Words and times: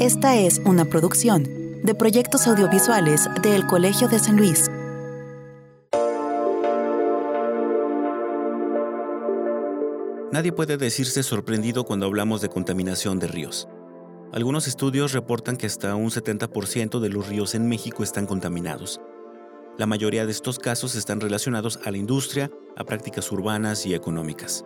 Esta 0.00 0.34
es 0.34 0.62
una 0.64 0.86
producción 0.86 1.44
de 1.82 1.94
proyectos 1.94 2.46
audiovisuales 2.46 3.28
del 3.42 3.66
Colegio 3.66 4.08
de 4.08 4.18
San 4.18 4.38
Luis. 4.38 4.70
Nadie 10.32 10.52
puede 10.52 10.78
decirse 10.78 11.22
sorprendido 11.22 11.84
cuando 11.84 12.06
hablamos 12.06 12.40
de 12.40 12.48
contaminación 12.48 13.18
de 13.18 13.26
ríos. 13.26 13.68
Algunos 14.32 14.68
estudios 14.68 15.12
reportan 15.12 15.58
que 15.58 15.66
hasta 15.66 15.94
un 15.94 16.08
70% 16.08 16.98
de 16.98 17.08
los 17.10 17.28
ríos 17.28 17.54
en 17.54 17.68
México 17.68 18.02
están 18.02 18.24
contaminados. 18.24 19.02
La 19.76 19.84
mayoría 19.84 20.24
de 20.24 20.32
estos 20.32 20.58
casos 20.58 20.94
están 20.94 21.20
relacionados 21.20 21.78
a 21.84 21.90
la 21.90 21.98
industria, 21.98 22.50
a 22.74 22.84
prácticas 22.84 23.30
urbanas 23.30 23.84
y 23.84 23.92
económicas. 23.92 24.64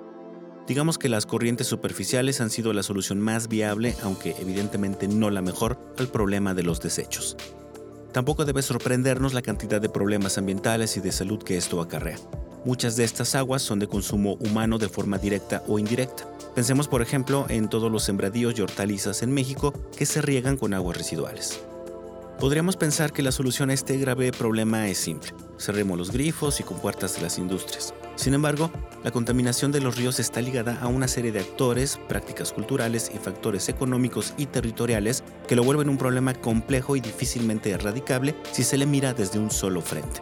Digamos 0.67 0.96
que 0.96 1.11
las 1.11 1.27
corrientes 1.27 1.67
superficiales 1.67 2.41
han 2.41 2.49
sido 2.49 2.73
la 2.73 2.83
solución 2.83 3.21
más 3.21 3.49
viable, 3.49 3.95
aunque 4.03 4.35
evidentemente 4.39 5.09
no 5.09 5.29
la 5.29 5.43
mejor, 5.43 5.79
al 5.99 6.09
problema 6.09 6.55
de 6.55 6.63
los 6.63 6.81
desechos. 6.81 7.37
Tampoco 8.13 8.46
debe 8.46 8.63
sorprendernos 8.63 9.35
la 9.35 9.43
cantidad 9.43 9.81
de 9.81 9.90
problemas 9.90 10.39
ambientales 10.39 10.96
y 10.96 11.00
de 11.00 11.13
salud 11.13 11.43
que 11.43 11.59
esto 11.59 11.82
acarrea. 11.82 12.17
Muchas 12.64 12.96
de 12.96 13.04
estas 13.04 13.35
aguas 13.35 13.61
son 13.61 13.79
de 13.79 13.89
consumo 13.89 14.39
humano 14.40 14.79
de 14.79 14.89
forma 14.89 15.18
directa 15.18 15.63
o 15.67 15.79
indirecta. 15.79 16.27
Pensemos 16.54 16.89
por 16.89 17.03
ejemplo 17.03 17.45
en 17.51 17.68
todos 17.68 17.93
los 17.93 18.04
sembradíos 18.04 18.54
y 18.57 18.62
hortalizas 18.62 19.23
en 19.23 19.32
México 19.32 19.75
que 19.99 20.07
se 20.07 20.23
riegan 20.23 20.57
con 20.57 20.73
aguas 20.73 20.96
residuales. 20.96 21.61
Podríamos 22.40 22.76
pensar 22.76 23.12
que 23.12 23.23
la 23.23 23.32
solución 23.32 23.68
a 23.68 23.75
este 23.75 23.99
grave 23.99 24.32
problema 24.32 24.89
es 24.89 24.96
simple. 24.96 25.32
Cerremos 25.59 25.99
los 25.99 26.11
grifos 26.11 26.61
y 26.61 26.62
compuertas 26.62 27.17
de 27.17 27.23
las 27.23 27.37
industrias. 27.37 27.93
Sin 28.17 28.35
embargo, 28.35 28.71
la 29.03 29.11
contaminación 29.11 29.73
de 29.73 29.81
los 29.81 29.96
ríos 29.96 30.18
está 30.21 30.41
ligada 30.41 30.79
a 30.81 30.86
una 30.86 31.09
serie 31.09 31.32
de 31.32 31.41
actores, 31.41 31.99
prácticas 32.09 32.53
culturales 32.53 33.11
y 33.14 33.19
factores 33.19 33.69
económicos 33.69 34.34
y 34.39 34.47
territoriales 34.47 35.25
que 35.47 35.56
lo 35.56 35.64
vuelven 35.64 35.89
un 35.89 35.98
problema 35.98 36.33
complejo 36.33 36.97
y 36.97 37.00
difícilmente 37.00 37.70
erradicable 37.70 38.34
si 38.53 38.62
se 38.65 38.79
le 38.79 38.87
mira 38.87 39.12
desde 39.12 39.39
un 39.39 39.51
solo 39.51 39.83
frente. 39.83 40.20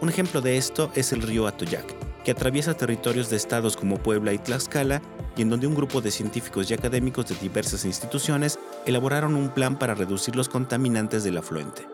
Un 0.00 0.08
ejemplo 0.08 0.40
de 0.40 0.56
esto 0.56 0.90
es 0.96 1.12
el 1.12 1.22
río 1.22 1.46
Atoyac, 1.46 1.94
que 2.24 2.32
atraviesa 2.32 2.74
territorios 2.74 3.30
de 3.30 3.36
estados 3.36 3.76
como 3.76 3.98
Puebla 3.98 4.32
y 4.32 4.38
Tlaxcala 4.38 5.00
y 5.36 5.42
en 5.42 5.50
donde 5.50 5.66
un 5.66 5.74
grupo 5.76 6.00
de 6.00 6.10
científicos 6.10 6.70
y 6.70 6.74
académicos 6.74 7.26
de 7.28 7.36
diversas 7.36 7.84
instituciones 7.84 8.58
elaboraron 8.84 9.36
un 9.36 9.50
plan 9.50 9.78
para 9.78 9.94
reducir 9.94 10.34
los 10.34 10.48
contaminantes 10.48 11.22
del 11.22 11.38
afluente. 11.38 11.86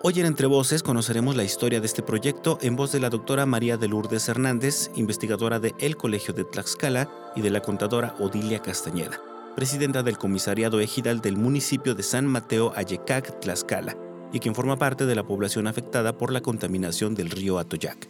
Hoy 0.00 0.20
en 0.20 0.26
Entre 0.26 0.46
Voces 0.46 0.84
conoceremos 0.84 1.34
la 1.34 1.42
historia 1.42 1.80
de 1.80 1.86
este 1.86 2.04
proyecto 2.04 2.60
en 2.62 2.76
voz 2.76 2.92
de 2.92 3.00
la 3.00 3.10
doctora 3.10 3.46
María 3.46 3.76
de 3.76 3.88
Lourdes 3.88 4.28
Hernández, 4.28 4.92
investigadora 4.94 5.58
de 5.58 5.74
El 5.80 5.96
Colegio 5.96 6.32
de 6.32 6.44
Tlaxcala, 6.44 7.10
y 7.34 7.40
de 7.40 7.50
la 7.50 7.62
contadora 7.62 8.14
Odilia 8.20 8.62
Castañeda, 8.62 9.20
presidenta 9.56 10.04
del 10.04 10.16
Comisariado 10.16 10.78
Ejidal 10.78 11.20
del 11.20 11.36
municipio 11.36 11.96
de 11.96 12.04
San 12.04 12.26
Mateo 12.26 12.72
Ayecac, 12.76 13.40
Tlaxcala, 13.40 13.96
y 14.32 14.38
quien 14.38 14.54
forma 14.54 14.76
parte 14.76 15.04
de 15.04 15.16
la 15.16 15.26
población 15.26 15.66
afectada 15.66 16.16
por 16.16 16.32
la 16.32 16.42
contaminación 16.42 17.16
del 17.16 17.30
río 17.30 17.58
Atoyac. 17.58 18.08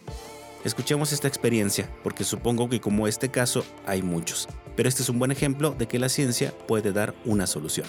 Escuchemos 0.63 1.11
esta 1.11 1.27
experiencia, 1.27 1.89
porque 2.03 2.23
supongo 2.23 2.69
que 2.69 2.79
como 2.79 3.07
este 3.07 3.31
caso 3.31 3.65
hay 3.87 4.03
muchos, 4.03 4.47
pero 4.75 4.87
este 4.87 5.01
es 5.01 5.09
un 5.09 5.17
buen 5.17 5.31
ejemplo 5.31 5.73
de 5.75 5.87
que 5.87 5.97
la 5.97 6.09
ciencia 6.09 6.53
puede 6.67 6.91
dar 6.91 7.15
una 7.25 7.47
solución. 7.47 7.87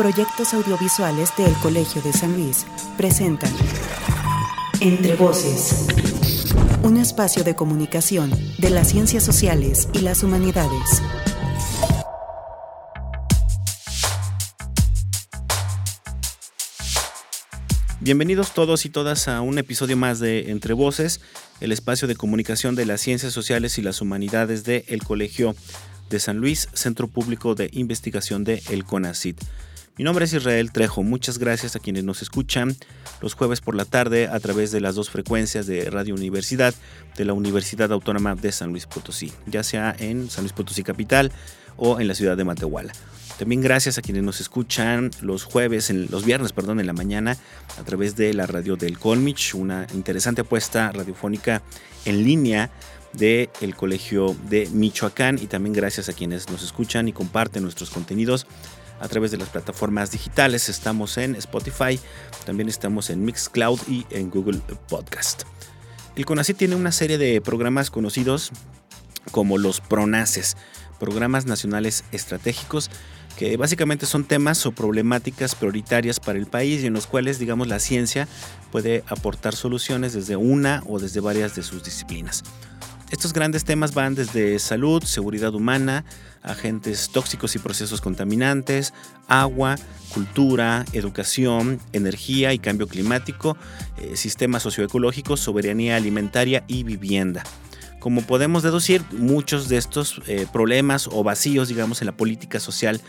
Proyectos 0.00 0.54
audiovisuales 0.54 1.30
del 1.36 1.52
Colegio 1.56 2.00
de 2.00 2.14
San 2.14 2.32
Luis 2.34 2.64
presentan 2.96 3.52
Entre 4.80 5.14
Voces, 5.14 5.88
un 6.82 6.96
espacio 6.96 7.44
de 7.44 7.54
comunicación 7.54 8.30
de 8.56 8.70
las 8.70 8.88
ciencias 8.88 9.22
sociales 9.22 9.90
y 9.92 9.98
las 9.98 10.22
humanidades. 10.22 11.02
Bienvenidos 18.00 18.54
todos 18.54 18.86
y 18.86 18.88
todas 18.88 19.28
a 19.28 19.42
un 19.42 19.58
episodio 19.58 19.98
más 19.98 20.18
de 20.18 20.50
Entre 20.50 20.72
Voces, 20.72 21.20
el 21.60 21.72
espacio 21.72 22.08
de 22.08 22.16
comunicación 22.16 22.74
de 22.74 22.86
las 22.86 23.02
ciencias 23.02 23.34
sociales 23.34 23.76
y 23.76 23.82
las 23.82 24.00
humanidades 24.00 24.64
del 24.64 24.82
el 24.88 25.04
Colegio 25.04 25.54
de 26.08 26.20
San 26.20 26.38
Luis, 26.38 26.70
Centro 26.72 27.06
Público 27.06 27.54
de 27.54 27.68
Investigación 27.74 28.44
de 28.44 28.62
El 28.70 28.86
CONACIT. 28.86 29.38
Mi 29.98 30.04
nombre 30.04 30.24
es 30.24 30.32
Israel 30.32 30.72
Trejo, 30.72 31.02
muchas 31.02 31.38
gracias 31.38 31.76
a 31.76 31.78
quienes 31.78 32.04
nos 32.04 32.22
escuchan 32.22 32.74
los 33.20 33.34
jueves 33.34 33.60
por 33.60 33.74
la 33.74 33.84
tarde 33.84 34.28
a 34.28 34.40
través 34.40 34.70
de 34.70 34.80
las 34.80 34.94
dos 34.94 35.10
frecuencias 35.10 35.66
de 35.66 35.90
Radio 35.90 36.14
Universidad 36.14 36.74
de 37.16 37.24
la 37.26 37.34
Universidad 37.34 37.92
Autónoma 37.92 38.34
de 38.34 38.50
San 38.50 38.70
Luis 38.70 38.86
Potosí, 38.86 39.32
ya 39.46 39.62
sea 39.62 39.94
en 39.98 40.30
San 40.30 40.44
Luis 40.44 40.54
Potosí 40.54 40.82
Capital 40.82 41.32
o 41.76 42.00
en 42.00 42.08
la 42.08 42.14
ciudad 42.14 42.36
de 42.36 42.44
Matehuala. 42.44 42.92
También 43.38 43.60
gracias 43.60 43.98
a 43.98 44.02
quienes 44.02 44.22
nos 44.22 44.40
escuchan 44.40 45.10
los 45.20 45.44
jueves, 45.44 45.90
los 45.90 46.24
viernes, 46.24 46.52
perdón, 46.52 46.80
en 46.80 46.86
la 46.86 46.92
mañana 46.92 47.36
a 47.78 47.82
través 47.84 48.16
de 48.16 48.32
la 48.32 48.46
radio 48.46 48.76
del 48.76 48.98
Colmich, 48.98 49.54
una 49.54 49.86
interesante 49.92 50.42
apuesta 50.42 50.92
radiofónica 50.92 51.62
en 52.04 52.24
línea 52.24 52.70
del 53.12 53.50
el 53.60 53.74
Colegio 53.74 54.36
de 54.48 54.68
Michoacán 54.72 55.38
y 55.42 55.46
también 55.46 55.74
gracias 55.74 56.08
a 56.08 56.12
quienes 56.12 56.48
nos 56.48 56.62
escuchan 56.62 57.08
y 57.08 57.12
comparten 57.12 57.62
nuestros 57.62 57.90
contenidos 57.90 58.46
a 59.00 59.08
través 59.08 59.30
de 59.30 59.38
las 59.38 59.48
plataformas 59.48 60.10
digitales. 60.10 60.68
Estamos 60.68 61.18
en 61.18 61.34
Spotify, 61.34 61.98
también 62.44 62.68
estamos 62.68 63.10
en 63.10 63.24
Mixcloud 63.24 63.80
y 63.88 64.06
en 64.10 64.30
Google 64.30 64.60
Podcast. 64.88 65.42
El 66.16 66.26
CONACYT 66.26 66.56
tiene 66.56 66.76
una 66.76 66.92
serie 66.92 67.18
de 67.18 67.40
programas 67.40 67.90
conocidos 67.90 68.52
como 69.32 69.58
los 69.58 69.80
PRONACES, 69.80 70.56
Programas 70.98 71.46
Nacionales 71.46 72.04
Estratégicos, 72.12 72.90
que 73.36 73.56
básicamente 73.56 74.06
son 74.06 74.24
temas 74.24 74.66
o 74.66 74.72
problemáticas 74.72 75.54
prioritarias 75.54 76.20
para 76.20 76.38
el 76.38 76.46
país 76.46 76.82
y 76.82 76.86
en 76.86 76.92
los 76.92 77.06
cuales, 77.06 77.38
digamos, 77.38 77.68
la 77.68 77.78
ciencia 77.78 78.28
puede 78.70 79.02
aportar 79.06 79.54
soluciones 79.54 80.12
desde 80.12 80.36
una 80.36 80.82
o 80.86 80.98
desde 80.98 81.20
varias 81.20 81.54
de 81.54 81.62
sus 81.62 81.82
disciplinas. 81.82 82.42
Estos 83.10 83.32
grandes 83.32 83.64
temas 83.64 83.92
van 83.92 84.14
desde 84.14 84.60
salud, 84.60 85.02
seguridad 85.02 85.52
humana, 85.52 86.04
agentes 86.44 87.10
tóxicos 87.10 87.56
y 87.56 87.58
procesos 87.58 88.00
contaminantes, 88.00 88.94
agua, 89.26 89.74
cultura, 90.14 90.84
educación, 90.92 91.80
energía 91.92 92.52
y 92.52 92.60
cambio 92.60 92.86
climático, 92.86 93.56
eh, 93.98 94.16
sistemas 94.16 94.62
socioecológicos, 94.62 95.40
soberanía 95.40 95.96
alimentaria 95.96 96.62
y 96.68 96.84
vivienda. 96.84 97.42
Como 97.98 98.22
podemos 98.22 98.62
deducir, 98.62 99.02
muchos 99.10 99.68
de 99.68 99.78
estos 99.78 100.22
eh, 100.28 100.46
problemas 100.52 101.08
o 101.08 101.24
vacíos, 101.24 101.66
digamos, 101.66 102.00
en 102.02 102.06
la 102.06 102.16
política 102.16 102.60
social 102.60 103.00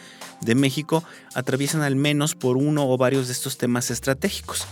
de 0.41 0.56
México 0.56 1.03
atraviesan 1.35 1.84
al 1.84 1.95
menos 1.95 2.34
por 2.34 2.57
uno 2.57 2.90
o 2.90 2.97
varios 2.97 3.28
de 3.28 3.34
estos 3.34 3.59
temas 3.59 3.91
estratégicos 3.91 4.66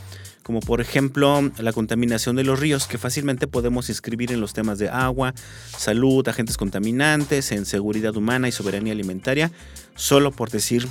como 0.44 0.60
por 0.60 0.82
ejemplo 0.82 1.52
la 1.58 1.74
contaminación 1.74 2.36
de 2.36 2.44
los 2.44 2.60
ríos, 2.60 2.88
que 2.88 2.98
fácilmente 2.98 3.48
podemos 3.48 3.90
inscribir 3.90 4.32
en 4.32 4.42
los 4.42 4.54
temas 4.54 4.80
de 4.80 4.90
agua, 4.90 5.34
salud, 5.78 6.28
agentes 6.28 6.58
contaminantes, 6.58 7.52
en 7.52 7.66
seguridad 7.66 8.16
humana 8.16 8.48
y 8.48 8.52
soberanía 8.52 8.94
alimentaria, 8.94 9.52
solo 9.96 10.32
por 10.32 10.50
decir 10.50 10.88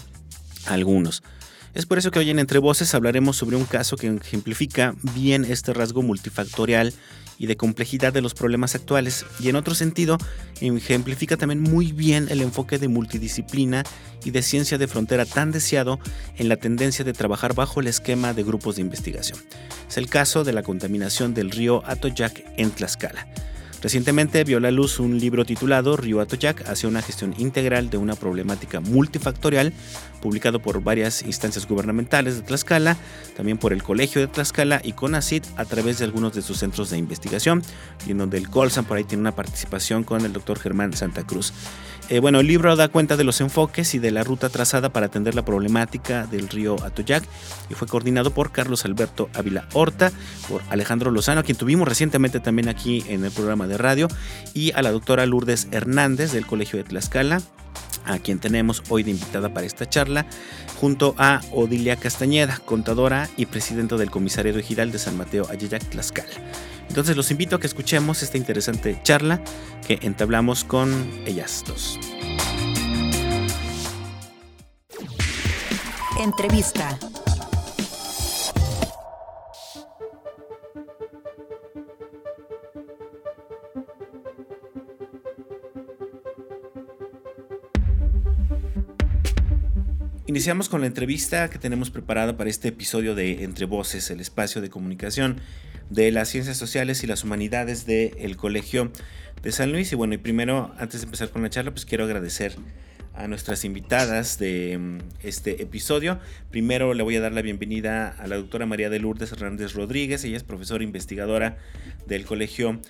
algunos. 0.67 1.23
Es 1.75 1.87
por 1.87 1.99
eso 1.99 2.11
que 2.11 2.19
hoy 2.19 2.31
en 2.31 2.39
Entre 2.39 2.59
Voces 2.59 2.95
hablaremos 2.95 3.37
sobre 3.37 3.57
un 3.57 3.65
caso 3.65 3.97
que 3.97 4.09
ejemplifica 4.09 4.95
bien 5.15 5.45
este 5.45 5.73
rasgo 5.73 6.03
multifactorial 6.03 6.93
y 7.39 7.47
de 7.47 7.57
complejidad 7.57 8.13
de 8.13 8.21
los 8.21 8.35
problemas 8.35 8.75
actuales 8.75 9.25
y 9.41 9.49
en 9.49 9.57
otro 9.57 9.75
sentido 9.75 10.19
ejemplifica 10.61 11.37
también 11.37 11.61
muy 11.61 11.93
bien 11.93 12.27
el 12.31 12.43
enfoque 12.43 12.79
de 12.79 12.89
multidisciplina 12.89 13.85
y 14.25 14.33
de 14.33 14.43
ciencia 14.43 14.77
de 14.77 14.89
frontera 14.89 15.25
tan 15.25 15.53
deseado 15.53 16.01
en 16.37 16.49
la 16.49 16.57
tendencia 16.57 17.05
de 17.05 17.13
trabajar 17.13 17.55
bajo 17.55 17.81
el 17.81 17.87
esquema 17.87 18.35
de 18.35 18.43
grupos 18.43 18.77
de 18.77 18.83
investigación. 18.83 19.39
Es 19.89 19.97
el 19.97 20.09
caso 20.09 20.45
de 20.45 20.53
la 20.53 20.63
contaminación 20.63 21.33
del 21.33 21.51
río 21.51 21.83
Atoyac 21.87 22.45
en 22.57 22.71
Tlaxcala. 22.73 23.29
Recientemente 23.81 24.43
vio 24.43 24.59
la 24.59 24.73
luz 24.73 24.99
un 24.99 25.21
libro 25.21 25.45
titulado 25.45 25.97
Río 25.97 26.21
Atoyac 26.21 26.69
hacia 26.69 26.89
una 26.89 27.01
gestión 27.01 27.35
integral 27.39 27.91
de 27.91 27.97
una 27.97 28.17
problemática 28.17 28.81
multifactorial, 28.81 29.73
publicado 30.21 30.61
por 30.61 30.83
varias 30.83 31.23
instancias 31.23 31.69
gubernamentales 31.69 32.37
de 32.37 32.43
Tlaxcala, 32.43 32.97
también 33.37 33.57
por 33.57 33.73
el 33.73 33.85
Colegio 33.85 34.21
de 34.21 34.27
Tlaxcala 34.27 34.81
y 34.83 34.95
CONACIT 34.95 35.45
a 35.57 35.65
través 35.65 35.99
de 35.99 36.07
algunos 36.07 36.35
de 36.35 36.43
sus 36.43 36.59
centros 36.59 36.91
de 36.91 36.99
investigación, 36.99 37.63
y 38.05 38.11
en 38.11 38.19
donde 38.19 38.39
el 38.39 38.49
Colsan 38.49 38.85
por 38.85 38.97
ahí 38.97 39.05
tiene 39.05 39.21
una 39.21 39.37
participación 39.37 40.03
con 40.03 40.25
el 40.25 40.33
doctor 40.33 40.59
Germán 40.59 40.93
Santa 40.95 41.25
Cruz. 41.25 41.53
Eh, 42.11 42.21
bueno, 42.21 42.41
el 42.41 42.47
libro 42.47 42.75
da 42.75 42.89
cuenta 42.89 43.19
de 43.19 43.25
los 43.25 43.41
enfoques 43.43 43.95
y 43.95 43.99
de 43.99 44.11
la 44.11 44.25
ruta 44.25 44.49
trazada 44.49 44.89
para 44.89 45.07
atender 45.07 45.35
la 45.35 45.45
problemática 45.45 46.27
del 46.27 46.49
río 46.49 46.77
Atoyac 46.83 47.23
y 47.69 47.75
fue 47.75 47.87
coordinado 47.87 48.31
por 48.31 48.51
Carlos 48.51 48.87
Alberto 48.87 49.29
Ávila 49.35 49.69
Horta, 49.75 50.11
por 50.49 50.63
Alejandro 50.71 51.11
Lozano, 51.11 51.41
a 51.41 51.43
quien 51.43 51.59
tuvimos 51.59 51.87
recientemente 51.87 52.41
también 52.41 52.71
aquí 52.71 53.05
en 53.09 53.25
el 53.25 53.31
programa 53.31 53.67
de 53.67 53.77
radio, 53.77 54.09
y 54.55 54.73
a 54.73 54.81
la 54.81 54.91
doctora 54.91 55.27
Lourdes 55.27 55.69
Hernández 55.71 56.33
del 56.33 56.47
Colegio 56.47 56.79
de 56.79 56.85
Tlaxcala, 56.85 57.43
a 58.07 58.19
quien 58.19 58.39
tenemos 58.39 58.83
hoy 58.89 59.03
de 59.03 59.11
invitada 59.11 59.53
para 59.53 59.67
esta 59.67 59.87
charla, 59.87 60.25
junto 60.81 61.15
a 61.19 61.43
Odilia 61.53 61.97
Castañeda, 61.97 62.59
contadora 62.65 63.29
y 63.37 63.45
presidenta 63.45 63.97
del 63.97 64.11
Comisariado 64.11 64.59
Ejidal 64.59 64.93
de 64.93 64.99
San 64.99 65.19
Mateo 65.19 65.47
Ayayac, 65.51 65.85
Tlaxcala. 65.91 66.33
Entonces 66.89 67.17
los 67.17 67.31
invito 67.31 67.57
a 67.57 67.61
que 67.61 67.67
escuchemos 67.67 68.23
esta 68.23 68.37
interesante 68.37 68.99
charla 69.03 69.41
que 69.87 69.99
entablamos 70.03 70.65
con 70.65 70.91
ellas 71.27 71.65
dos. 71.67 71.99
Entrevista. 76.21 76.99
Iniciamos 90.27 90.69
con 90.69 90.83
la 90.83 90.87
entrevista 90.87 91.49
que 91.49 91.59
tenemos 91.59 91.91
preparada 91.91 92.37
para 92.37 92.51
este 92.51 92.69
episodio 92.69 93.15
de 93.15 93.45
Entre 93.45 93.65
Voces, 93.65 94.11
el 94.11 94.21
espacio 94.21 94.61
de 94.61 94.69
comunicación 94.69 95.41
de 95.91 96.11
las 96.13 96.29
ciencias 96.29 96.57
sociales 96.57 97.03
y 97.03 97.07
las 97.07 97.25
humanidades 97.25 97.87
del 97.87 98.37
Colegio 98.37 98.93
de 99.43 99.53
San 99.53 99.73
Luis. 99.73 99.93
Y 99.93 99.97
bueno, 99.97 100.15
y 100.15 100.19
primero, 100.19 100.75
antes 100.79 101.01
de 101.01 101.07
empezar 101.07 101.31
con 101.31 101.43
la 101.43 101.51
charla, 101.51 101.71
pues 101.71 101.87
quiero 101.87 102.05
agradecer 102.05 102.57
a 103.15 103.27
nuestras 103.27 103.65
invitadas 103.65 104.39
de 104.39 104.79
mm, 104.79 104.99
este 105.23 105.63
episodio. 105.63 106.21
Primero 106.51 106.95
le 106.95 107.03
voy 107.03 107.17
a 107.17 107.21
dar 107.21 107.33
la 107.33 107.43
bienvenida 107.43 108.09
a 108.09 108.27
la 108.29 108.37
doctora 108.37 108.65
María 108.65 108.91
de 108.91 109.01
Lourdes 109.01 109.33
Hernández 109.33 109.75
Rodríguez. 109.75 110.23
Ella 110.25 110.37
es 110.37 110.45
profesora 110.45 110.85
investigadora 110.85 111.59
del 112.07 112.25
Colegio 112.25 112.81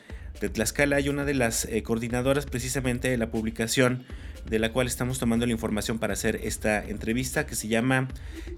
de 0.40 0.50
Tlaxcala 0.50 1.00
y 1.00 1.08
una 1.08 1.24
de 1.24 1.34
las 1.34 1.64
eh, 1.64 1.82
coordinadoras 1.82 2.46
precisamente 2.46 3.08
de 3.08 3.16
la 3.16 3.30
publicación 3.30 4.04
de 4.48 4.58
la 4.58 4.72
cual 4.72 4.86
estamos 4.86 5.18
tomando 5.18 5.46
la 5.46 5.52
información 5.52 5.98
para 5.98 6.14
hacer 6.14 6.40
esta 6.42 6.84
entrevista 6.84 7.46
que 7.46 7.54
se 7.54 7.68
llama 7.68 8.08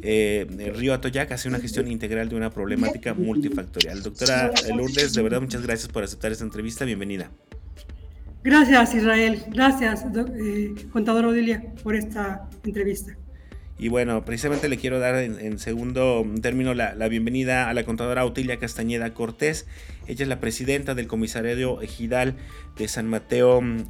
eh, 0.03 0.47
Río 0.75 0.95
Atoyac, 0.95 1.33
hace 1.33 1.49
una 1.49 1.59
gestión 1.59 1.91
integral 1.91 2.29
de 2.29 2.37
una 2.37 2.51
problemática 2.51 3.15
multifactorial. 3.15 4.03
Doctora 4.03 4.53
Lourdes, 4.75 5.15
de 5.15 5.23
verdad 5.23 5.41
muchas 5.41 5.63
gracias 5.63 5.89
por 5.89 6.05
aceptar 6.05 6.33
esta 6.33 6.45
entrevista, 6.45 6.85
bienvenida. 6.85 7.31
Gracias 8.43 8.95
Israel, 8.95 9.43
gracias 9.49 10.05
eh, 10.05 10.75
contador 10.93 11.27
Odilia 11.27 11.63
por 11.83 11.95
esta 11.95 12.49
entrevista. 12.65 13.17
Y 13.81 13.89
bueno, 13.89 14.27
precisamente 14.27 14.69
le 14.69 14.77
quiero 14.77 14.99
dar 14.99 15.15
en, 15.15 15.59
segundo 15.59 16.27
término 16.43 16.75
la, 16.75 17.09
bienvenida 17.09 17.71
a 17.71 17.73
la 17.73 17.83
contadora 17.85 18.27
Otilia 18.27 18.59
Castañeda 18.59 19.15
Cortés. 19.15 19.67
Ella 20.07 20.25
es 20.25 20.29
la 20.29 20.39
presidenta 20.39 20.95
del 20.95 21.07
comisariado 21.07 21.81
ejidal 21.81 22.35
de 22.77 22.89
San 22.89 23.09
Mateo 23.09 23.63
mm, 23.63 23.87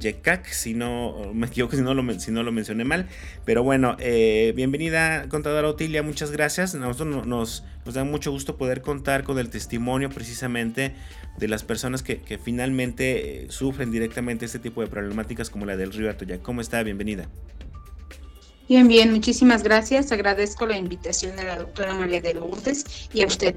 Yecac, 0.00 0.48
si 0.48 0.74
no 0.74 1.30
me 1.32 1.46
equivoco, 1.46 1.76
si 1.76 1.82
no 1.82 1.94
lo, 1.94 2.18
si 2.18 2.32
no 2.32 2.42
lo 2.42 2.50
mencioné 2.50 2.82
mal. 2.82 3.06
Pero 3.44 3.62
bueno, 3.62 3.96
eh, 4.00 4.52
bienvenida 4.56 5.28
contadora 5.28 5.68
Otilia, 5.68 6.02
muchas 6.02 6.32
gracias. 6.32 6.74
Nosotros 6.74 7.24
nos, 7.24 7.62
nos 7.84 7.94
da 7.94 8.02
mucho 8.02 8.32
gusto 8.32 8.56
poder 8.56 8.82
contar 8.82 9.22
con 9.22 9.38
el 9.38 9.48
testimonio 9.48 10.10
precisamente 10.10 10.92
de 11.38 11.46
las 11.46 11.62
personas 11.62 12.02
que, 12.02 12.18
finalmente 12.42 13.44
eh, 13.44 13.46
sufren 13.48 13.92
directamente 13.92 14.44
este 14.44 14.58
tipo 14.58 14.80
de 14.80 14.88
problemáticas 14.88 15.50
como 15.50 15.66
la 15.66 15.76
del 15.76 15.92
río 15.92 16.10
Atoyac. 16.10 16.42
¿Cómo 16.42 16.60
está? 16.60 16.82
Bienvenida. 16.82 17.28
Bien, 18.68 18.88
bien, 18.88 19.12
muchísimas 19.12 19.62
gracias. 19.62 20.10
Agradezco 20.10 20.66
la 20.66 20.78
invitación 20.78 21.38
a 21.38 21.44
la 21.44 21.56
doctora 21.56 21.94
María 21.94 22.22
de 22.22 22.32
Lourdes 22.32 23.08
y 23.12 23.22
a 23.22 23.26
usted. 23.26 23.54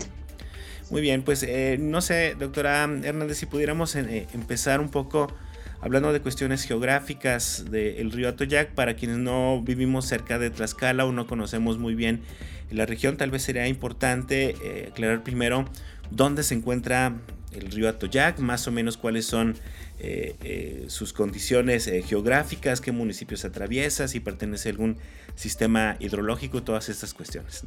Muy 0.89 1.01
bien, 1.01 1.23
pues 1.23 1.43
eh, 1.43 1.77
no 1.79 2.01
sé, 2.01 2.35
doctora 2.37 2.83
Hernández, 2.83 3.37
si 3.37 3.45
pudiéramos 3.45 3.95
eh, 3.95 4.27
empezar 4.33 4.79
un 4.81 4.89
poco 4.89 5.33
hablando 5.81 6.11
de 6.11 6.21
cuestiones 6.21 6.63
geográficas 6.63 7.65
del 7.69 8.11
río 8.11 8.29
Atoyac, 8.29 8.71
para 8.71 8.95
quienes 8.95 9.17
no 9.17 9.61
vivimos 9.61 10.05
cerca 10.05 10.39
de 10.39 10.49
Tlaxcala 10.49 11.05
o 11.05 11.11
no 11.11 11.27
conocemos 11.27 11.77
muy 11.77 11.95
bien 11.95 12.21
la 12.69 12.85
región, 12.85 13.15
tal 13.17 13.31
vez 13.31 13.43
sería 13.43 13.67
importante 13.67 14.55
eh, 14.63 14.89
aclarar 14.91 15.23
primero 15.23 15.65
dónde 16.11 16.43
se 16.43 16.55
encuentra 16.55 17.15
el 17.53 17.71
río 17.71 17.87
Atoyac, 17.89 18.39
más 18.39 18.67
o 18.67 18.71
menos 18.71 18.97
cuáles 18.97 19.25
son 19.25 19.55
eh, 19.99 20.35
eh, 20.43 20.85
sus 20.89 21.11
condiciones 21.11 21.87
eh, 21.87 22.03
geográficas, 22.03 22.81
qué 22.81 22.91
municipios 22.91 23.45
atraviesa, 23.45 24.07
si 24.07 24.19
pertenece 24.19 24.69
a 24.69 24.71
algún 24.71 24.97
sistema 25.33 25.95
hidrológico, 25.99 26.61
todas 26.61 26.89
estas 26.89 27.15
cuestiones. 27.15 27.63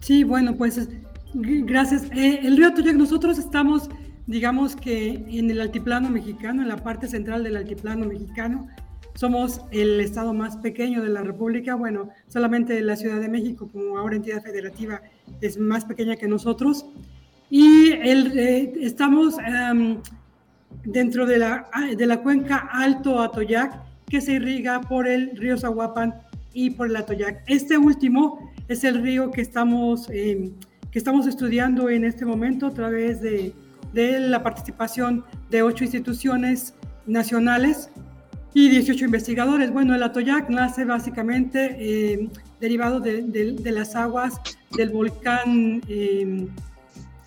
Sí, 0.00 0.24
bueno, 0.24 0.56
pues 0.56 0.88
gracias. 1.34 2.02
el 2.12 2.56
río 2.56 2.66
Atoyac, 2.66 2.96
nosotros 2.96 3.38
estamos, 3.38 3.88
digamos 4.26 4.74
que 4.74 5.24
en 5.28 5.48
el 5.48 5.60
altiplano 5.60 6.10
mexicano, 6.10 6.62
en 6.62 6.68
la 6.68 6.82
parte 6.82 7.06
central 7.06 7.44
del 7.44 7.56
altiplano 7.56 8.06
mexicano. 8.06 8.66
Somos 9.14 9.60
el 9.70 10.00
estado 10.00 10.34
más 10.34 10.56
pequeño 10.56 11.00
de 11.00 11.10
la 11.10 11.22
República. 11.22 11.76
Bueno, 11.76 12.10
solamente 12.26 12.80
la 12.82 12.96
Ciudad 12.96 13.20
de 13.20 13.28
México, 13.28 13.68
como 13.72 13.98
ahora 13.98 14.16
entidad 14.16 14.42
federativa, 14.42 15.00
es 15.40 15.58
más 15.58 15.84
pequeña 15.84 16.16
que 16.16 16.26
nosotros. 16.26 16.86
Y 17.48 17.92
el, 17.92 18.36
estamos 18.80 19.36
em, 19.38 19.98
dentro 20.84 21.26
de 21.26 21.38
la, 21.38 21.68
de 21.96 22.06
la 22.06 22.22
cuenca 22.22 22.68
Alto 22.72 23.20
Atoyac, 23.20 23.82
que 24.08 24.20
se 24.20 24.34
irriga 24.34 24.80
por 24.80 25.06
el 25.06 25.36
río 25.36 25.58
Zahuapan 25.58 26.14
y 26.52 26.70
por 26.70 26.88
el 26.88 26.96
Atoyac. 26.96 27.42
Este 27.46 27.76
último 27.76 28.52
es 28.68 28.84
el 28.84 29.02
río 29.02 29.30
que 29.30 29.40
estamos, 29.40 30.08
em, 30.10 30.52
que 30.90 30.98
estamos 30.98 31.26
estudiando 31.26 31.90
en 31.90 32.04
este 32.04 32.24
momento 32.24 32.66
a 32.66 32.70
través 32.72 33.20
de, 33.20 33.52
de 33.92 34.20
la 34.20 34.42
participación 34.42 35.24
de 35.50 35.62
ocho 35.62 35.84
instituciones 35.84 36.74
nacionales 37.06 37.90
y 38.54 38.70
18 38.70 39.04
investigadores. 39.04 39.70
Bueno, 39.70 39.94
el 39.94 40.02
Atoyac 40.02 40.48
nace 40.48 40.84
básicamente 40.84 42.14
em, 42.14 42.30
derivado 42.60 43.00
de, 43.00 43.22
de, 43.22 43.70
las 43.70 43.94
aguas 43.94 44.40
del 44.76 44.90
volcán 44.90 45.82
eh, 45.88 46.48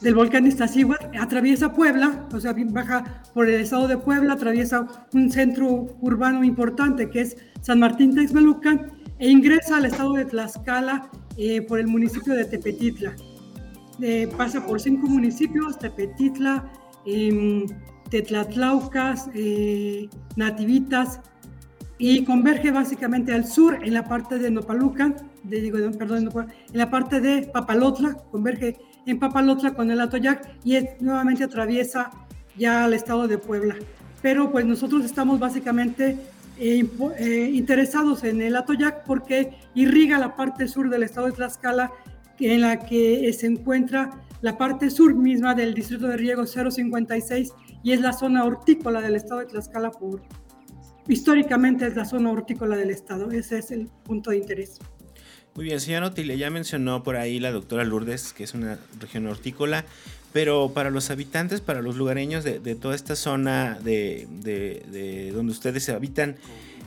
del 0.01 0.16
volcán 0.16 0.48
Iztaccíhuatl, 0.48 1.18
atraviesa 1.18 1.74
Puebla, 1.74 2.28
o 2.34 2.40
sea, 2.40 2.54
baja 2.54 3.22
por 3.34 3.50
el 3.50 3.62
estado 3.62 3.88
de 3.88 3.98
Puebla, 3.98 4.34
atraviesa 4.34 4.88
un 5.13 5.30
centro 5.30 5.98
urbano 6.01 6.44
importante 6.44 7.10
que 7.10 7.22
es 7.22 7.38
San 7.62 7.80
Martín 7.80 8.16
Texmelucan 8.16 8.92
e 9.18 9.30
ingresa 9.30 9.78
al 9.78 9.86
estado 9.86 10.13
de 10.13 10.25
Tlaxcala 10.25 11.10
eh, 11.38 11.62
por 11.62 11.80
el 11.80 11.88
municipio 11.88 12.34
de 12.34 12.46
Tepetitla. 12.46 13.16
Eh, 14.01 14.30
pasa 14.38 14.66
por 14.66 14.80
cinco 14.80 15.07
municipios, 15.07 15.78
Tepetitla, 15.78 16.72
eh, 17.06 17.66
Tetlatlaucas, 18.10 19.30
Nativitas, 20.38 21.19
y 22.02 22.24
converge 22.24 22.72
básicamente 22.72 23.34
al 23.34 23.45
sur 23.45 23.78
en 23.84 23.94
la 23.94 24.07
parte 24.07 24.40
de 24.40 24.50
Nopalucan, 24.50 25.16
de, 25.44 25.60
digo, 25.60 25.78
perdón, 25.98 26.30
en 26.34 26.78
la 26.78 26.90
parte 26.90 27.19
de 27.19 27.44
Papalotla, 27.44 28.16
converge 28.31 28.78
en 29.06 29.19
Papalotla 29.19 29.74
con 29.74 29.92
el 29.92 30.00
Atoyac 30.00 30.50
y 30.63 30.78
nuevamente 31.00 31.44
atraviesa 31.44 32.12
ya 32.57 32.84
al 32.84 32.94
estado 32.94 33.28
de 33.28 33.38
Puebla. 33.38 33.75
Pero 34.22 34.51
pues 34.51 34.66
nosotros 34.66 35.06
estamos 35.06 35.40
básicamente 35.40 36.18
eh, 36.57 36.86
eh, 37.18 37.51
interesados 37.54 38.24
en 38.24 38.42
el 38.42 38.56
Atoyac 38.56 39.06
porque 39.06 39.54
irriga 39.76 40.19
la 40.19 40.35
parte 40.35 40.68
sur 40.68 40.90
del 40.90 41.04
estado 41.04 41.28
de 41.28 41.33
Tlaxcala 41.33 41.92
en 42.40 42.62
la 42.62 42.80
que 42.80 43.31
se 43.33 43.47
encuentra 43.47 44.12
la 44.42 44.57
parte 44.57 44.90
sur 44.90 45.14
misma 45.14 45.54
del 45.54 45.74
distrito 45.74 46.07
de 46.07 46.18
riego 46.18 46.45
056 46.45 47.54
y 47.83 47.92
es 47.92 48.02
la 48.02 48.14
zona 48.14 48.45
hortícola 48.45 49.02
del 49.02 49.16
estado 49.16 49.42
de 49.42 49.47
Tlaxcala 49.47 49.92
por 49.92 50.21
históricamente 51.09 51.88
es 51.88 51.95
la 51.95 52.06
zona 52.06 52.31
hortícola 52.31 52.78
del 52.78 52.92
estado, 52.92 53.31
ese 53.31 53.57
es 53.57 53.71
el 53.71 53.88
punto 54.04 54.30
de 54.30 54.38
interés. 54.38 54.80
Muy 55.56 55.66
bien, 55.66 55.80
señor 55.80 56.04
Otile, 56.04 56.38
ya 56.38 56.50
mencionó 56.50 57.04
por 57.04 57.18
ahí 57.18 57.40
la 57.40 57.52
doctora 57.52 57.84
Lourdes, 57.84 58.34
que 58.34 58.44
es 58.44 58.54
una 58.54 58.80
región 59.00 59.28
hortícola, 59.28 59.84
pero 60.32 60.72
para 60.74 60.90
los 60.90 61.10
habitantes, 61.10 61.60
para 61.60 61.82
los 61.82 61.96
lugareños 61.96 62.44
de, 62.44 62.76
toda 62.76 62.96
esta 62.96 63.16
zona 63.16 63.78
de, 63.82 65.32
donde 65.34 65.52
ustedes 65.52 65.84
se 65.84 65.92
habitan, 65.92 66.38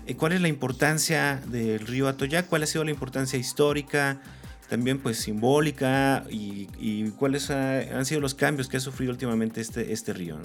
eh, 0.06 0.14
¿cuál 0.14 0.32
es 0.32 0.40
la 0.40 0.48
importancia 0.48 1.42
del 1.46 1.80
río 1.80 2.08
Atoyac? 2.08 2.46
¿Cuál 2.46 2.62
ha 2.62 2.66
sido 2.66 2.84
la 2.84 2.92
importancia 2.92 3.38
histórica? 3.38 4.20
También 4.68 5.00
pues 5.00 5.18
simbólica 5.18 6.24
y, 6.30 7.10
cuáles 7.18 7.50
han 7.50 8.06
sido 8.06 8.20
los 8.20 8.34
cambios 8.34 8.68
que 8.68 8.78
ha 8.78 8.80
sufrido 8.80 9.12
últimamente 9.12 9.60
este, 9.60 9.92
este 9.92 10.12
río. 10.12 10.38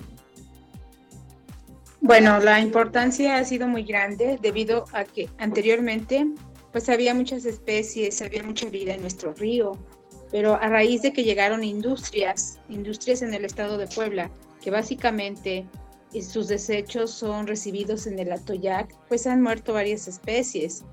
Bueno, 2.01 2.39
la 2.39 2.59
importancia 2.59 3.37
ha 3.37 3.43
sido 3.45 3.67
muy 3.67 3.83
grande 3.83 4.37
debido 4.41 4.85
a 4.91 5.03
que 5.03 5.29
anteriormente 5.39 6.27
pues 6.71 6.89
había 6.89 7.13
muchas 7.13 7.45
especies, 7.45 8.21
había 8.21 8.43
mucha 8.43 8.69
vida 8.69 8.93
en 8.93 9.01
nuestro 9.01 9.33
río, 9.33 9.77
pero 10.31 10.55
a 10.55 10.67
raíz 10.67 11.01
de 11.01 11.13
que 11.13 11.23
llegaron 11.23 11.63
industrias, 11.63 12.59
industrias 12.69 13.21
en 13.21 13.33
el 13.33 13.45
estado 13.45 13.77
de 13.77 13.87
Puebla, 13.87 14.29
que 14.61 14.71
básicamente 14.71 15.65
eh, 16.13 16.21
sus 16.21 16.47
desechos 16.47 17.11
son 17.11 17.47
recibidos 17.47 18.07
en 18.07 18.19
el 18.19 18.31
Atoyac, 18.31 18.93
pues 19.07 19.27
han 19.27 19.41
muerto 19.41 19.73
varias 19.73 20.07
especies. 20.07 20.83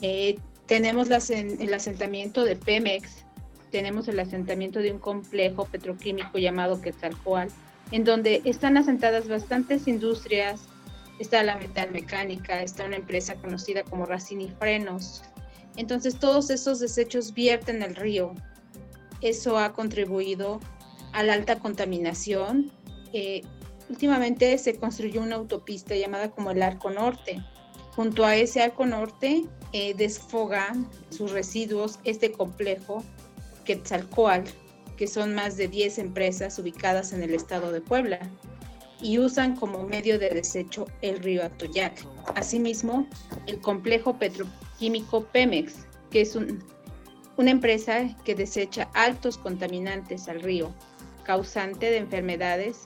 Eh, 0.00 0.38
tenemos 0.66 1.08
el 1.30 1.74
asentamiento 1.74 2.44
de 2.44 2.56
Pemex, 2.56 3.24
tenemos 3.70 4.08
el 4.08 4.18
asentamiento 4.18 4.80
de 4.80 4.92
un 4.92 4.98
complejo 4.98 5.64
petroquímico 5.64 6.38
llamado 6.38 6.80
Quetzalcoatl, 6.80 7.52
en 7.92 8.04
donde 8.04 8.42
están 8.44 8.76
asentadas 8.76 9.28
bastantes 9.28 9.88
industrias, 9.88 10.60
está 11.20 11.42
la 11.42 11.56
metalmecánica, 11.56 12.62
está 12.62 12.86
una 12.86 12.96
empresa 12.96 13.34
conocida 13.36 13.84
como 13.84 14.06
Racini 14.06 14.48
Frenos, 14.58 15.22
entonces 15.76 16.18
todos 16.18 16.50
esos 16.50 16.80
desechos 16.80 17.34
vierten 17.34 17.82
al 17.82 17.94
río. 17.94 18.34
Eso 19.20 19.58
ha 19.58 19.72
contribuido 19.72 20.60
a 21.12 21.22
la 21.22 21.34
alta 21.34 21.58
contaminación. 21.58 22.72
Eh, 23.12 23.42
últimamente 23.88 24.56
se 24.58 24.76
construyó 24.76 25.20
una 25.20 25.36
autopista 25.36 25.94
llamada 25.94 26.30
como 26.30 26.50
el 26.50 26.62
Arco 26.62 26.90
Norte. 26.90 27.44
Junto 27.94 28.24
a 28.24 28.36
ese 28.36 28.62
arco 28.62 28.86
norte 28.86 29.44
eh, 29.72 29.94
desfoga 29.94 30.74
sus 31.10 31.32
residuos 31.32 31.98
este 32.04 32.32
complejo 32.32 33.04
Quetzalcoatl, 33.64 34.50
que 34.96 35.06
son 35.06 35.34
más 35.34 35.56
de 35.56 35.68
10 35.68 35.98
empresas 35.98 36.58
ubicadas 36.58 37.12
en 37.12 37.22
el 37.22 37.34
estado 37.34 37.72
de 37.72 37.80
Puebla 37.80 38.20
y 39.02 39.18
usan 39.18 39.56
como 39.56 39.84
medio 39.84 40.18
de 40.18 40.30
desecho 40.30 40.86
el 41.02 41.18
río 41.18 41.44
Atoyac. 41.44 42.04
Asimismo, 42.34 43.06
el 43.46 43.60
complejo 43.60 44.18
petroquímico 44.18 45.24
Pemex, 45.24 45.86
que 46.10 46.22
es 46.22 46.36
una 47.36 47.50
empresa 47.50 48.16
que 48.24 48.34
desecha 48.34 48.90
altos 48.94 49.38
contaminantes 49.38 50.28
al 50.28 50.40
río, 50.40 50.72
causante 51.24 51.90
de 51.90 51.98
enfermedades 51.98 52.82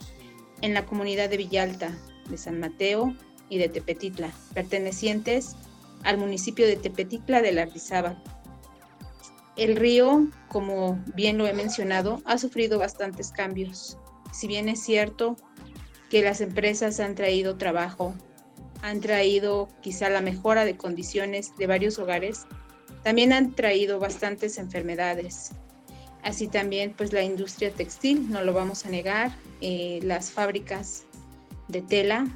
en 0.63 0.75
la 0.75 0.87
comunidad 0.87 1.31
de 1.31 1.39
Villalta, 1.39 1.97
de 2.29 2.39
San 2.39 2.61
Mateo 2.61 3.15
y 3.49 3.59
de 3.59 3.69
Tepetitla, 3.69 4.31
pertenecientes 4.55 5.57
al 6.05 6.19
municipio 6.19 6.67
de 6.67 6.77
Tepetitla 6.77 7.43
de 7.43 7.53
la 7.53 7.65
Rizaba. 7.67 8.23
El 9.57 9.77
río, 9.77 10.29
como 10.49 11.03
bien 11.15 11.39
lo 11.39 11.47
he 11.47 11.53
mencionado, 11.53 12.21
ha 12.25 12.39
sufrido 12.39 12.79
bastantes 12.79 13.31
cambios. 13.31 13.99
Si 14.33 14.49
bien 14.49 14.69
es 14.69 14.83
cierto 14.83 15.37
que 16.15 16.23
las 16.23 16.41
empresas 16.41 17.01
han 17.01 17.17
traído 17.17 17.57
trabajo, 17.57 18.15
han 18.83 19.01
traído 19.01 19.69
quizá 19.81 20.09
la 20.09 20.21
mejora 20.21 20.65
de 20.65 20.77
condiciones 20.77 21.57
de 21.57 21.67
varios 21.67 21.99
hogares, 21.99 22.47
también 23.03 23.33
han 23.33 23.57
traído 23.57 23.99
bastantes 23.99 24.59
enfermedades. 24.59 25.51
Así 26.23 26.47
también 26.47 26.95
pues 26.97 27.13
la 27.13 27.25
industria 27.25 27.73
textil, 27.73 28.31
no 28.31 28.45
lo 28.45 28.53
vamos 28.53 28.87
a 28.87 28.91
negar, 28.91 29.33
eh, 29.61 29.99
las 30.05 30.31
fábricas 30.31 31.03
de 31.67 31.83
tela 31.83 32.29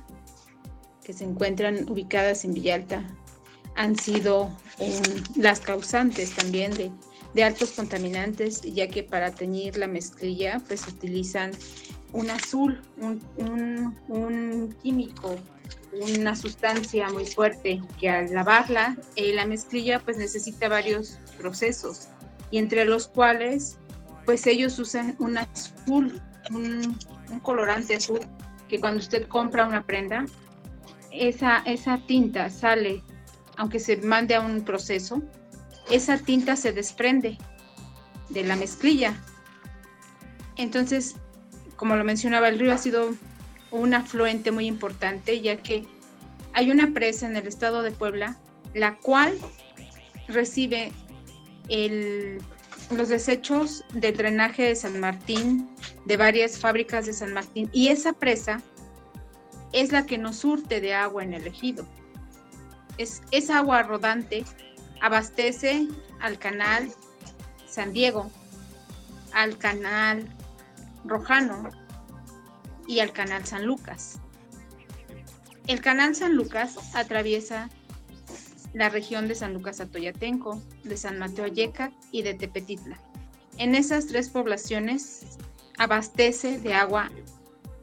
que 1.05 1.13
se 1.13 1.23
encuentran 1.23 1.89
ubicadas 1.89 2.45
en 2.45 2.55
Villalta 2.55 3.05
han 3.77 3.97
sido 3.97 4.51
las 5.37 5.61
causantes 5.61 6.35
también 6.35 6.75
de, 6.75 6.91
de, 7.33 7.45
altos 7.45 7.71
contaminantes, 7.71 8.61
ya 8.63 8.89
que 8.89 9.05
para 9.05 9.31
teñir 9.31 9.77
la 9.77 9.87
mezclilla 9.87 10.61
pues 10.67 10.85
utilizan 10.89 11.53
un 12.13 12.31
azul, 12.31 12.81
un, 12.99 14.77
químico, 14.83 15.37
una 15.93 16.35
sustancia 16.35 17.09
muy 17.11 17.27
fuerte 17.27 17.83
que 17.99 18.09
al 18.09 18.33
lavarla, 18.33 18.97
eh, 19.17 19.33
la 19.35 19.47
mezclilla 19.47 20.01
pues 20.01 20.17
necesita 20.17 20.69
varios 20.69 21.19
procesos 21.39 22.09
y 22.51 22.59
entre 22.59 22.85
los 22.85 23.09
cuales 23.09 23.79
pues 24.25 24.47
ellos 24.47 24.79
usan 24.79 25.17
un 25.19 25.39
azul, 25.39 26.21
un, 26.51 26.99
colorante 27.43 27.97
azul 27.97 28.21
que 28.69 28.81
cuando 28.81 29.01
usted 29.01 29.27
compra 29.27 29.67
una 29.67 29.85
prenda, 29.85 30.27
esa, 31.11 31.59
esa 31.65 31.99
tinta 32.07 32.51
sale, 32.51 33.03
aunque 33.57 33.81
se 33.81 33.97
mande 33.99 34.35
a 34.35 34.41
un 34.41 34.63
proceso, 34.65 35.23
esa 35.91 36.19
tinta 36.19 36.57
se 36.57 36.73
desprende 36.73 37.39
de 38.29 38.45
la 38.45 38.57
mezclilla. 38.57 39.15
Entonces, 40.57 41.17
como 41.79 41.95
lo 41.95 42.03
mencionaba, 42.03 42.49
el 42.49 42.59
río 42.59 42.73
ha 42.73 42.79
sido 42.79 43.15
un 43.71 43.95
afluente 43.95 44.51
muy 44.51 44.67
importante, 44.67 45.41
ya 45.41 45.57
que 45.59 45.87
hay 46.53 46.73
una 46.73 46.93
presa 46.93 47.27
en 47.27 47.37
el 47.37 47.47
estado 47.47 47.83
de 47.83 47.93
Puebla, 47.93 48.37
la 48.75 48.97
cual 48.97 49.39
recibe 50.27 50.91
los 52.91 53.09
desechos 53.09 53.85
del 53.93 54.17
drenaje 54.17 54.65
de 54.65 54.75
San 54.75 54.99
Martín, 54.99 55.71
de 56.05 56.17
varias 56.17 56.59
fábricas 56.59 57.07
de 57.07 57.13
San 57.13 57.33
Martín, 57.33 57.71
y 57.73 57.89
esa 57.89 58.13
presa 58.13 58.61
es 59.73 59.93
la 59.93 60.05
que 60.05 60.19
nos 60.19 60.39
surte 60.39 60.81
de 60.81 60.95
agua 60.95 61.23
en 61.23 61.33
el 61.33 61.47
ejido. 61.47 61.87
Es, 62.97 63.23
esa 63.31 63.59
agua 63.59 63.85
rodante 63.85 64.45
abastece 65.01 65.87
al 66.19 66.41
canal 66.41 66.91
San 67.69 67.93
Diego, 67.93 68.33
al 69.33 69.57
canal 69.59 70.27
Rojano 71.09 71.71
y 72.87 73.01
al 73.01 73.13
Canal 73.13 73.45
San 73.47 73.67
Lucas. 73.67 74.21
El 75.67 75.81
Canal 75.81 76.15
San 76.15 76.35
Lucas 76.35 76.95
atraviesa 76.95 77.69
la 78.73 78.89
región 78.89 79.29
de 79.29 79.35
San 79.35 79.55
Lucas 79.55 79.81
Atoyatenco, 79.81 80.63
de 80.85 80.97
San 80.97 81.19
Mateo 81.19 81.47
Yeca 81.47 81.93
y 82.13 82.23
de 82.23 82.35
Tepetitla. 82.35 82.99
En 83.57 83.75
esas 83.75 84.07
tres 84.07 84.31
poblaciones 84.31 85.39
abastece 85.79 86.59
de 86.59 86.75
agua 86.75 87.11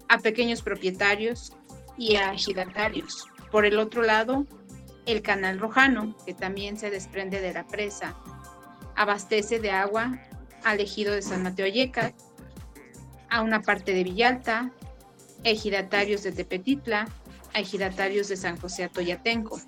a 0.08 0.20
pequeños 0.20 0.62
propietarios 0.62 1.54
y 1.98 2.16
a 2.16 2.34
ejidatarios. 2.34 3.28
Por 3.52 3.66
el 3.66 3.80
otro 3.80 4.04
lado, 4.04 4.46
el 5.06 5.22
Canal 5.22 5.60
Rojano, 5.60 6.16
que 6.26 6.34
también 6.34 6.78
se 6.78 6.90
desprende 6.90 7.42
de 7.42 7.54
la 7.54 7.68
presa, 7.68 8.16
abastece 8.96 9.60
de 9.60 9.72
agua 9.72 10.20
al 10.64 10.80
ejido 10.80 11.14
de 11.14 11.22
San 11.22 11.44
Mateo 11.44 11.68
Yeca 11.68 12.14
a 13.30 13.42
una 13.42 13.62
parte 13.62 13.94
de 13.94 14.04
Villalta, 14.04 14.72
ejidatarios 15.44 16.24
de 16.24 16.32
Tepetitla, 16.32 17.08
ejidatarios 17.54 18.28
de 18.28 18.38
San 18.38 18.58
José 18.58 18.84
Atoyatenco. 18.84 19.60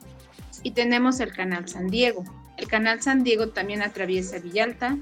Y 0.63 0.71
tenemos 0.71 1.19
el 1.19 1.33
Canal 1.33 1.67
San 1.67 1.87
Diego. 1.87 2.23
El 2.57 2.67
Canal 2.67 3.01
San 3.01 3.23
Diego 3.23 3.49
también 3.49 3.81
atraviesa 3.81 4.39
Villalta, 4.39 4.97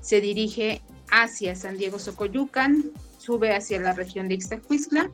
se 0.00 0.20
dirige 0.20 0.80
hacia 1.10 1.54
San 1.54 1.76
Diego 1.76 1.98
Socoyucan, 1.98 2.92
sube 3.18 3.54
hacia 3.54 3.80
la 3.80 3.92
región 3.92 4.28
de 4.28 4.34
Ixtacuistla 4.34 5.10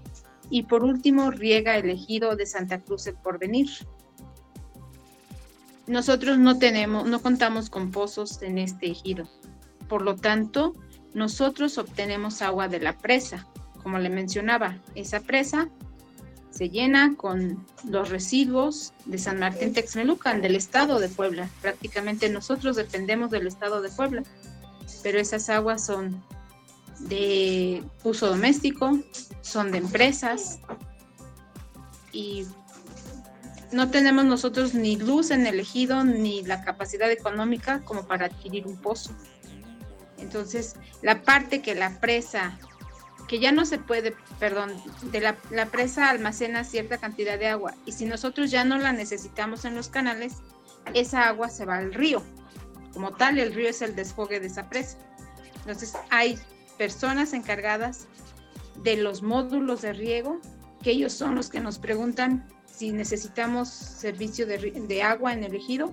y 0.50 0.64
por 0.64 0.85
último 0.85 1.31
riega 1.31 1.76
el 1.76 1.90
ejido 1.90 2.37
de 2.37 2.47
Santa 2.47 2.81
Cruz 2.81 3.07
el 3.07 3.16
Porvenir. 3.16 3.69
Nosotros 5.87 6.38
no 6.38 6.59
tenemos, 6.59 7.07
no 7.07 7.21
contamos 7.21 7.69
con 7.69 7.90
pozos 7.90 8.40
en 8.43 8.59
este 8.59 8.87
ejido. 8.87 9.28
Por 9.88 10.02
lo 10.02 10.16
tanto, 10.16 10.75
nosotros 11.14 11.78
obtenemos 11.78 12.42
agua 12.42 12.68
de 12.68 12.80
la 12.80 12.99
presa. 12.99 13.47
Como 13.83 13.99
le 13.99 14.11
mencionaba, 14.11 14.78
esa 14.94 15.21
presa 15.21 15.68
se 16.50 16.71
llena 16.71 17.16
con 17.16 17.66
los 17.88 18.11
residuos 18.11 18.92
de 19.06 19.18
San 19.18 19.40
Martín 19.40 19.73
Texmelucan, 19.73 20.40
del 20.40 20.54
estado 20.54 21.00
de 21.00 21.09
Puebla. 21.09 21.49
Prácticamente 21.61 22.28
nosotros 22.28 22.76
dependemos 22.76 23.30
del 23.30 23.47
estado 23.47 23.83
de 23.83 23.90
Puebla, 23.90 24.23
pero 25.02 25.18
esas 25.18 25.49
aguas 25.50 25.85
son 25.85 26.23
de 27.00 27.83
uso 28.04 28.28
doméstico, 28.28 28.99
son 29.42 29.73
de 29.73 29.78
empresas 29.78 30.61
y 32.12 32.47
no 33.73 33.90
tenemos 33.90 34.25
nosotros 34.25 34.75
ni 34.75 34.97
luz 34.97 35.33
en 35.33 35.47
el 35.47 35.59
ejido 35.59 36.04
ni 36.04 36.42
la 36.44 36.62
capacidad 36.62 37.11
económica 37.11 37.80
como 37.80 38.06
para 38.06 38.26
adquirir 38.26 38.66
un 38.66 38.76
pozo. 38.76 39.11
Entonces, 40.18 40.76
la 41.02 41.23
parte 41.23 41.62
que 41.62 41.75
la 41.75 42.00
presa, 42.00 42.59
que 43.28 43.38
ya 43.38 43.52
no 43.52 43.64
se 43.64 43.78
puede, 43.78 44.14
perdón, 44.38 44.73
de 45.11 45.21
la, 45.21 45.66
presa 45.66 46.11
almacena 46.11 46.64
cierta 46.64 46.99
cantidad 46.99 47.38
de 47.38 47.49
agua 47.49 47.75
y 47.87 47.92
si 47.92 48.04
nosotros 48.04 48.50
ya 48.50 48.64
no 48.64 48.78
la 48.78 48.92
necesitamos 48.92 49.64
en 49.64 49.75
los 49.75 49.88
canales, 49.88 50.35
esa 50.92 51.28
agua 51.28 51.49
se 51.49 51.64
va 51.64 51.78
al 51.78 51.94
río. 51.94 52.23
Como 52.92 53.12
tal, 53.12 53.38
el 53.38 53.54
río 53.54 53.68
es 53.68 53.83
el 53.83 53.97
desfogue 53.97 54.40
de 54.40 54.47
esa 54.47 54.68
presa. 54.68 54.99
Entonces, 55.56 55.94
hay 56.11 56.38
personas 56.78 57.33
encargadas 57.33 58.06
de 58.83 58.97
los 58.97 59.23
módulos 59.23 59.83
de 59.83 59.92
riego, 59.92 60.40
que 60.83 60.90
ellos 60.90 61.12
son 61.12 61.35
los 61.35 61.49
que 61.49 61.61
nos 61.61 61.78
preguntan 61.78 62.47
si 62.66 62.92
necesitamos 62.92 63.68
servicio 63.68 64.47
de, 64.47 64.59
de 64.59 65.02
agua 65.02 65.33
en 65.33 65.44
el 65.44 65.54
ejido 65.54 65.92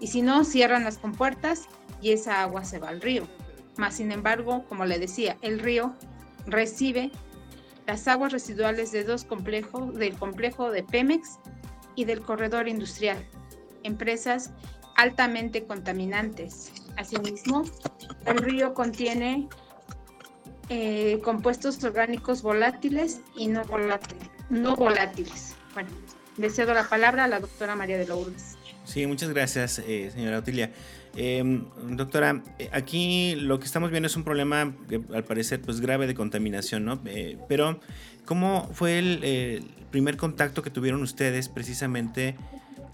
y 0.00 0.08
si 0.08 0.20
no, 0.20 0.44
cierran 0.44 0.82
las 0.82 0.98
compuertas 0.98 1.68
y 2.00 2.10
esa 2.10 2.42
agua 2.42 2.64
se 2.64 2.80
va 2.80 2.88
al 2.88 3.00
río. 3.00 3.28
Más 3.76 3.96
sin 3.96 4.12
embargo, 4.12 4.64
como 4.68 4.84
le 4.84 4.98
decía, 4.98 5.36
el 5.42 5.58
río 5.58 5.94
recibe 6.46 7.10
las 7.86 8.06
aguas 8.08 8.32
residuales 8.32 8.92
de 8.92 9.04
dos 9.04 9.24
complejos, 9.24 9.94
del 9.94 10.14
complejo 10.14 10.70
de 10.70 10.82
Pemex 10.82 11.38
y 11.94 12.04
del 12.04 12.20
corredor 12.20 12.68
industrial, 12.68 13.18
empresas 13.82 14.50
altamente 14.96 15.64
contaminantes. 15.64 16.72
Asimismo, 16.96 17.64
el 18.26 18.38
río 18.38 18.74
contiene 18.74 19.48
eh, 20.68 21.20
compuestos 21.24 21.82
orgánicos 21.82 22.42
volátiles 22.42 23.20
y 23.36 23.48
no 23.48 23.64
volátiles. 23.64 24.30
No 24.50 24.76
volátiles. 24.76 25.56
Bueno, 25.74 25.90
le 26.36 26.50
cedo 26.50 26.74
la 26.74 26.88
palabra 26.88 27.24
a 27.24 27.28
la 27.28 27.40
doctora 27.40 27.74
María 27.74 27.98
de 27.98 28.06
Lourdes. 28.06 28.56
Sí, 28.84 29.06
muchas 29.06 29.30
gracias, 29.30 29.78
eh, 29.80 30.10
señora 30.12 30.38
Otilia. 30.38 30.72
Em, 31.14 31.64
doctora, 31.90 32.42
eh, 32.58 32.70
aquí 32.72 33.34
lo 33.36 33.58
que 33.58 33.66
estamos 33.66 33.90
viendo 33.90 34.06
es 34.06 34.16
un 34.16 34.24
problema 34.24 34.72
al 35.14 35.24
parecer 35.24 35.60
pues 35.60 35.80
grave 35.80 36.06
de 36.06 36.14
contaminación, 36.14 36.84
¿no? 36.84 37.00
Eh, 37.04 37.38
pero 37.48 37.80
¿cómo 38.24 38.68
fue 38.72 38.98
el, 38.98 39.64
primer 39.90 40.16
contacto 40.16 40.62
que 40.62 40.70
tuvieron 40.70 41.02
ustedes 41.02 41.50
precisamente 41.50 42.34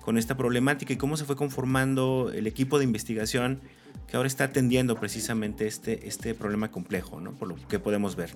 con 0.00 0.18
esta 0.18 0.36
problemática 0.36 0.92
y 0.92 0.96
cómo 0.96 1.16
se 1.16 1.24
fue 1.24 1.36
conformando 1.36 2.32
el 2.34 2.48
equipo 2.48 2.78
de 2.78 2.84
investigación 2.84 3.60
que 4.08 4.16
ahora 4.16 4.26
está 4.26 4.44
atendiendo 4.44 4.98
precisamente 4.98 5.68
este, 5.68 6.08
este 6.08 6.34
problema 6.34 6.72
complejo, 6.72 7.20
¿no? 7.20 7.32
Por 7.34 7.48
lo 7.48 7.56
que 7.68 7.78
podemos 7.78 8.16
ver. 8.16 8.30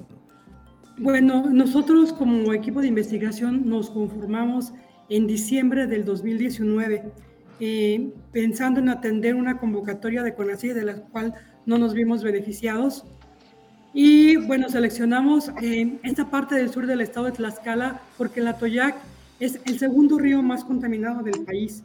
Bueno, 0.99 1.51
nosotros 1.51 2.13
como 2.13 2.53
equipo 2.53 2.81
de 2.83 2.87
investigación 2.87 3.69
nos 3.69 3.91
conformamos 3.91 4.73
en 5.09 5.27
diciembre 5.27 5.87
del 5.87 6.05
2019, 6.05 7.03
eh, 7.65 8.11
pensando 8.33 8.81
en 8.81 8.89
atender 8.89 9.37
una 9.37 9.59
convocatoria 9.59 10.25
de 10.25 10.35
CONACYT 10.35 10.75
de 10.75 10.83
la 10.85 10.95
cual 10.95 11.33
no 11.65 11.79
nos 11.79 11.95
vimos 11.95 12.25
beneficiados. 12.25 13.05
Y 13.95 14.35
bueno, 14.35 14.69
seleccionamos 14.69 15.53
eh, 15.63 15.97
esta 16.03 16.29
parte 16.29 16.57
del 16.57 16.71
sur 16.71 16.89
del 16.89 17.03
estado 17.03 17.27
de 17.27 17.33
Tlaxcala 17.33 18.03
porque 18.19 18.41
la 18.41 18.59
Toyac 18.59 18.97
es 19.39 19.61
el 19.65 19.79
segundo 19.79 20.19
río 20.19 20.43
más 20.43 20.65
contaminado 20.65 21.23
del 21.23 21.45
país. 21.45 21.85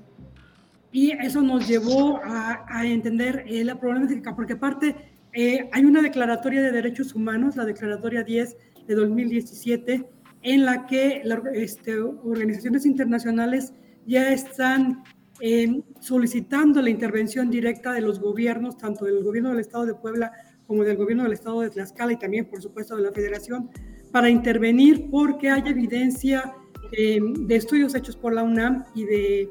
Y 0.92 1.12
eso 1.12 1.44
nos 1.44 1.68
llevó 1.68 2.22
a, 2.24 2.84
entender 2.84 3.44
eh, 3.46 3.64
la 3.64 3.80
problemática, 3.80 4.36
porque 4.36 4.54
aparte 4.54 4.96
eh, 5.32 5.70
hay 5.74 5.86
una 5.86 6.02
declaratoria 6.02 6.64
de 6.64 6.72
derechos 6.72 7.14
humanos, 7.14 7.56
la 7.56 7.66
declaratoria 7.66 8.24
10 8.24 8.58
de 8.88 8.96
2017, 8.96 10.10
en 10.42 10.66
la 10.66 10.88
que 10.88 11.22
este, 11.54 12.00
organizaciones 12.00 12.88
internacionales 12.88 13.74
ya 14.08 14.32
están 14.32 15.04
eh, 15.40 15.82
solicitando 16.00 16.82
la 16.82 16.90
intervención 16.90 17.50
directa 17.50 17.94
de 17.94 18.02
los 18.02 18.20
gobiernos, 18.20 18.78
tanto 18.78 19.06
del 19.06 19.24
gobierno 19.24 19.52
del 19.52 19.60
Estado 19.60 19.86
de 19.86 19.94
Puebla 19.94 20.32
como 20.66 20.84
del 20.84 20.98
gobierno 20.98 21.24
del 21.24 21.34
Estado 21.34 21.62
de 21.62 21.70
Tlaxcala 21.70 22.14
y 22.14 22.18
también, 22.18 22.46
por 22.46 22.62
supuesto, 22.62 22.96
de 22.96 23.04
la 23.04 23.12
Federación, 23.12 23.70
para 24.12 24.30
intervenir 24.30 25.10
porque 25.10 25.50
hay 25.50 25.64
evidencia 25.66 26.54
eh, 26.92 27.20
de 27.22 27.56
estudios 27.56 27.96
hechos 27.96 28.16
por 28.16 28.34
la 28.34 28.44
UNAM 28.44 28.86
y 28.96 29.06
de 29.06 29.50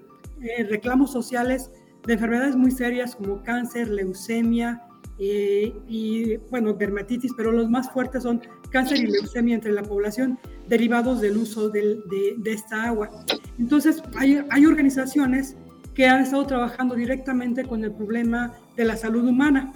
reclamos 0.68 1.12
sociales 1.12 1.70
de 2.06 2.12
enfermedades 2.12 2.54
muy 2.54 2.70
serias 2.70 3.16
como 3.16 3.42
cáncer, 3.42 3.88
leucemia, 3.88 4.86
eh, 5.18 5.74
y, 5.88 6.36
bueno, 6.50 6.74
dermatitis, 6.74 7.32
pero 7.36 7.50
los 7.50 7.70
más 7.70 7.90
fuertes 7.90 8.24
son 8.24 8.42
cáncer 8.70 8.98
y 8.98 9.06
leucemia 9.06 9.54
entre 9.54 9.72
la 9.72 9.82
población 9.82 10.38
derivados 10.68 11.22
del 11.22 11.38
uso 11.38 11.70
de, 11.70 12.00
de, 12.36 12.52
esta 12.52 12.84
agua. 12.84 13.08
Entonces, 13.58 14.02
hay, 14.16 14.44
hay, 14.50 14.66
organizaciones 14.66 15.56
que 15.96 16.06
han 16.06 16.22
estado 16.22 16.46
trabajando 16.46 16.94
directamente 16.94 17.64
con 17.64 17.82
el 17.82 17.90
problema 17.90 18.52
de 18.76 18.84
la 18.84 18.98
salud 18.98 19.26
humana 19.26 19.72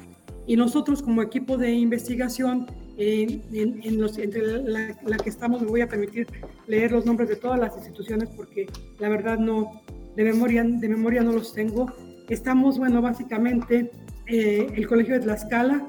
y 0.46 0.54
nosotros 0.54 1.02
como 1.02 1.22
equipo 1.22 1.56
de 1.56 1.72
investigación, 1.72 2.66
en, 2.98 3.98
los, 3.98 4.18
entre 4.18 4.42
la, 4.62 4.94
la, 5.02 5.16
que 5.16 5.30
estamos, 5.30 5.62
me 5.62 5.68
voy 5.68 5.80
a 5.80 5.88
permitir 5.88 6.26
leer 6.66 6.92
los 6.92 7.06
nombres 7.06 7.30
de 7.30 7.36
todas 7.36 7.58
las 7.58 7.74
instituciones 7.74 8.28
porque 8.36 8.66
la 8.98 9.08
verdad 9.08 9.38
no, 9.38 9.80
de 10.14 10.24
memoria, 10.24 10.62
de 10.62 10.88
memoria 10.90 11.22
no 11.22 11.32
los 11.32 11.54
tengo. 11.54 11.90
Estamos, 12.28 12.76
bueno, 12.76 13.00
básicamente 13.00 13.90
eh, 14.26 14.66
el 14.74 14.86
Colegio 14.86 15.14
de 15.14 15.20
Tlaxcala, 15.20 15.86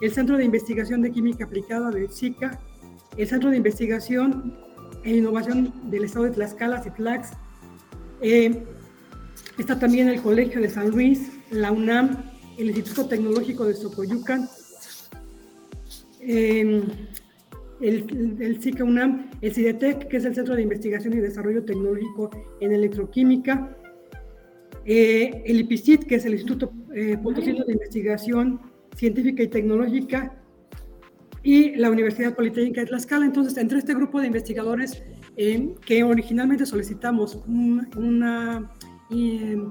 el 0.00 0.10
Centro 0.10 0.38
de 0.38 0.44
Investigación 0.46 1.02
de 1.02 1.10
Química 1.10 1.44
Aplicada 1.44 1.90
de 1.90 2.08
SICA, 2.08 2.58
el 3.18 3.28
Centro 3.28 3.50
de 3.50 3.58
Investigación 3.58 4.56
e 5.02 5.16
Innovación 5.16 5.90
del 5.90 6.04
Estado 6.04 6.24
de 6.24 6.30
Tlaxcala, 6.30 6.82
CITLAX. 6.82 7.32
Eh, 8.22 8.64
está 9.58 9.78
también 9.78 10.08
el 10.08 10.20
Colegio 10.20 10.60
de 10.60 10.68
San 10.68 10.90
Luis, 10.90 11.30
la 11.50 11.72
UNAM, 11.72 12.24
el 12.58 12.68
Instituto 12.70 13.06
Tecnológico 13.06 13.64
de 13.66 13.74
Socoyucan, 13.74 14.48
em, 16.20 16.82
el, 17.80 18.36
el, 18.40 18.62
SICA 18.62 18.84
UNAM, 18.84 19.30
el 19.40 19.52
CIDETEC, 19.52 20.08
que 20.08 20.16
es 20.16 20.24
el 20.24 20.34
Centro 20.34 20.54
de 20.54 20.62
Investigación 20.62 21.14
y 21.14 21.18
Desarrollo 21.18 21.64
Tecnológico 21.64 22.30
en 22.60 22.72
Electroquímica, 22.72 23.76
eh, 24.86 25.42
el 25.46 25.60
IPICIT, 25.60 26.04
que 26.04 26.16
es 26.16 26.24
el 26.24 26.34
Instituto 26.34 26.72
eh, 26.94 27.16
de 27.16 27.72
Investigación 27.72 28.60
Científica 28.96 29.42
y 29.42 29.48
Tecnológica, 29.48 30.40
y 31.42 31.76
la 31.76 31.90
Universidad 31.90 32.34
Politécnica 32.34 32.80
de 32.80 32.86
Tlaxcala. 32.88 33.26
Entonces, 33.26 33.56
entre 33.58 33.78
este 33.78 33.94
grupo 33.94 34.20
de 34.20 34.28
investigadores 34.28 35.02
eh, 35.36 35.74
que 35.84 36.02
originalmente 36.02 36.64
solicitamos 36.64 37.36
un, 37.46 37.86
una, 37.96 38.70
eh, 39.10 39.62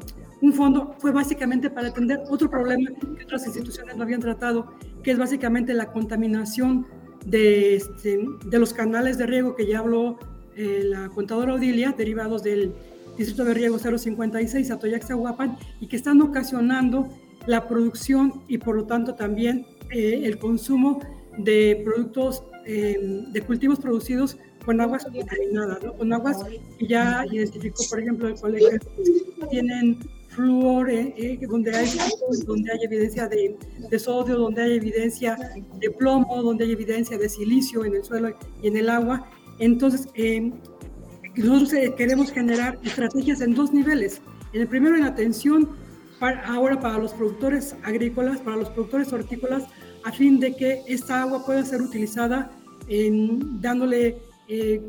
un 0.42 0.54
fondo, 0.54 0.96
fue 1.00 1.12
básicamente 1.12 1.70
para 1.70 1.90
atender 1.90 2.22
otro 2.30 2.50
problema 2.50 2.92
que 3.18 3.24
otras 3.24 3.46
instituciones 3.46 3.96
no 3.96 4.04
habían 4.04 4.22
tratado, 4.22 4.74
que 5.04 5.12
es 5.12 5.18
básicamente 5.18 5.74
la 5.74 5.92
contaminación 5.92 6.86
de, 7.26 7.76
este, 7.76 8.26
de 8.46 8.60
los 8.60 8.74
canales 8.74 9.18
de 9.18 9.26
riego 9.26 9.56
que 9.56 9.66
ya 9.66 9.80
habló 9.80 10.20
la 10.56 11.10
contadora 11.10 11.56
Odilia, 11.56 11.96
derivados 11.98 12.44
del 12.44 12.74
Distrito 13.18 13.44
de 13.46 13.54
Riego 13.54 13.78
056, 13.80 14.72
Atoyac-Zahuapan, 14.72 15.58
y 15.80 15.88
que 15.88 15.96
están 15.96 16.22
ocasionando 16.22 17.10
la 17.46 17.68
producción 17.68 18.44
y 18.48 18.58
por 18.58 18.76
lo 18.76 18.86
tanto 18.86 19.16
también 19.16 19.66
eh, 19.92 20.22
el 20.24 20.38
consumo 20.38 21.00
de 21.38 21.82
productos, 21.84 22.44
eh, 22.66 23.26
de 23.32 23.42
cultivos 23.42 23.80
producidos 23.80 24.38
con 24.66 24.80
aguas 24.82 25.06
contaminadas, 25.06 25.80
con 25.98 26.14
aguas 26.14 26.44
que 26.78 26.88
ya 26.88 27.26
identificó, 27.32 27.84
por 27.90 28.00
ejemplo, 28.00 28.28
el 28.28 28.40
colegio, 28.40 28.80
tienen 29.50 30.00
flúor, 30.30 30.90
eh, 30.90 31.40
donde, 31.48 31.76
hay, 31.76 31.90
donde 32.46 32.72
hay 32.72 32.80
evidencia 32.84 33.28
de, 33.28 33.56
de, 33.90 34.00
sodio, 34.00 34.38
donde 34.38 34.64
hay 34.64 34.74
evidencia 34.74 35.38
de 35.80 35.92
plomo, 35.92 36.42
donde 36.42 36.66
hay 36.66 36.72
evidencia 36.72 37.18
de 37.18 37.30
silicio 37.30 37.86
en 37.86 37.96
el 37.96 38.04
suelo 38.04 38.36
y 38.62 38.68
en 38.68 38.78
el 38.78 38.90
agua. 38.90 39.30
Entonces, 39.60 40.08
nosotros 41.36 41.74
eh, 41.74 41.94
queremos 41.96 42.32
generar 42.32 42.80
estrategias 42.84 43.42
en 43.42 43.54
dos 43.54 43.74
niveles. 43.74 44.22
En 44.54 44.62
el 44.62 44.68
primero, 44.68 44.96
en 44.96 45.04
atención 45.04 45.70
para, 46.20 46.46
ahora 46.48 46.80
para 46.80 46.98
los 46.98 47.14
productores 47.14 47.76
agrícolas, 47.84 48.40
para 48.40 48.58
los 48.58 48.70
productores 48.70 49.12
hortícolas, 49.14 49.66
a 50.04 50.12
fin 50.12 50.40
de 50.40 50.56
que 50.56 50.82
esta 50.88 51.22
agua 51.22 51.46
pueda 51.46 51.64
ser 51.64 51.82
utilizada 51.82 52.52
en 52.88 53.62
dándole 53.62 54.18
eh, 54.48 54.82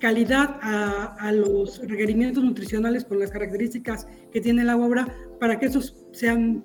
calidad 0.00 0.58
a, 0.62 1.16
a, 1.18 1.32
los 1.32 1.80
requerimientos 1.86 2.44
nutricionales 2.44 3.04
con 3.04 3.18
las 3.18 3.30
características 3.30 4.06
que 4.32 4.40
tiene 4.40 4.68
agua 4.70 4.86
ahora, 4.86 5.16
para 5.40 5.58
que 5.58 5.66
esos 5.66 5.96
sean 6.12 6.64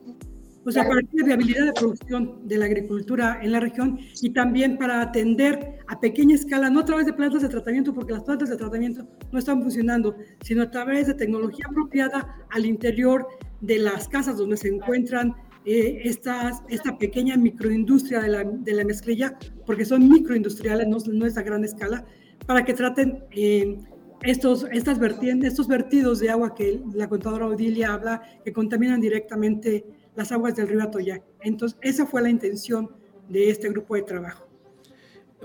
o 0.65 0.71
sea, 0.71 0.88
para 0.88 1.01
la 1.12 1.25
viabilidad 1.25 1.65
de 1.65 1.73
producción 1.73 2.47
de 2.47 2.57
la 2.57 2.65
agricultura 2.65 3.39
en 3.41 3.51
la 3.51 3.59
región 3.59 3.99
y 4.21 4.29
también 4.29 4.77
para 4.77 5.01
atender 5.01 5.79
a 5.88 5.99
pequeña 5.99 6.36
escala, 6.36 6.69
no 6.69 6.81
a 6.81 6.86
través 6.86 7.05
de 7.05 7.13
plantas 7.13 7.41
de 7.41 7.49
tratamiento, 7.49 7.93
porque 7.93 8.13
las 8.13 8.23
plantas 8.23 8.49
de 8.49 8.55
tratamiento 8.55 9.05
no 9.31 9.39
están 9.39 9.62
funcionando, 9.62 10.15
sino 10.41 10.63
a 10.63 10.71
través 10.71 11.07
de 11.07 11.15
tecnología 11.15 11.65
apropiada 11.69 12.38
al 12.49 12.65
interior 12.65 13.27
de 13.59 13.79
las 13.79 14.07
casas 14.07 14.38
donde 14.38 14.57
se 14.57 14.69
encuentran 14.69 15.36
eh, 15.65 16.02
esta 16.04 16.97
pequeña 16.99 17.38
microindustria 17.38 18.21
de 18.21 18.28
la, 18.30 18.43
de 18.43 18.73
la 18.73 18.84
mezclilla, 18.84 19.38
porque 19.65 19.86
son 19.86 20.08
microindustriales, 20.10 20.88
no, 20.88 20.97
no 21.12 21.26
es 21.26 21.38
a 21.38 21.41
gran 21.41 21.63
escala, 21.63 22.06
para 22.45 22.65
que 22.65 22.73
traten 22.73 23.23
eh, 23.32 23.78
estos, 24.21 24.65
estas 24.71 24.99
vertientes, 24.99 25.52
estos 25.52 25.67
vertidos 25.67 26.19
de 26.19 26.30
agua 26.30 26.56
que 26.56 26.82
la 26.93 27.08
contadora 27.08 27.47
Odilia 27.47 27.93
habla, 27.93 28.21
que 28.43 28.54
contaminan 28.54 29.02
directamente 29.02 29.86
las 30.15 30.32
aguas 30.32 30.56
del 30.56 30.67
río 30.67 30.84
Atoyac. 30.84 31.23
Entonces, 31.41 31.78
esa 31.82 32.06
fue 32.06 32.21
la 32.21 32.30
intención 32.30 32.89
de 33.30 33.49
este 33.49 33.69
grupo 33.69 33.95
de 33.95 34.04
trabajo. 34.04 34.52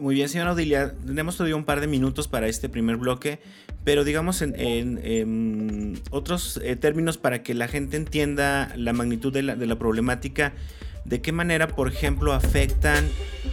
Muy 0.01 0.15
bien, 0.15 0.29
señora 0.29 0.53
Odilia, 0.53 0.95
tenemos 1.07 1.37
todavía 1.37 1.57
un 1.57 1.65
par 1.65 1.81
de 1.81 1.87
minutos 1.87 2.29
para 2.29 2.47
este 2.47 2.69
primer 2.69 2.97
bloque, 2.97 3.41
pero 3.85 4.05
digamos 4.05 4.43
en, 4.43 6.01
otros 6.11 6.61
eh, 6.63 6.77
términos 6.77 7.19
para 7.19 7.43
que 7.43 7.55
la 7.55 7.69
gente 7.69 7.97
entienda 7.97 8.73
la 8.77 8.93
magnitud 8.93 9.33
de 9.33 9.43
la, 9.43 9.57
de 9.57 9.67
la, 9.67 9.79
problemática, 9.79 10.53
de 11.05 11.21
qué 11.21 11.33
manera, 11.33 11.69
por 11.69 11.89
ejemplo, 11.89 12.33
afectan 12.33 13.09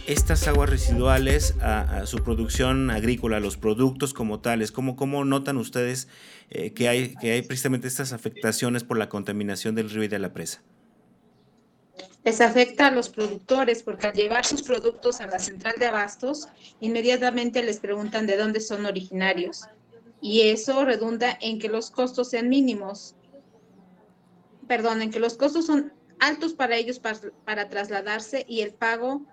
estas 0.06 0.46
aguas 0.46 0.70
residuales 0.70 1.54
a, 1.60 2.06
su 2.06 2.18
producción 2.18 2.90
agrícola, 2.90 3.38
a 3.38 3.40
los 3.40 3.56
productos 3.56 4.14
como 4.14 4.40
tales, 4.40 4.70
cómo, 4.70 4.94
cómo 4.94 5.24
notan 5.24 5.56
ustedes 5.56 6.06
eh, 6.50 6.72
que, 6.72 6.88
hay, 6.88 7.14
que 7.20 7.32
hay 7.32 7.42
precisamente 7.42 7.88
estas 7.88 8.12
afectaciones 8.12 8.84
por 8.84 8.98
la 8.98 9.08
contaminación 9.08 9.74
del 9.74 9.90
río 9.90 10.04
y 10.04 10.08
de 10.08 10.18
la 10.18 10.32
presa 10.32 10.62
les 12.26 12.40
afecta 12.40 12.88
a 12.88 12.90
los 12.90 13.08
productores 13.08 13.84
porque 13.84 14.08
al 14.08 14.12
llevar 14.12 14.44
sus 14.44 14.64
productos 14.64 15.20
a 15.20 15.28
la 15.28 15.38
central 15.38 15.76
de 15.78 15.86
abastos, 15.86 16.48
inmediatamente 16.80 17.62
les 17.62 17.78
preguntan 17.78 18.26
de 18.26 18.36
dónde 18.36 18.58
son 18.58 18.84
originarios. 18.84 19.62
Y 20.20 20.40
eso 20.48 20.84
redunda 20.84 21.38
en 21.40 21.60
que 21.60 21.68
los 21.68 21.92
costos 21.92 22.30
sean 22.30 22.48
mínimos. 22.48 23.14
Perdón, 24.66 25.02
en 25.02 25.12
que 25.12 25.20
los 25.20 25.36
costos 25.36 25.66
son 25.66 25.92
altos 26.18 26.52
para 26.52 26.74
ellos 26.74 26.98
para, 26.98 27.68
trasladarse 27.68 28.44
y 28.48 28.62
el 28.62 28.72
pago 28.72 29.24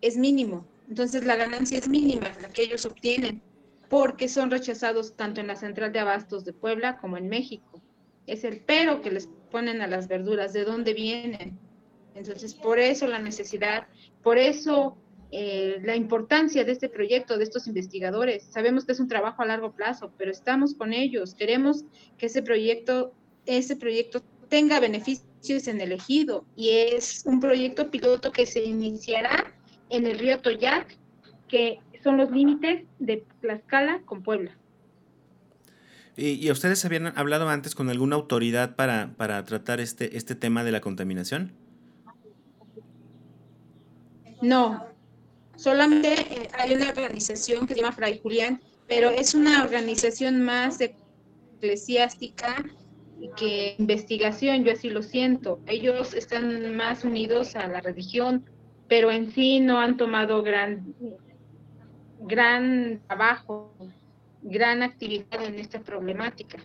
es 0.00 0.16
mínimo. 0.16 0.66
Entonces 0.88 1.24
la 1.24 1.36
ganancia 1.36 1.78
es 1.78 1.86
mínima 1.86 2.32
la 2.42 2.48
que 2.48 2.62
ellos 2.62 2.84
obtienen 2.84 3.42
porque 3.88 4.28
son 4.28 4.50
rechazados 4.50 5.14
tanto 5.14 5.40
en 5.40 5.46
la 5.46 5.54
central 5.54 5.92
de 5.92 6.00
abastos 6.00 6.44
de 6.44 6.52
Puebla 6.52 6.98
como 6.98 7.16
en 7.16 7.28
México. 7.28 7.80
Es 8.26 8.42
el 8.42 8.58
pero 8.58 9.02
que 9.02 9.12
les 9.12 9.28
ponen 9.52 9.82
a 9.82 9.86
las 9.86 10.08
verduras, 10.08 10.52
de 10.52 10.64
dónde 10.64 10.94
vienen 10.94 11.60
entonces, 12.14 12.54
por 12.54 12.78
eso 12.78 13.06
la 13.06 13.18
necesidad, 13.18 13.86
por 14.22 14.38
eso 14.38 14.96
eh, 15.36 15.80
la 15.82 15.96
importancia 15.96 16.64
de 16.64 16.70
este 16.70 16.88
proyecto, 16.88 17.36
de 17.36 17.44
estos 17.44 17.66
investigadores. 17.66 18.44
Sabemos 18.44 18.84
que 18.84 18.92
es 18.92 19.00
un 19.00 19.08
trabajo 19.08 19.42
a 19.42 19.46
largo 19.46 19.72
plazo, 19.72 20.12
pero 20.16 20.30
estamos 20.30 20.74
con 20.74 20.92
ellos. 20.92 21.34
Queremos 21.34 21.84
que 22.18 22.26
ese 22.26 22.40
proyecto, 22.40 23.12
ese 23.44 23.74
proyecto 23.74 24.22
tenga 24.48 24.78
beneficios 24.78 25.66
en 25.66 25.80
el 25.80 25.90
ejido 25.90 26.44
y 26.54 26.70
es 26.70 27.24
un 27.26 27.40
proyecto 27.40 27.90
piloto 27.90 28.30
que 28.30 28.46
se 28.46 28.62
iniciará 28.62 29.52
en 29.90 30.06
el 30.06 30.20
río 30.20 30.38
Toyac, 30.38 30.96
que 31.48 31.80
son 32.04 32.16
los 32.16 32.30
límites 32.30 32.84
de 33.00 33.24
Tlaxcala 33.40 34.02
con 34.04 34.22
Puebla. 34.22 34.56
¿Y, 36.16 36.48
ustedes 36.52 36.84
habían 36.84 37.08
hablado 37.18 37.48
antes 37.48 37.74
con 37.74 37.90
alguna 37.90 38.14
autoridad 38.14 38.76
para, 38.76 39.14
para 39.16 39.44
tratar 39.44 39.80
este, 39.80 40.16
este 40.16 40.36
tema 40.36 40.62
de 40.62 40.70
la 40.70 40.80
contaminación? 40.80 41.63
No, 44.44 44.86
solamente 45.56 46.12
eh, 46.12 46.48
hay 46.58 46.74
una 46.74 46.90
organización 46.90 47.66
que 47.66 47.74
se 47.74 47.80
llama 47.80 47.92
Fray 47.92 48.20
Julián, 48.22 48.60
pero 48.86 49.10
es 49.10 49.34
una 49.34 49.64
organización 49.64 50.42
más 50.42 50.78
eclesiástica 50.80 52.64
que 53.36 53.74
investigación, 53.78 54.64
yo 54.64 54.72
así 54.72 54.90
lo 54.90 55.02
siento. 55.02 55.60
Ellos 55.66 56.12
están 56.12 56.76
más 56.76 57.04
unidos 57.04 57.56
a 57.56 57.66
la 57.68 57.80
religión, 57.80 58.44
pero 58.86 59.10
en 59.10 59.30
sí 59.32 59.60
no 59.60 59.78
han 59.80 59.96
tomado 59.96 60.42
gran, 60.42 60.94
gran 62.20 63.00
trabajo 63.06 63.72
gran 64.44 64.82
actividad 64.82 65.42
en 65.44 65.58
esta 65.58 65.80
problemática. 65.80 66.58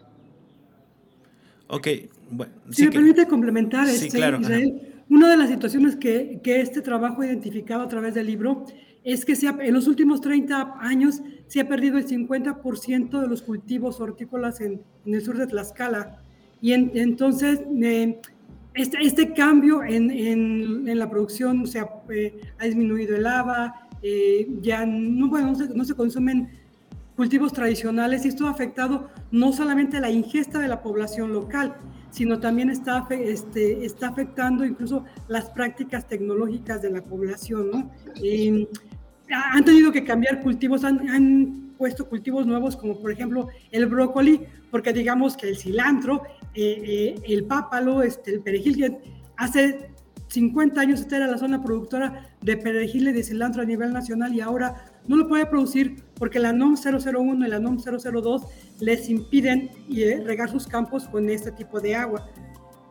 Ok, 1.67 1.87
bueno. 2.29 2.53
Si 2.71 2.83
me 2.85 2.91
permite 2.91 3.25
complementar, 3.25 3.87
este, 3.87 4.07
Israel, 4.07 4.98
una 5.09 5.29
de 5.29 5.37
las 5.37 5.49
situaciones 5.49 5.95
que, 5.95 6.39
que, 6.43 6.61
este 6.61 6.81
trabajo 6.81 7.21
ha 7.21 7.25
identificado 7.25 7.81
a 7.81 7.87
través 7.87 8.13
del 8.13 8.27
libro 8.27 8.65
es 9.03 9.25
que 9.25 9.35
se 9.35 9.47
en 9.47 9.73
los 9.73 9.87
últimos 9.87 10.21
30 10.21 10.75
años 10.79 11.21
se 11.47 11.61
ha 11.61 11.67
perdido 11.67 11.97
el 11.97 12.05
50% 12.05 13.21
de 13.21 13.27
los 13.27 13.41
cultivos 13.41 13.99
hortícolas 13.99 14.61
en, 14.61 14.81
en, 15.05 15.13
el 15.13 15.21
sur 15.21 15.37
de 15.37 15.47
Tlaxcala. 15.47 16.21
Y 16.61 16.73
entonces, 16.73 17.61
eh, 17.81 18.19
este, 18.73 18.97
este, 19.01 19.33
cambio 19.33 19.83
en, 19.83 20.11
en, 20.11 20.99
la 20.99 21.09
producción 21.09 21.61
o 21.61 21.67
sea, 21.67 21.89
eh, 22.09 22.39
ha 22.59 22.65
disminuido 22.65 23.15
el 23.15 23.23
lava, 23.23 23.87
eh, 24.03 24.47
ya 24.61 24.85
no, 24.85 25.29
bueno, 25.29 25.47
no, 25.47 25.55
se, 25.55 25.69
no 25.69 25.85
se 25.85 25.95
consumen 25.95 26.49
cultivos 27.15 27.51
tradicionales 27.51 28.25
y 28.25 28.29
esto 28.29 28.47
ha 28.47 28.51
afectado 28.51 29.09
no 29.31 29.51
solamente 29.53 29.99
la 29.99 30.09
ingesta 30.09 30.59
de 30.59 30.67
la 30.67 30.81
población 30.81 31.33
local, 31.33 31.75
sino 32.11 32.39
también 32.39 32.69
está, 32.69 33.07
este, 33.09 33.85
está 33.85 34.09
afectando 34.09 34.65
incluso 34.65 35.05
las 35.27 35.49
prácticas 35.49 36.07
tecnológicas 36.07 36.81
de 36.81 36.91
la 36.91 37.01
población. 37.01 37.69
¿no? 37.71 37.91
han 39.31 39.63
tenido 39.63 39.91
que 39.91 40.03
cambiar 40.03 40.41
cultivos, 40.41 40.83
han, 40.83 41.69
puesto 41.77 42.09
cultivos 42.09 42.45
nuevos 42.45 42.75
como 42.75 42.99
por 42.99 43.09
ejemplo 43.09 43.47
el 43.71 43.85
brócoli, 43.85 44.41
porque 44.69 44.91
digamos 44.91 45.37
que 45.37 45.47
el 45.47 45.55
cilantro, 45.55 46.23
eh, 46.53 47.15
eh, 47.15 47.15
el 47.25 47.45
pápalo, 47.45 48.03
este, 48.03 48.33
el 48.33 48.41
perejil, 48.41 48.97
hace 49.37 49.89
50 50.27 50.81
años 50.81 50.99
esta 50.99 51.15
era 51.15 51.27
la 51.27 51.37
zona 51.37 51.63
productora 51.63 52.29
de 52.41 52.57
perejil 52.57 53.07
y 53.07 53.13
de 53.13 53.23
cilantro 53.23 53.61
a 53.61 53.65
nivel 53.65 53.93
nacional 53.93 54.33
y 54.33 54.41
ahora 54.41 54.85
no 55.07 55.15
lo 55.15 55.27
puede 55.27 55.45
producir 55.45 56.03
porque 56.19 56.37
la 56.37 56.53
NOM 56.53 56.75
001 56.75 57.47
y 57.47 57.49
la 57.49 57.59
NOM 57.59 57.77
002 57.77 58.43
les 58.79 59.09
impiden 59.09 59.71
eh, 59.89 60.21
regar 60.23 60.51
sus 60.51 60.67
campos 60.67 61.07
con 61.07 61.29
este 61.29 61.51
tipo 61.51 61.79
de 61.79 61.95
agua. 61.95 62.29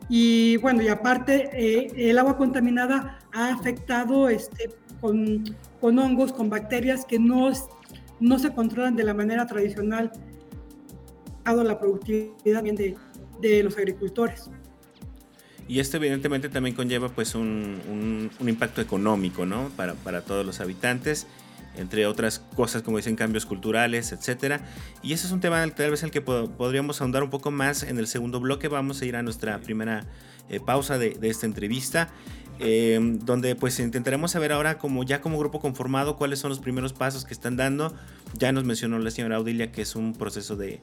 Y 0.09 0.57
bueno, 0.57 0.81
y 0.81 0.87
aparte, 0.87 1.49
eh, 1.53 2.09
el 2.09 2.17
agua 2.17 2.35
contaminada 2.35 3.19
ha 3.31 3.53
afectado 3.53 4.27
este, 4.27 4.71
con, 4.99 5.55
con, 5.79 5.99
hongos, 5.99 6.33
con 6.33 6.49
bacterias 6.49 7.05
que 7.05 7.19
no, 7.19 7.51
no 8.19 8.39
se 8.39 8.51
controlan 8.51 8.95
de 8.95 9.03
la 9.03 9.13
manera 9.13 9.45
tradicional, 9.45 10.11
dado 11.45 11.63
la 11.63 11.79
productividad 11.79 12.63
de, 12.63 12.97
de 13.39 13.63
los 13.63 13.77
agricultores. 13.77 14.49
Y 15.67 15.79
esto 15.79 15.97
evidentemente 15.97 16.49
también 16.49 16.75
conlleva 16.75 17.09
pues 17.09 17.35
un, 17.35 17.79
un, 17.87 18.31
un 18.39 18.49
impacto 18.49 18.81
económico, 18.81 19.45
¿no? 19.45 19.69
Para, 19.75 19.93
para 19.93 20.21
todos 20.21 20.43
los 20.43 20.59
habitantes 20.61 21.27
entre 21.77 22.05
otras 22.05 22.39
cosas 22.55 22.81
como 22.81 22.97
dicen 22.97 23.15
cambios 23.15 23.45
culturales, 23.45 24.11
etcétera. 24.11 24.61
Y 25.01 25.13
ese 25.13 25.27
es 25.27 25.33
un 25.33 25.39
tema 25.39 25.65
tal 25.67 25.91
vez 25.91 26.03
el 26.03 26.11
que 26.11 26.21
podríamos 26.21 27.01
ahondar 27.01 27.23
un 27.23 27.29
poco 27.29 27.51
más 27.51 27.83
en 27.83 27.97
el 27.97 28.07
segundo 28.07 28.39
bloque. 28.39 28.67
Vamos 28.67 29.01
a 29.01 29.05
ir 29.05 29.15
a 29.15 29.23
nuestra 29.23 29.59
primera 29.59 30.05
eh, 30.49 30.59
pausa 30.59 30.97
de, 30.97 31.17
esta 31.21 31.45
entrevista. 31.45 32.09
Em, 32.61 33.19
donde 33.19 33.55
pues 33.55 33.79
intentaremos 33.79 34.31
saber 34.31 34.51
ahora 34.51 34.77
como 34.77 35.05
ya 35.05 35.21
como 35.21 35.39
grupo 35.39 35.61
conformado 35.61 36.17
cuáles 36.17 36.39
son 36.39 36.49
los 36.49 36.59
primeros 36.59 36.91
pasos 36.91 37.23
que 37.23 37.33
están 37.33 37.55
dando. 37.55 37.93
Ya 38.37 38.51
nos 38.51 38.65
mencionó 38.65 38.99
la 38.99 39.11
señora 39.11 39.37
Audilia 39.37 39.71
que 39.71 39.81
es 39.81 39.95
un 39.95 40.13
proceso 40.13 40.57
de, 40.57 40.81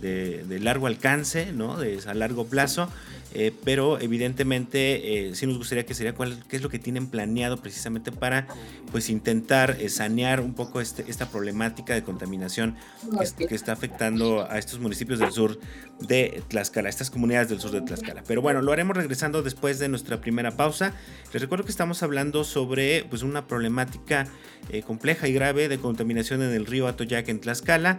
de, 0.00 0.58
largo 0.60 0.86
alcance, 0.86 1.52
¿no? 1.52 1.76
de 1.76 2.00
a 2.06 2.14
largo 2.14 2.46
plazo. 2.46 2.88
Eh, 3.32 3.52
pero 3.64 4.00
evidentemente 4.00 5.28
eh, 5.28 5.34
sí 5.34 5.46
nos 5.46 5.56
gustaría 5.56 5.86
que 5.86 5.94
sería 5.94 6.14
cuál 6.14 6.42
qué 6.48 6.56
es 6.56 6.62
lo 6.62 6.68
que 6.68 6.80
tienen 6.80 7.06
planeado 7.06 7.58
precisamente 7.58 8.10
para 8.10 8.48
pues 8.90 9.08
intentar 9.08 9.76
eh, 9.78 9.88
sanear 9.88 10.40
un 10.40 10.54
poco 10.54 10.80
este, 10.80 11.04
esta 11.08 11.30
problemática 11.30 11.94
de 11.94 12.02
contaminación 12.02 12.76
que, 13.38 13.54
está 13.54 13.72
afectando 13.72 14.48
a 14.50 14.58
estos 14.58 14.80
municipios 14.80 15.20
del 15.20 15.30
sur 15.30 15.60
de 16.00 16.42
Tlaxcala, 16.48 16.88
estas 16.88 17.10
comunidades 17.10 17.50
del 17.50 17.60
sur 17.60 17.70
de 17.70 17.82
Tlaxcala. 17.82 18.24
Pero 18.26 18.42
bueno, 18.42 18.62
lo 18.62 18.72
haremos 18.72 18.96
regresando 18.96 19.42
después 19.42 19.78
de 19.78 19.88
nuestra 19.88 20.20
primera 20.20 20.56
pausa. 20.56 20.94
Les 21.32 21.40
recuerdo 21.40 21.64
que 21.64 21.70
estamos 21.70 22.02
hablando 22.02 22.42
sobre 22.42 23.04
pues 23.04 23.22
una 23.22 23.46
problemática 23.46 24.26
compleja 24.86 25.26
y 25.28 25.32
grave 25.32 25.68
de 25.68 25.78
contaminación 25.78 26.42
en 26.42 26.52
el 26.52 26.66
río 26.66 26.86
Atoyac 26.86 27.28
en 27.28 27.40
Tlaxcala 27.40 27.98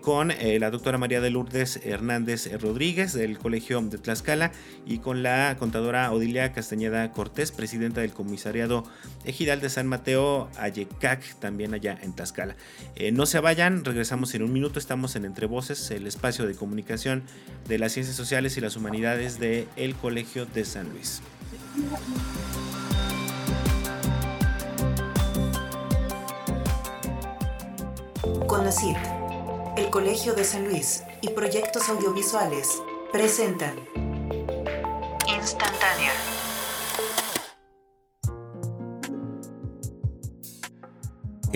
con 0.00 0.28
la 0.28 0.70
doctora 0.70 0.98
María 0.98 1.20
de 1.20 1.30
Lourdes 1.30 1.80
Hernández 1.84 2.50
Rodríguez 2.60 3.12
del 3.12 3.38
Colegio 3.38 3.80
de 3.80 3.98
Tlaxcala 3.98 4.47
y 4.86 4.98
con 4.98 5.22
la 5.22 5.56
contadora 5.58 6.10
Odilia 6.12 6.52
Castañeda 6.52 7.12
Cortés, 7.12 7.52
presidenta 7.52 8.00
del 8.00 8.12
comisariado 8.12 8.84
Ejidal 9.24 9.60
de 9.60 9.68
San 9.68 9.86
Mateo, 9.86 10.48
Ayecac, 10.58 11.34
también 11.38 11.74
allá 11.74 11.98
en 12.02 12.12
Tlaxcala. 12.12 12.56
Eh, 12.96 13.12
no 13.12 13.26
se 13.26 13.40
vayan, 13.40 13.84
regresamos 13.84 14.34
en 14.34 14.42
un 14.42 14.52
minuto, 14.52 14.78
estamos 14.78 15.16
en 15.16 15.24
Entre 15.24 15.46
Voces, 15.46 15.90
el 15.90 16.06
espacio 16.06 16.46
de 16.46 16.54
comunicación 16.54 17.22
de 17.68 17.78
las 17.78 17.92
ciencias 17.92 18.16
sociales 18.16 18.56
y 18.56 18.60
las 18.60 18.76
humanidades 18.76 19.38
del 19.38 19.68
el 19.76 19.94
Colegio 19.94 20.46
de 20.46 20.64
San 20.64 20.88
Luis. 20.90 21.22
Conocid, 28.46 28.96
el 29.76 29.90
Colegio 29.90 30.34
de 30.34 30.42
San 30.44 30.64
Luis 30.64 31.02
y 31.20 31.28
proyectos 31.30 31.88
audiovisuales 31.88 32.82
presentan 33.12 33.74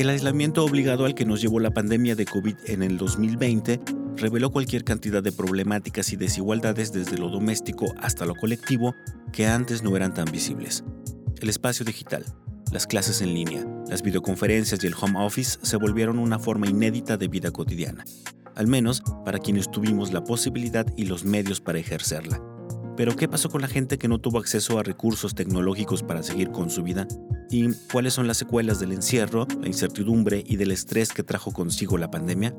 El 0.03 0.11
aislamiento 0.11 0.65
obligado 0.65 1.05
al 1.05 1.15
que 1.15 1.25
nos 1.25 1.41
llevó 1.41 1.61
la 1.61 1.71
pandemia 1.71 2.17
de 2.17 2.25
COVID 2.25 2.57
en 2.67 2.83
el 2.83 2.97
2020 2.97 3.79
reveló 4.17 4.51
cualquier 4.51 4.83
cantidad 4.83 5.23
de 5.23 5.31
problemáticas 5.31 6.13
y 6.13 6.17
desigualdades 6.17 6.93
desde 6.93 7.19
lo 7.19 7.29
doméstico 7.29 7.87
hasta 8.01 8.27
lo 8.27 8.35
colectivo 8.35 8.97
que 9.33 9.47
antes 9.47 9.85
no 9.85 9.97
eran 9.97 10.13
tan 10.13 10.25
visibles. 10.25 10.83
El 11.41 11.49
espacio 11.51 11.85
digital, 11.85 12.25
las 12.73 12.89
clases 12.89 13.21
en 13.23 13.33
línea, 13.33 13.65
las 13.89 14.03
videoconferencias 14.03 14.83
y 14.83 14.89
el 14.89 14.95
home 15.01 15.25
office 15.25 15.61
se 15.63 15.77
volvieron 15.77 16.19
una 16.19 16.41
forma 16.41 16.67
inédita 16.67 17.17
de 17.17 17.29
vida 17.29 17.53
cotidiana, 17.53 18.05
al 18.57 18.67
menos 18.67 19.05
para 19.25 19.39
quienes 19.39 19.71
tuvimos 19.71 20.13
la 20.13 20.25
posibilidad 20.25 20.85
y 20.97 21.05
los 21.05 21.25
medios 21.25 21.61
para 21.61 21.79
ejercerla. 21.79 22.43
Pero 22.97 23.17
¿qué 23.17 23.27
pasó 23.27 23.49
con 23.49 23.63
la 23.63 23.69
gente 23.69 23.97
que 23.97 24.09
no 24.09 24.19
tuvo 24.19 24.39
acceso 24.39 24.79
a 24.79 24.83
recursos 24.83 25.35
tecnológicos 25.35 26.03
para 26.03 26.23
seguir 26.23 26.51
con 26.51 26.69
su 26.69 26.83
vida? 26.83 27.09
¿Y 27.51 27.73
cuáles 27.91 28.13
son 28.13 28.27
las 28.27 28.37
secuelas 28.37 28.81
del 28.81 28.93
encierro, 28.93 29.47
la 29.61 29.67
incertidumbre 29.67 30.45
y 30.47 30.57
del 30.57 30.73
estrés 30.73 31.11
que 31.11 31.23
trajo 31.23 31.53
consigo 31.53 31.97
la 31.97 32.11
pandemia? 32.11 32.55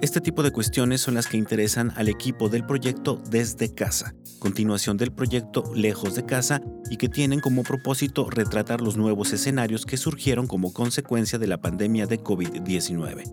Este 0.00 0.20
tipo 0.20 0.42
de 0.42 0.52
cuestiones 0.52 1.00
son 1.00 1.14
las 1.14 1.26
que 1.26 1.38
interesan 1.38 1.92
al 1.96 2.08
equipo 2.08 2.48
del 2.48 2.64
proyecto 2.64 3.20
Desde 3.30 3.74
Casa, 3.74 4.14
continuación 4.38 4.96
del 4.96 5.10
proyecto 5.10 5.72
Lejos 5.74 6.14
de 6.14 6.24
Casa 6.24 6.62
y 6.90 6.98
que 6.98 7.08
tienen 7.08 7.40
como 7.40 7.64
propósito 7.64 8.30
retratar 8.30 8.80
los 8.80 8.96
nuevos 8.96 9.32
escenarios 9.32 9.86
que 9.86 9.96
surgieron 9.96 10.46
como 10.46 10.72
consecuencia 10.72 11.38
de 11.38 11.48
la 11.48 11.60
pandemia 11.60 12.06
de 12.06 12.22
COVID-19. 12.22 13.24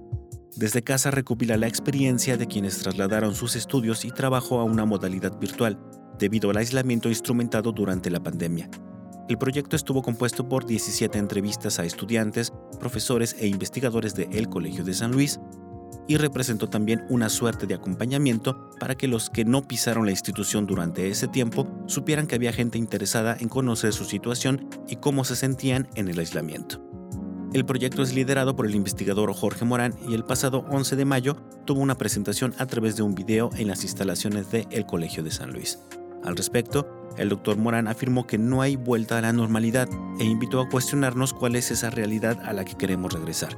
Desde 0.56 0.84
casa 0.84 1.12
recopila 1.12 1.58
la 1.58 1.68
experiencia 1.68 2.38
de 2.38 2.48
quienes 2.48 2.80
trasladaron 2.80 3.36
sus 3.36 3.58
estudios 3.58 4.06
y 4.06 4.12
trabajo 4.12 4.60
a 4.60 4.64
una 4.64 4.86
modalidad 4.86 5.38
virtual 5.38 5.78
debido 6.18 6.50
al 6.50 6.58
aislamiento 6.58 7.10
instrumentado 7.10 7.72
durante 7.72 8.10
la 8.10 8.22
pandemia. 8.22 8.70
El 9.28 9.38
proyecto 9.38 9.76
estuvo 9.76 10.04
compuesto 10.04 10.48
por 10.48 10.66
17 10.66 11.18
entrevistas 11.18 11.80
a 11.80 11.86
estudiantes, 11.86 12.54
profesores 12.80 13.36
e 13.40 13.48
investigadores 13.48 14.14
de 14.14 14.30
El 14.32 14.50
Colegio 14.50 14.84
de 14.84 14.94
San 14.94 15.12
Luis 15.12 15.40
y 16.08 16.18
representó 16.18 16.70
también 16.70 17.06
una 17.10 17.30
suerte 17.30 17.66
de 17.66 17.74
acompañamiento 17.74 18.70
para 18.80 18.96
que 18.96 19.08
los 19.08 19.30
que 19.30 19.46
no 19.46 19.68
pisaron 19.68 20.06
la 20.06 20.12
institución 20.12 20.68
durante 20.68 21.10
ese 21.10 21.28
tiempo 21.28 21.68
supieran 21.88 22.28
que 22.28 22.36
había 22.36 22.54
gente 22.54 22.78
interesada 22.78 23.36
en 23.40 23.50
conocer 23.50 23.94
su 23.94 24.06
situación 24.06 24.70
y 24.88 24.98
cómo 24.98 25.24
se 25.24 25.36
sentían 25.36 25.88
en 25.96 26.08
el 26.08 26.20
aislamiento. 26.20 26.82
El 27.54 27.66
proyecto 27.66 28.04
es 28.04 28.14
liderado 28.14 28.56
por 28.56 28.66
el 28.66 28.76
investigador 28.76 29.34
Jorge 29.34 29.66
Morán 29.66 29.96
y 30.08 30.14
el 30.14 30.26
pasado 30.26 30.66
11 30.70 30.98
de 30.98 31.06
mayo 31.06 31.36
tuvo 31.66 31.80
una 31.80 31.96
presentación 31.96 32.54
a 32.58 32.66
través 32.66 32.98
de 32.98 33.04
un 33.04 33.16
video 33.16 33.50
en 33.56 33.70
las 33.70 33.84
instalaciones 33.84 34.52
de 34.52 34.68
El 34.72 34.86
Colegio 34.86 35.24
de 35.24 35.32
San 35.32 35.52
Luis. 35.54 35.80
Al 36.26 36.36
respecto, 36.36 36.88
el 37.18 37.30
doctor 37.30 37.58
Morán 37.58 37.88
afirmó 37.88 38.26
que 38.26 38.40
no 38.40 38.64
hay 38.64 38.76
vuelta 38.76 39.18
a 39.18 39.22
la 39.22 39.32
normalidad 39.32 39.88
e 40.20 40.26
invitó 40.26 40.60
a 40.60 40.68
cuestionarnos 40.68 41.34
cuál 41.34 41.56
es 41.56 41.70
esa 41.70 41.92
realidad 41.92 42.40
a 42.44 42.52
la 42.52 42.66
que 42.66 42.76
queremos 42.76 43.14
regresar. 43.14 43.56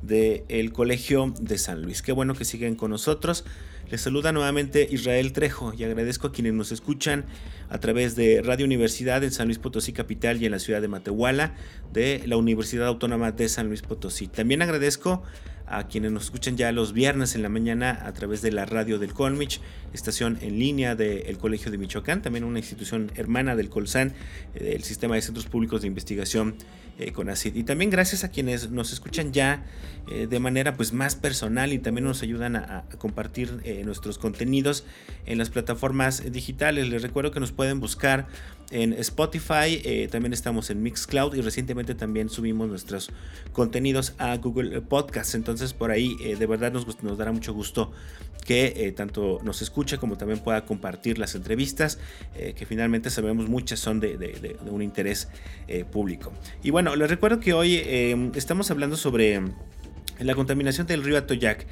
del 0.01 0.71
Colegio 0.71 1.33
de 1.37 1.57
San 1.57 1.81
Luis. 1.81 2.01
Qué 2.01 2.13
bueno 2.13 2.33
que 2.33 2.45
siguen 2.45 2.75
con 2.75 2.91
nosotros. 2.91 3.43
Les 3.91 3.99
saluda 3.99 4.31
nuevamente 4.31 4.87
Israel 4.89 5.33
Trejo 5.33 5.73
y 5.77 5.83
agradezco 5.83 6.27
a 6.27 6.31
quienes 6.31 6.53
nos 6.53 6.71
escuchan 6.71 7.25
a 7.67 7.79
través 7.79 8.15
de 8.15 8.41
Radio 8.41 8.65
Universidad 8.65 9.21
en 9.25 9.31
San 9.31 9.47
Luis 9.47 9.59
Potosí 9.59 9.91
Capital 9.91 10.41
y 10.41 10.45
en 10.45 10.53
la 10.53 10.59
ciudad 10.59 10.79
de 10.79 10.87
Matehuala 10.87 11.53
de 11.91 12.23
la 12.25 12.37
Universidad 12.37 12.87
Autónoma 12.87 13.33
de 13.33 13.49
San 13.49 13.67
Luis 13.67 13.81
Potosí. 13.81 14.27
También 14.27 14.61
agradezco 14.61 15.23
a 15.67 15.87
quienes 15.87 16.11
nos 16.11 16.25
escuchan 16.25 16.57
ya 16.57 16.71
los 16.71 16.93
viernes 16.93 17.35
en 17.35 17.43
la 17.43 17.49
mañana 17.49 18.01
a 18.05 18.13
través 18.13 18.41
de 18.41 18.51
la 18.51 18.65
radio 18.65 18.99
del 18.99 19.13
Colmich, 19.13 19.59
estación 19.93 20.37
en 20.41 20.59
línea 20.59 20.95
del 20.95 21.37
Colegio 21.37 21.71
de 21.71 21.77
Michoacán, 21.77 22.21
también 22.21 22.43
una 22.43 22.59
institución 22.59 23.11
hermana 23.15 23.55
del 23.55 23.69
Colsan, 23.69 24.13
eh, 24.55 24.73
el 24.75 24.83
Sistema 24.83 25.15
de 25.15 25.21
Centros 25.21 25.45
Públicos 25.45 25.81
de 25.81 25.87
Investigación 25.87 26.55
eh, 26.99 27.11
con 27.11 27.29
ACID. 27.29 27.55
Y 27.55 27.63
también 27.63 27.91
gracias 27.91 28.23
a 28.23 28.31
quienes 28.31 28.71
nos 28.71 28.93
escuchan 28.93 29.33
ya 29.33 29.65
eh, 30.09 30.27
de 30.27 30.39
manera 30.39 30.75
pues 30.75 30.93
más 30.93 31.15
personal 31.15 31.73
y 31.73 31.79
también 31.79 32.05
nos 32.05 32.23
ayudan 32.23 32.55
a, 32.55 32.85
compartir 32.97 33.61
nuestros 33.83 34.17
contenidos 34.17 34.85
en 35.25 35.37
las 35.37 35.49
plataformas 35.49 36.31
digitales. 36.31 36.89
Les 36.89 37.01
recuerdo 37.01 37.31
que 37.31 37.39
nos 37.39 37.51
pueden 37.51 37.79
buscar 37.79 38.27
en 38.71 38.93
Spotify, 38.93 40.07
también 40.11 40.33
estamos 40.33 40.69
en 40.69 40.83
Mixcloud 40.83 41.35
y 41.35 41.41
recientemente 41.41 41.95
también 41.95 42.29
subimos 42.29 42.67
nuestros 42.67 43.11
contenidos 43.53 44.13
a 44.17 44.35
Google 44.37 44.81
Podcast. 44.81 45.35
Entonces 45.35 45.73
por 45.73 45.91
ahí 45.91 46.15
de 46.15 46.45
verdad 46.45 46.71
nos, 46.71 47.01
nos 47.03 47.17
dará 47.17 47.31
mucho 47.31 47.53
gusto 47.53 47.91
que 48.45 48.93
tanto 48.95 49.39
nos 49.43 49.61
escuche 49.61 49.97
como 49.97 50.17
también 50.17 50.39
pueda 50.39 50.65
compartir 50.65 51.17
las 51.17 51.35
entrevistas, 51.35 51.99
que 52.33 52.65
finalmente 52.65 53.09
sabemos 53.09 53.49
muchas 53.49 53.79
son 53.79 53.99
de, 53.99 54.17
de 54.17 54.57
un 54.69 54.81
interés 54.81 55.27
público. 55.91 56.33
Y 56.63 56.71
bueno, 56.71 56.95
les 56.95 57.09
recuerdo 57.09 57.39
que 57.39 57.53
hoy 57.53 57.81
em, 57.85 58.31
estamos 58.35 58.71
hablando 58.71 58.97
sobre 58.97 59.41
la 60.19 60.35
contaminación 60.35 60.87
del 60.87 61.03
río 61.03 61.17
Atoyac. 61.17 61.65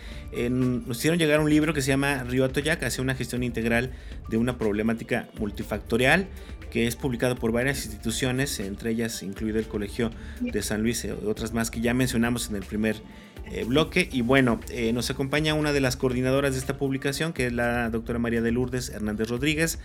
nos 0.49 0.97
hicieron 0.97 1.19
llegar 1.19 1.39
un 1.39 1.49
libro 1.49 1.73
que 1.73 1.81
se 1.81 1.89
llama 1.89 2.23
Río 2.23 2.45
Atoyac, 2.45 2.83
hacia 2.83 3.01
una 3.01 3.15
gestión 3.15 3.43
integral 3.43 3.91
de 4.29 4.37
una 4.37 4.57
problemática 4.57 5.27
multifactorial, 5.39 6.27
que 6.75 6.87
es 6.87 6.97
publicado 6.97 7.37
por 7.37 7.53
varias 7.53 7.85
instituciones, 7.85 8.59
entre 8.59 8.91
ellas 8.91 9.23
incluido 9.23 9.59
el 9.59 9.65
Colegio 9.65 10.11
de 10.41 10.61
San 10.61 10.81
Luis 10.83 11.05
y 11.05 11.09
otras 11.09 11.53
más 11.53 11.71
que 11.71 11.79
ya 11.79 11.93
mencionamos 11.93 12.49
en 12.49 12.57
el 12.57 12.63
primer 12.63 12.97
eh, 13.45 13.63
bloque. 13.63 14.09
Y 14.11 14.19
bueno, 14.19 14.59
eh, 14.69 14.91
nos 14.91 15.09
acompaña 15.09 15.53
una 15.53 15.71
de 15.71 15.79
las 15.79 15.95
coordinadoras 15.95 16.51
de 16.51 16.59
esta 16.59 16.77
publicación, 16.77 17.31
que 17.31 17.45
es 17.45 17.53
la 17.53 17.89
doctora 17.89 18.19
María 18.19 18.41
de 18.41 18.51
Lourdes 18.51 18.89
Hernández 18.89 19.29
Rodríguez 19.29 19.79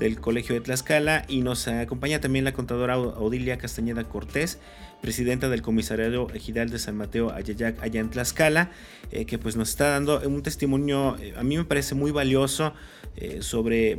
del 0.00 0.18
Colegio 0.18 0.56
de 0.56 0.62
Tlaxcala 0.62 1.24
y 1.28 1.42
nos 1.42 1.68
acompaña 1.68 2.20
también 2.20 2.44
la 2.44 2.52
contadora 2.52 2.98
Odilia 2.98 3.56
Castañeda 3.56 4.02
Cortés, 4.02 4.58
presidenta 5.02 5.50
del 5.50 5.60
Comisariado 5.60 6.28
Ejidal 6.32 6.70
de 6.70 6.78
San 6.78 6.96
Mateo 6.96 7.32
Ayayac 7.32 7.82
allá 7.82 8.00
en 8.00 8.08
Tlaxcala, 8.08 8.70
eh, 9.10 9.26
que 9.26 9.36
pues 9.36 9.56
nos 9.56 9.68
está 9.68 9.90
dando 9.90 10.20
un 10.26 10.42
testimonio, 10.42 11.16
eh, 11.20 11.34
a 11.36 11.42
mí 11.42 11.58
me 11.58 11.64
parece 11.64 11.94
muy 11.94 12.12
valioso 12.12 12.72
eh, 13.16 13.42
sobre 13.42 13.98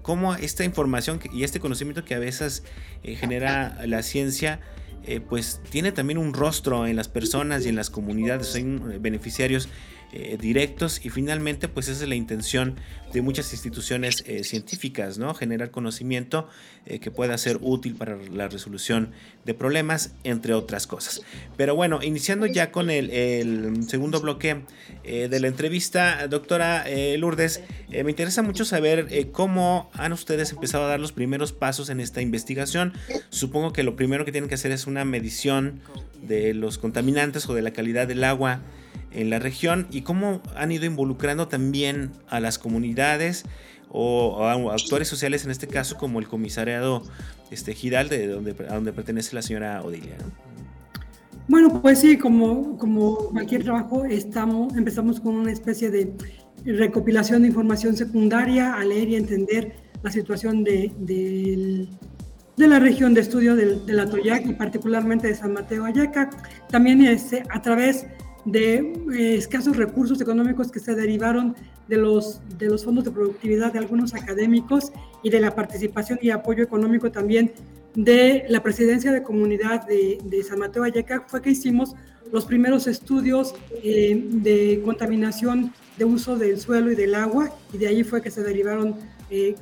cómo 0.00 0.34
esta 0.36 0.64
información 0.64 1.20
y 1.34 1.42
este 1.42 1.60
conocimiento 1.60 2.04
que 2.04 2.14
a 2.14 2.18
veces 2.18 2.62
genera 3.02 3.78
la 3.86 4.02
ciencia, 4.02 4.60
pues 5.28 5.60
tiene 5.70 5.92
también 5.92 6.18
un 6.18 6.32
rostro 6.32 6.86
en 6.86 6.96
las 6.96 7.08
personas 7.08 7.66
y 7.66 7.68
en 7.68 7.76
las 7.76 7.90
comunidades, 7.90 8.54
hay 8.54 8.64
beneficiarios 9.00 9.68
eh, 10.10 10.38
directos 10.40 11.04
y 11.04 11.10
finalmente 11.10 11.68
pues 11.68 11.88
esa 11.88 12.04
es 12.04 12.08
la 12.08 12.14
intención 12.14 12.76
de 13.12 13.20
muchas 13.20 13.52
instituciones 13.52 14.24
eh, 14.26 14.42
científicas, 14.42 15.18
¿no? 15.18 15.34
Generar 15.34 15.70
conocimiento 15.70 16.48
eh, 16.86 16.98
que 16.98 17.10
pueda 17.10 17.36
ser 17.36 17.58
útil 17.60 17.94
para 17.94 18.16
la 18.16 18.48
resolución 18.48 19.10
de 19.44 19.52
problemas, 19.52 20.14
entre 20.24 20.54
otras 20.54 20.86
cosas. 20.86 21.20
Pero 21.58 21.74
bueno, 21.74 22.00
iniciando 22.02 22.46
ya 22.46 22.72
con 22.72 22.88
el, 22.88 23.86
segundo 23.86 24.20
bloque 24.22 24.62
de 25.04 25.40
la 25.40 25.46
entrevista, 25.46 26.26
doctora 26.26 26.84
Lourdes, 27.16 27.62
me 27.90 28.10
interesa 28.10 28.42
mucho 28.42 28.64
saber 28.64 29.30
cómo 29.32 29.90
han 29.94 30.12
ustedes 30.12 30.52
empezado 30.52 30.84
a 30.84 30.88
dar 30.88 31.00
los 31.00 31.12
primeros 31.12 31.52
pasos 31.52 31.88
en 31.88 32.00
esta 32.00 32.20
investigación. 32.20 32.92
Supongo 33.30 33.72
que 33.72 33.82
lo 33.82 33.96
primero 33.96 34.24
que 34.24 34.32
tienen 34.32 34.48
que 34.48 34.54
hacer 34.54 34.72
es 34.72 34.86
una 34.86 35.04
medición 35.04 35.80
de 36.22 36.52
los 36.52 36.78
contaminantes 36.78 37.48
o 37.48 37.54
de 37.54 37.62
la 37.62 37.72
calidad 37.72 38.06
del 38.06 38.24
agua 38.24 38.62
en 39.12 39.30
la 39.30 39.38
región 39.38 39.86
y 39.90 40.02
cómo 40.02 40.42
han 40.56 40.72
ido 40.72 40.84
involucrando 40.84 41.48
también 41.48 42.12
a 42.28 42.40
las 42.40 42.58
comunidades 42.58 43.44
o 43.90 44.44
a 44.44 44.52
actores 44.74 45.08
sociales, 45.08 45.44
en 45.44 45.50
este 45.50 45.66
caso 45.66 45.96
como 45.96 46.18
el 46.18 46.28
comisariado 46.28 47.02
este, 47.50 47.74
Gidal, 47.74 48.08
de 48.08 48.26
donde, 48.26 48.54
a 48.68 48.74
donde 48.74 48.92
pertenece 48.92 49.34
la 49.34 49.42
señora 49.42 49.82
Odilia. 49.82 50.16
Bueno, 51.48 51.80
pues 51.80 52.00
sí, 52.00 52.18
como, 52.18 52.76
como 52.76 53.16
cualquier 53.30 53.62
trabajo, 53.62 54.04
estamos, 54.04 54.76
empezamos 54.76 55.18
con 55.18 55.34
una 55.34 55.50
especie 55.50 55.90
de 55.90 56.12
recopilación 56.64 57.42
de 57.42 57.48
información 57.48 57.96
secundaria 57.96 58.74
a 58.74 58.84
leer 58.84 59.08
y 59.08 59.16
entender 59.16 59.76
la 60.02 60.10
situación 60.10 60.62
de, 60.62 60.92
de, 60.98 61.88
la 62.56 62.78
región 62.78 63.14
de 63.14 63.22
estudio 63.22 63.56
del, 63.56 63.80
la 63.86 64.02
Atoyac 64.02 64.46
y 64.46 64.52
particularmente 64.52 65.28
de 65.28 65.34
San 65.34 65.54
Mateo 65.54 65.86
Ayaca. 65.86 66.28
También 66.70 67.00
este, 67.02 67.42
a 67.48 67.62
través 67.62 68.02
de 68.02 68.08
eh, 68.54 69.34
escasos 69.36 69.76
recursos 69.76 70.20
económicos 70.20 70.70
que 70.70 70.80
se 70.80 70.94
derivaron 70.94 71.54
de 71.88 71.96
los, 71.96 72.40
de 72.58 72.66
los 72.66 72.84
fondos 72.84 73.04
de 73.04 73.10
productividad 73.10 73.72
de 73.72 73.78
algunos 73.78 74.14
académicos 74.14 74.92
y 75.22 75.30
de 75.30 75.40
la 75.40 75.54
participación 75.54 76.18
y 76.22 76.30
apoyo 76.30 76.62
económico 76.62 77.10
también 77.10 77.52
de 77.94 78.44
la 78.48 78.62
presidencia 78.62 79.10
de 79.12 79.22
comunidad 79.22 79.86
de, 79.86 80.18
de 80.22 80.42
San 80.42 80.58
Mateo 80.58 80.84
Ayaca, 80.84 81.24
fue 81.26 81.42
que 81.42 81.50
hicimos 81.50 81.94
los 82.32 82.44
primeros 82.44 82.86
estudios 82.86 83.54
eh, 83.82 84.22
de 84.30 84.82
contaminación 84.84 85.72
de 85.96 86.04
uso 86.04 86.36
del 86.36 86.60
suelo 86.60 86.92
y 86.92 86.94
del 86.94 87.14
agua, 87.14 87.52
y 87.72 87.78
de 87.78 87.88
ahí 87.88 88.04
fue 88.04 88.22
que 88.22 88.30
se 88.30 88.42
derivaron 88.42 88.96
eh, 89.30 89.56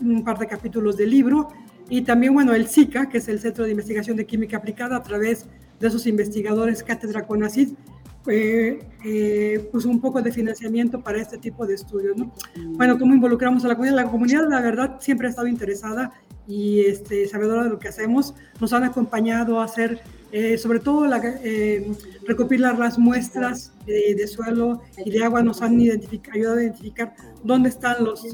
un 0.00 0.24
par 0.24 0.38
de 0.38 0.46
capítulos 0.46 0.96
del 0.96 1.10
libro. 1.10 1.48
Y 1.90 2.02
también, 2.02 2.32
bueno, 2.32 2.54
el 2.54 2.66
SICA, 2.66 3.08
que 3.08 3.18
es 3.18 3.28
el 3.28 3.40
Centro 3.40 3.64
de 3.64 3.72
Investigación 3.72 4.16
de 4.16 4.24
Química 4.24 4.56
Aplicada, 4.56 4.96
a 4.96 5.02
través 5.02 5.46
de 5.80 5.88
esos 5.88 6.06
investigadores 6.06 6.82
Cátedra 6.82 7.26
CONACYT, 7.26 7.76
eh, 8.26 9.68
pues 9.70 9.84
un 9.84 10.00
poco 10.00 10.22
de 10.22 10.32
financiamiento 10.32 11.00
para 11.00 11.20
este 11.20 11.38
tipo 11.38 11.66
de 11.66 11.74
estudios. 11.74 12.16
¿no? 12.16 12.32
Bueno, 12.76 12.98
¿cómo 12.98 13.14
involucramos 13.14 13.64
a 13.64 13.68
la 13.68 13.74
comunidad? 13.74 13.96
La 13.96 14.10
comunidad, 14.10 14.48
la 14.48 14.60
verdad, 14.60 14.96
siempre 15.00 15.26
ha 15.26 15.30
estado 15.30 15.46
interesada 15.46 16.12
y 16.46 16.80
este, 16.80 17.26
sabedora 17.28 17.64
de 17.64 17.70
lo 17.70 17.78
que 17.78 17.88
hacemos. 17.88 18.34
Nos 18.60 18.72
han 18.72 18.84
acompañado 18.84 19.60
a 19.60 19.64
hacer, 19.64 20.00
eh, 20.32 20.58
sobre 20.58 20.80
todo, 20.80 21.06
la, 21.06 21.20
eh, 21.42 21.90
recopilar 22.26 22.78
las 22.78 22.98
muestras 22.98 23.72
de, 23.86 24.26
suelo 24.26 24.82
y 25.04 25.10
de 25.10 25.24
agua, 25.24 25.42
nos 25.42 25.62
han 25.62 25.78
ayudado 25.78 26.58
a 26.58 26.62
identificar 26.62 27.14
dónde 27.42 27.68
están 27.68 28.04
los, 28.04 28.24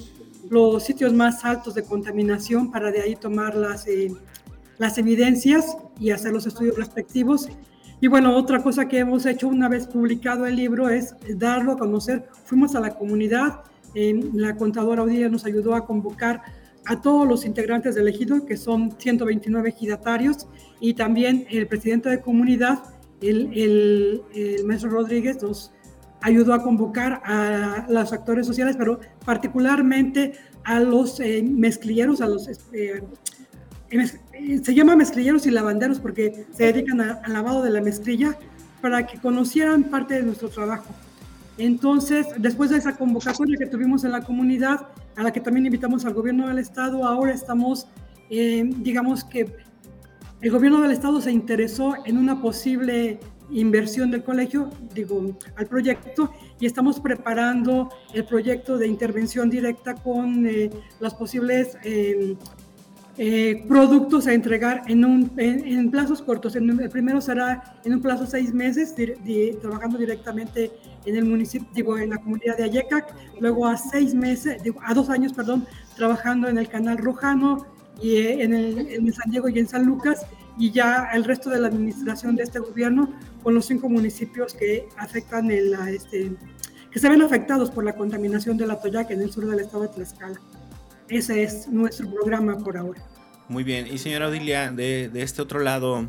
los 0.49 0.83
sitios 0.83 1.13
más 1.13 1.45
altos 1.45 1.75
de 1.75 1.83
contaminación 1.83 2.71
para 2.71 2.91
de 2.91 3.01
ahí 3.01 3.17
tomar 3.17 3.55
las, 3.55 3.87
eh, 3.87 4.13
las 4.79 4.99
evidencias 4.99 5.77
y 5.99 6.11
hacer 6.11 6.33
los 6.33 6.47
estudios 6.47 6.77
respectivos 6.77 7.49
y 8.01 8.09
bueno, 8.09 8.37
otra 8.37 8.63
cosa 8.63 8.89
que 8.89 8.99
hemos 8.99 9.27
hecho 9.27 9.49
una 9.49 9.69
vez 9.69 9.87
publicado 9.87 10.47
el 10.47 10.57
libro 10.57 10.89
es 10.89 11.15
darlo 11.37 11.73
a 11.73 11.77
conocer. 11.77 12.29
Fuimos 12.45 12.75
a 12.75 12.81
la 12.81 12.95
comunidad, 12.95 13.61
la 13.95 14.57
contadora 14.57 15.03
Odilia 15.03 15.29
nos 15.29 15.45
ayudó 15.45 15.75
a 15.75 15.85
convocar 15.85 16.43
a 16.87 17.01
todos 17.01 17.29
los 17.29 17.45
integrantes 17.45 17.95
del 17.95 18.09
ejido, 18.09 18.47
que 18.47 18.57
son 18.57 18.93
129 18.99 19.69
ejidatarios, 19.69 20.49
y 20.81 20.95
también 20.95 21.47
el 21.51 21.67
presidente 21.67 22.09
de 22.09 22.21
comunidad, 22.21 22.81
el, 23.21 23.51
el, 23.55 24.23
el 24.35 24.65
maestro 24.65 24.91
Rodríguez, 24.91 25.43
nos 25.43 25.73
ayudó 26.23 26.55
a 26.55 26.63
convocar 26.63 27.21
a 27.25 27.87
los 27.89 28.13
actores 28.13 28.47
sociales, 28.47 28.77
pero 28.79 29.01
particularmente 29.25 30.33
a 30.65 30.81
los 30.81 31.21
eh, 31.21 31.43
mezclilleros, 31.43 32.21
a 32.21 32.29
los... 32.29 32.49
Eh, 32.73 33.03
se 33.91 34.75
llama 34.75 34.97
mezclilleros 34.97 35.47
y 35.47 35.51
lavanderos 35.51 35.99
porque 35.99 36.47
se 36.53 36.73
dedican 36.73 37.01
al 37.01 37.33
lavado 37.33 37.63
de 37.63 37.71
la 37.71 37.81
mezclilla 37.81 38.37
para 38.81 39.07
que 39.07 39.19
conocieran 39.19 39.85
parte 39.85 40.15
de 40.15 40.23
nuestro 40.23 40.49
trabajo. 40.49 40.95
Entonces, 41.59 42.27
después 42.39 42.71
de 42.71 42.79
esa 42.79 42.97
convocatoria 42.97 43.59
que 43.59 43.67
tuvimos 43.67 44.05
en 44.05 44.13
la 44.13 44.23
comunidad, 44.23 44.87
a 45.17 45.23
la 45.23 45.33
que 45.33 45.41
también 45.41 45.67
invitamos 45.67 46.07
al 46.07 46.15
gobierno 46.15 46.49
del 46.49 46.59
estado, 46.59 47.05
ahora 47.05 47.35
estamos, 47.35 47.87
eh, 48.31 48.63
digamos 48.79 49.25
que 49.25 49.53
el 50.41 50.51
gobierno 50.51 50.81
del 50.81 50.93
estado 50.93 51.21
se 51.21 51.31
interesó 51.31 51.95
en 52.07 52.17
una 52.17 52.41
posible 52.41 53.21
inversión 53.51 54.11
del 54.11 54.23
colegio, 54.23 54.71
digo, 54.95 55.37
al 55.57 55.67
proyecto, 55.67 56.33
y 56.59 56.67
estamos 56.67 57.01
preparando 57.01 57.91
el 58.15 58.25
proyecto 58.25 58.79
de 58.79 58.87
intervención 58.87 59.51
directa 59.51 59.95
con 59.95 60.47
eh, 60.47 60.71
las 60.99 61.15
posibles 61.15 61.77
eh, 61.85 62.37
eh, 63.19 63.65
productos 63.69 64.27
a 64.27 64.33
entregar 64.33 64.83
en, 64.87 65.05
un, 65.05 65.31
en, 65.37 65.91
plazos 65.91 66.23
cortos. 66.23 66.57
el 66.57 66.91
primero 66.91 67.21
será 67.21 67.77
en 67.85 67.95
un 67.95 68.01
plazo 68.01 68.25
de 68.25 68.31
seis 68.31 68.55
meses, 68.55 68.95
trabajando 69.61 69.99
directamente 69.99 70.71
en 71.05 71.17
el 71.17 71.25
municipio, 71.25 71.69
digo, 71.75 71.99
en 71.99 72.11
la 72.11 72.19
comunidad 72.19 72.57
de 72.57 72.65
Ayecac, 72.65 73.15
luego 73.41 73.67
a 73.67 73.77
seis 73.77 74.15
meses, 74.15 74.63
digo, 74.63 74.81
a 74.85 74.95
dos 74.95 75.11
años, 75.11 75.33
perdón, 75.33 75.67
trabajando 75.97 76.49
en 76.49 76.59
el 76.59 76.69
canal 76.69 76.99
Rojano 76.99 77.67
y 78.01 78.17
en, 78.19 78.55
el, 78.55 78.79
en 78.79 79.13
San 79.13 79.31
Diego 79.31 79.49
y 79.49 79.59
en 79.59 79.69
San 79.69 79.85
Lucas, 79.85 80.27
y 80.59 80.71
ya 80.71 81.11
el 81.13 81.25
resto 81.25 81.51
de 81.51 81.61
la 81.61 81.69
administración 81.69 82.37
de 82.37 82.45
este 82.45 82.59
gobierno 82.59 83.13
con 83.43 83.55
los 83.55 83.67
cinco 83.67 83.89
municipios 83.89 84.55
que 84.55 84.89
afectan 84.97 85.51
el, 85.51 85.75
este, 85.89 86.33
que 86.91 86.99
se 86.99 87.09
ven 87.09 87.23
afectados 87.23 87.71
por 87.71 87.85
la 87.85 87.95
contaminación 87.95 88.57
de 88.57 88.67
la 88.67 88.81
Toyac 88.81 89.11
en 89.11 89.23
el 89.23 89.31
sur 89.31 89.47
del 89.47 89.61
estado 89.61 89.85
de 89.85 89.89
Tlaxcala. 89.89 90.41
Ese 91.11 91.43
es 91.43 91.69
nuestro 91.69 92.09
programa 92.09 92.57
por 92.59 92.77
ahora. 92.77 93.01
Muy 93.49 93.65
bien. 93.65 93.89
Y 93.89 93.99
señora 93.99 94.29
Odilia, 94.29 94.71
de, 94.71 95.09
de 95.09 95.23
este 95.23 95.43
otro 95.43 95.59
lado 95.59 96.07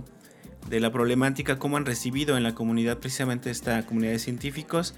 de 0.70 0.80
la 0.80 0.92
problemática, 0.92 1.58
¿cómo 1.58 1.78
han 1.78 1.86
recibido 1.86 2.38
en 2.38 2.44
la 2.44 2.54
comunidad 2.54 3.00
precisamente 3.00 3.50
esta 3.50 3.84
comunidad 3.86 4.12
de 4.12 4.20
científicos? 4.20 4.94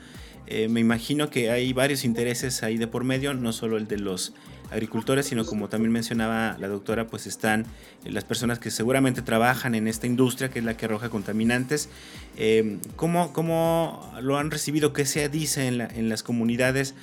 Eh, 0.46 0.68
me 0.68 0.82
imagino 0.82 1.30
que 1.30 1.52
hay 1.52 1.72
varios 1.72 2.04
intereses 2.04 2.64
ahí 2.64 2.78
de 2.78 2.88
por 2.88 3.06
medio, 3.06 3.34
no 3.34 3.54
solo 3.54 3.78
el 3.78 3.88
de 3.88 3.98
los 3.98 4.34
agricultores, 4.72 5.28
sino 5.28 5.46
como 5.46 5.70
también 5.70 5.92
mencionaba 5.94 6.58
la 6.60 6.68
doctora, 6.68 7.08
pues 7.08 7.28
están 7.28 7.66
las 8.04 8.26
personas 8.26 8.60
que 8.60 8.72
seguramente 8.72 9.22
trabajan 9.22 9.74
en 9.74 9.88
esta 9.88 10.06
industria, 10.06 10.50
que 10.50 10.60
es 10.60 10.66
la 10.66 10.76
que 10.76 10.86
arroja 10.86 11.10
contaminantes. 11.10 11.88
Eh, 12.36 12.80
¿cómo, 12.98 13.32
¿cómo, 13.32 14.12
lo 14.22 14.38
han 14.38 14.52
recibido? 14.52 14.92
¿Qué 14.92 15.06
se 15.06 15.30
dice 15.30 15.68
en 15.68 16.10
las 16.10 16.24
comunidades 16.24 16.94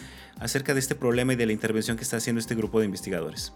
acerca 0.40 0.74
de 0.74 0.80
este 0.80 0.94
problema 0.94 1.34
y 1.34 1.36
de 1.36 1.46
la 1.46 1.52
intervención 1.52 1.96
que 1.96 2.02
está 2.02 2.16
haciendo 2.16 2.40
este 2.40 2.54
grupo 2.54 2.80
de 2.80 2.86
investigadores? 2.86 3.52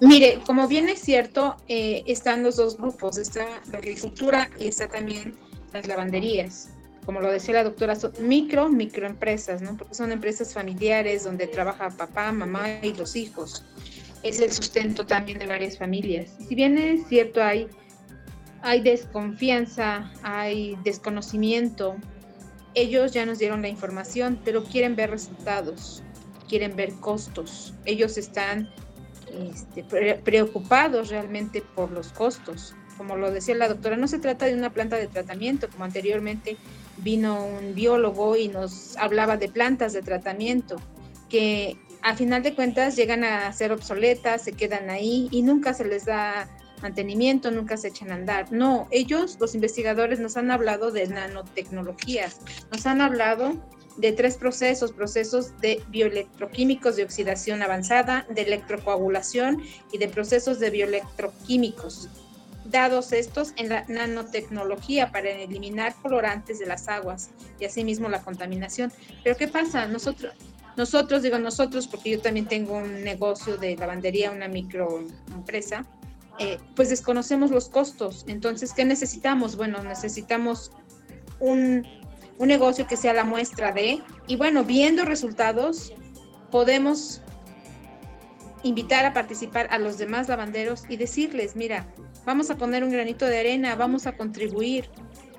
Mire, 0.00 0.40
como 0.44 0.68
bien 0.68 0.88
es 0.88 1.00
cierto, 1.00 1.56
eh, 1.68 2.02
están 2.06 2.42
los 2.42 2.56
dos 2.56 2.76
grupos, 2.76 3.16
está 3.16 3.46
la 3.72 3.78
agricultura 3.78 4.50
y 4.58 4.66
está 4.66 4.88
también 4.88 5.34
las 5.72 5.86
lavanderías. 5.86 6.68
Como 7.06 7.20
lo 7.20 7.30
decía 7.30 7.54
la 7.54 7.64
doctora, 7.64 7.94
son 7.94 8.12
micro, 8.20 8.68
microempresas, 8.68 9.62
¿no? 9.62 9.76
Porque 9.76 9.94
son 9.94 10.12
empresas 10.12 10.52
familiares 10.52 11.24
donde 11.24 11.46
trabaja 11.46 11.88
papá, 11.90 12.32
mamá 12.32 12.68
y 12.82 12.92
los 12.94 13.16
hijos. 13.16 13.64
Es 14.22 14.40
el 14.40 14.52
sustento 14.52 15.06
también 15.06 15.38
de 15.38 15.46
varias 15.46 15.78
familias. 15.78 16.30
si 16.46 16.54
bien 16.54 16.76
es 16.76 17.06
cierto, 17.06 17.42
hay, 17.42 17.68
hay 18.62 18.80
desconfianza, 18.82 20.10
hay 20.22 20.76
desconocimiento, 20.82 21.96
ellos 22.76 23.12
ya 23.12 23.24
nos 23.24 23.38
dieron 23.38 23.62
la 23.62 23.68
información, 23.68 24.38
pero 24.44 24.62
quieren 24.62 24.94
ver 24.96 25.10
resultados, 25.10 26.02
quieren 26.46 26.76
ver 26.76 26.92
costos. 26.94 27.74
Ellos 27.86 28.18
están 28.18 28.70
este, 29.32 29.82
preocupados 30.22 31.08
realmente 31.08 31.62
por 31.74 31.90
los 31.90 32.12
costos. 32.12 32.76
Como 32.98 33.16
lo 33.16 33.30
decía 33.30 33.54
la 33.54 33.68
doctora, 33.68 33.96
no 33.96 34.06
se 34.06 34.18
trata 34.18 34.44
de 34.44 34.54
una 34.54 34.70
planta 34.70 34.96
de 34.96 35.06
tratamiento, 35.06 35.68
como 35.70 35.84
anteriormente 35.84 36.58
vino 36.98 37.46
un 37.46 37.74
biólogo 37.74 38.36
y 38.36 38.48
nos 38.48 38.96
hablaba 38.98 39.38
de 39.38 39.48
plantas 39.48 39.94
de 39.94 40.02
tratamiento, 40.02 40.76
que 41.30 41.78
a 42.02 42.14
final 42.14 42.42
de 42.42 42.54
cuentas 42.54 42.94
llegan 42.94 43.24
a 43.24 43.50
ser 43.54 43.72
obsoletas, 43.72 44.42
se 44.42 44.52
quedan 44.52 44.90
ahí 44.90 45.28
y 45.30 45.40
nunca 45.40 45.72
se 45.72 45.86
les 45.86 46.04
da 46.04 46.48
mantenimiento, 46.82 47.50
nunca 47.50 47.76
se 47.76 47.88
echan 47.88 48.10
a 48.10 48.14
andar. 48.14 48.52
No, 48.52 48.88
ellos, 48.90 49.38
los 49.40 49.54
investigadores, 49.54 50.20
nos 50.20 50.36
han 50.36 50.50
hablado 50.50 50.90
de 50.90 51.06
nanotecnologías, 51.06 52.40
nos 52.70 52.86
han 52.86 53.00
hablado 53.00 53.54
de 53.96 54.12
tres 54.12 54.36
procesos, 54.36 54.92
procesos 54.92 55.58
de 55.60 55.82
bioelectroquímicos 55.88 56.96
de 56.96 57.04
oxidación 57.04 57.62
avanzada, 57.62 58.26
de 58.28 58.42
electrocoagulación 58.42 59.62
y 59.92 59.98
de 59.98 60.08
procesos 60.08 60.60
de 60.60 60.70
bioelectroquímicos. 60.70 62.08
Dados 62.66 63.12
estos 63.12 63.52
en 63.56 63.68
la 63.68 63.84
nanotecnología 63.88 65.12
para 65.12 65.30
eliminar 65.30 65.94
colorantes 66.02 66.58
de 66.58 66.66
las 66.66 66.88
aguas 66.88 67.30
y 67.60 67.64
asimismo 67.64 68.08
la 68.08 68.22
contaminación. 68.22 68.92
Pero 69.22 69.36
¿qué 69.36 69.46
pasa? 69.46 69.86
Nosotros, 69.86 70.34
nosotros 70.76 71.22
digo 71.22 71.38
nosotros 71.38 71.86
porque 71.86 72.10
yo 72.10 72.20
también 72.20 72.46
tengo 72.46 72.74
un 72.74 73.04
negocio 73.04 73.56
de 73.56 73.76
lavandería, 73.76 74.30
una 74.32 74.48
microempresa, 74.48 75.86
eh, 76.38 76.58
pues 76.74 76.90
desconocemos 76.90 77.50
los 77.50 77.68
costos. 77.68 78.24
Entonces, 78.28 78.72
¿qué 78.72 78.84
necesitamos? 78.84 79.56
Bueno, 79.56 79.82
necesitamos 79.82 80.72
un 81.40 81.86
un 82.38 82.48
negocio 82.48 82.86
que 82.86 82.96
sea 82.96 83.12
la 83.12 83.24
muestra 83.24 83.72
de, 83.72 84.02
y 84.26 84.36
bueno, 84.36 84.64
viendo 84.64 85.04
resultados, 85.04 85.92
podemos 86.50 87.22
invitar 88.62 89.04
a 89.06 89.12
participar 89.12 89.68
a 89.70 89.78
los 89.78 89.98
demás 89.98 90.28
lavanderos 90.28 90.84
y 90.88 90.96
decirles, 90.96 91.56
mira, 91.56 91.86
vamos 92.24 92.50
a 92.50 92.56
poner 92.56 92.84
un 92.84 92.90
granito 92.90 93.26
de 93.26 93.38
arena, 93.38 93.74
vamos 93.74 94.06
a 94.06 94.16
contribuir. 94.16 94.90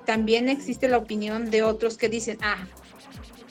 También 0.06 0.48
existe 0.48 0.88
la 0.88 0.98
opinión 0.98 1.50
de 1.50 1.62
otros 1.62 1.98
que 1.98 2.08
dicen, 2.08 2.38
ah, 2.40 2.66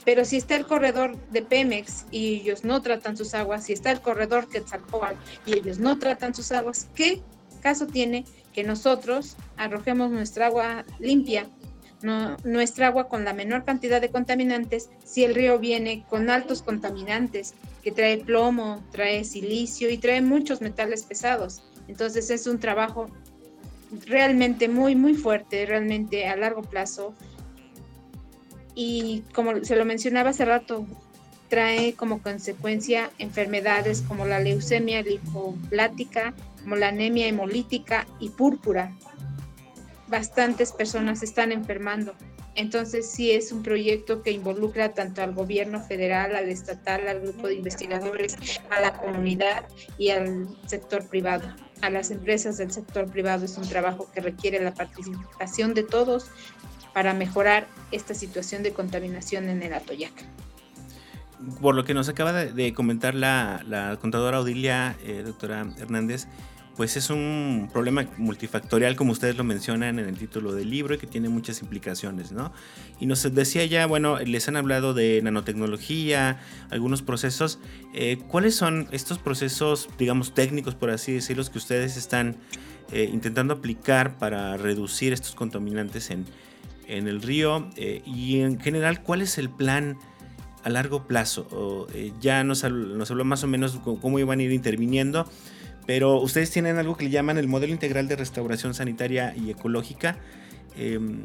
pero 0.03 0.25
si 0.25 0.37
está 0.37 0.55
el 0.55 0.65
corredor 0.65 1.17
de 1.29 1.41
Pemex 1.41 2.05
y 2.11 2.35
ellos 2.35 2.63
no 2.63 2.81
tratan 2.81 3.15
sus 3.15 3.33
aguas, 3.33 3.65
si 3.65 3.73
está 3.73 3.91
el 3.91 4.01
corredor 4.01 4.49
Quetzalcóatl 4.49 5.17
y 5.45 5.53
ellos 5.53 5.79
no 5.79 5.99
tratan 5.99 6.33
sus 6.33 6.51
aguas, 6.51 6.89
¿qué 6.95 7.21
caso 7.57 7.87
tiene 7.87 8.25
que 8.53 8.63
nosotros 8.63 9.35
arrojemos 9.57 10.11
nuestra 10.11 10.47
agua 10.47 10.85
limpia 10.99 11.47
nuestra 12.01 12.87
agua 12.87 13.07
con 13.07 13.23
la 13.23 13.33
menor 13.33 13.63
cantidad 13.63 13.99
de 13.99 14.09
contaminantes 14.09 14.89
si 15.03 15.23
el 15.23 15.33
río 15.33 15.57
viene 15.59 16.05
con 16.09 16.29
altos 16.29 16.61
contaminantes, 16.61 17.55
que 17.83 17.91
trae 17.91 18.17
plomo, 18.17 18.83
trae 18.91 19.23
silicio 19.23 19.89
y 19.89 19.97
trae 19.97 20.21
muchos 20.21 20.61
metales 20.61 21.03
pesados. 21.03 21.63
Entonces 21.87 22.29
es 22.29 22.45
un 22.47 22.59
trabajo 22.59 23.07
realmente 24.05 24.67
muy, 24.67 24.95
muy 24.95 25.15
fuerte, 25.15 25.65
realmente 25.65 26.27
a 26.27 26.35
largo 26.35 26.61
plazo. 26.61 27.13
Y 28.75 29.23
como 29.33 29.63
se 29.63 29.75
lo 29.75 29.85
mencionaba 29.85 30.31
hace 30.31 30.45
rato, 30.45 30.85
trae 31.49 31.93
como 31.93 32.21
consecuencia 32.21 33.09
enfermedades 33.17 34.01
como 34.01 34.25
la 34.25 34.39
leucemia 34.39 35.01
linfoplática, 35.01 36.35
como 36.67 36.75
la 36.75 36.89
anemia 36.89 37.27
hemolítica 37.27 38.05
y 38.19 38.27
púrpura, 38.27 38.93
bastantes 40.09 40.73
personas 40.73 41.23
están 41.23 41.53
enfermando. 41.53 42.13
Entonces 42.55 43.09
sí 43.09 43.31
es 43.31 43.53
un 43.53 43.63
proyecto 43.63 44.21
que 44.21 44.31
involucra 44.31 44.93
tanto 44.93 45.21
al 45.21 45.33
gobierno 45.33 45.79
federal, 45.79 46.35
al 46.35 46.49
estatal, 46.49 47.07
al 47.07 47.21
grupo 47.21 47.47
de 47.47 47.55
investigadores, 47.55 48.35
a 48.69 48.81
la 48.81 48.91
comunidad 48.99 49.63
y 49.97 50.09
al 50.09 50.49
sector 50.65 51.07
privado. 51.07 51.55
A 51.81 51.89
las 51.89 52.11
empresas 52.11 52.57
del 52.57 52.69
sector 52.69 53.09
privado 53.09 53.45
es 53.45 53.57
un 53.57 53.69
trabajo 53.69 54.11
que 54.13 54.19
requiere 54.19 54.61
la 54.61 54.73
participación 54.73 55.73
de 55.73 55.83
todos 55.83 56.29
para 56.93 57.13
mejorar 57.13 57.65
esta 57.93 58.13
situación 58.13 58.61
de 58.61 58.73
contaminación 58.73 59.47
en 59.47 59.63
el 59.63 59.73
Atoyac. 59.73 60.25
Por 61.61 61.75
lo 61.75 61.85
que 61.85 61.93
nos 61.93 62.09
acaba 62.09 62.33
de, 62.33 62.73
comentar 62.73 63.15
la, 63.15 63.97
contadora 64.01 64.41
Odilia, 64.41 64.97
eh, 65.01 65.21
doctora 65.23 65.65
Hernández, 65.77 66.27
pues 66.77 66.95
es 66.95 67.09
un 67.09 67.69
problema 67.73 68.05
multifactorial, 68.17 68.95
como 68.95 69.11
ustedes 69.11 69.35
lo 69.35 69.43
mencionan 69.43 69.97
en 69.97 70.07
el 70.07 70.15
título 70.15 70.53
del 70.53 70.69
libro, 70.69 70.93
y 70.93 70.99
que 70.99 71.07
tiene 71.07 71.27
muchas 71.27 71.63
implicaciones, 71.63 72.31
¿no? 72.31 72.53
Y 72.99 73.07
nos 73.07 73.23
decía 73.33 73.65
ya, 73.65 73.87
bueno, 73.87 74.19
les 74.19 74.47
han 74.47 74.57
hablado 74.57 74.93
de 74.93 75.19
nanotecnología, 75.23 76.39
algunos 76.69 77.01
procesos. 77.01 77.57
Eh, 77.95 78.19
¿Cuáles 78.27 78.55
son 78.55 78.87
estos 78.91 79.17
procesos, 79.17 79.89
digamos, 79.97 80.35
técnicos, 80.35 80.75
por 80.75 80.91
así 80.91 81.13
decirlo, 81.13 81.43
que 81.45 81.57
ustedes 81.57 81.97
están 81.97 82.37
eh, 82.91 83.09
intentando 83.11 83.55
aplicar 83.55 84.19
para 84.19 84.55
reducir 84.55 85.13
estos 85.13 85.33
contaminantes 85.33 86.11
en, 86.11 86.25
en 86.87 87.07
el 87.07 87.23
río? 87.23 87.71
Eh, 87.75 88.03
y 88.05 88.41
en 88.41 88.59
general, 88.59 89.01
¿cuál 89.01 89.23
es 89.23 89.39
el 89.39 89.49
plan 89.49 89.97
a 90.63 90.69
largo 90.69 91.07
plazo? 91.07 91.87
Ya 92.21 92.43
nos, 92.43 92.63
nos, 92.63 93.09
habló 93.09 93.25
más 93.25 93.43
o 93.43 93.47
menos 93.47 93.79
cómo 93.83 94.19
iban 94.19 94.39
a 94.39 94.43
ir 94.43 94.51
interviniendo, 94.51 95.27
pero 95.87 96.21
ustedes 96.21 96.51
tienen 96.51 96.77
algo 96.77 96.95
que 96.95 97.05
le 97.05 97.09
llaman 97.09 97.37
el 97.39 97.47
modelo 97.47 97.73
integral 97.73 98.07
de 98.07 98.17
restauración 98.17 98.75
sanitaria 98.75 99.33
y 99.35 99.49
ecológica. 99.49 100.17
Em, 100.77 101.23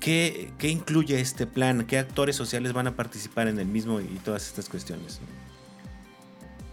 ¿qué, 0.00 0.50
¿qué, 0.58 0.70
incluye 0.70 1.20
este 1.20 1.46
plan? 1.46 1.84
¿Qué 1.86 1.98
actores 1.98 2.34
sociales 2.34 2.72
van 2.72 2.86
a 2.88 2.96
participar 2.96 3.46
en 3.48 3.60
el 3.60 3.66
mismo 3.66 4.00
y 4.00 4.18
todas 4.24 4.48
estas 4.48 4.68
cuestiones? 4.68 5.20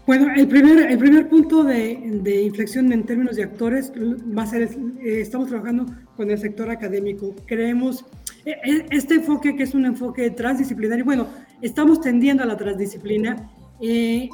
Bueno, 0.06 0.32
el 0.34 0.48
primer, 0.48 0.90
el 0.90 0.98
primer 0.98 1.28
punto 1.28 1.62
de, 1.62 2.20
de, 2.22 2.42
inflexión 2.42 2.92
en 2.92 3.04
términos 3.04 3.36
de 3.36 3.42
actores 3.42 3.92
va 3.92 4.44
a 4.44 4.46
ser, 4.46 4.62
eh, 4.62 5.20
estamos 5.20 5.48
trabajando 5.48 5.84
con 6.16 6.30
el 6.30 6.38
sector 6.38 6.70
académico. 6.70 7.34
Creemos, 7.44 8.04
e, 8.44 8.52
e, 8.52 8.86
este 8.92 9.14
enfoque 9.14 9.56
que 9.56 9.64
es 9.64 9.74
un 9.74 9.84
enfoque 9.84 10.30
transdisciplinario, 10.30 11.04
bueno, 11.04 11.26
estamos 11.60 12.00
tendiendo 12.00 12.44
a 12.44 12.46
la 12.46 12.56
transdisciplina, 12.56 13.50
eh, 13.82 14.30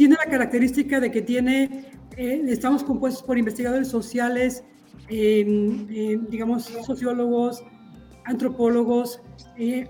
tiene 0.00 0.16
la 0.24 0.30
característica 0.30 0.98
de 0.98 1.10
que 1.10 1.20
tiene, 1.20 1.84
eh, 2.16 2.42
estamos 2.48 2.82
compuestos 2.82 3.22
por 3.22 3.36
investigadores 3.36 3.88
sociales, 3.88 4.64
digamos, 5.10 6.64
sociólogos, 6.86 7.62
antropólogos, 8.24 9.20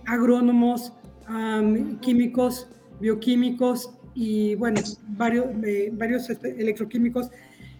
agrónomos, 0.06 0.94
químicos, 2.00 2.66
bioquímicos, 2.98 3.92
y 4.12 4.56
bueno, 4.56 4.80
varios, 5.10 5.46
eh, 5.62 5.90
varios 5.92 6.28
este, 6.28 6.60
electroquímicos. 6.60 7.30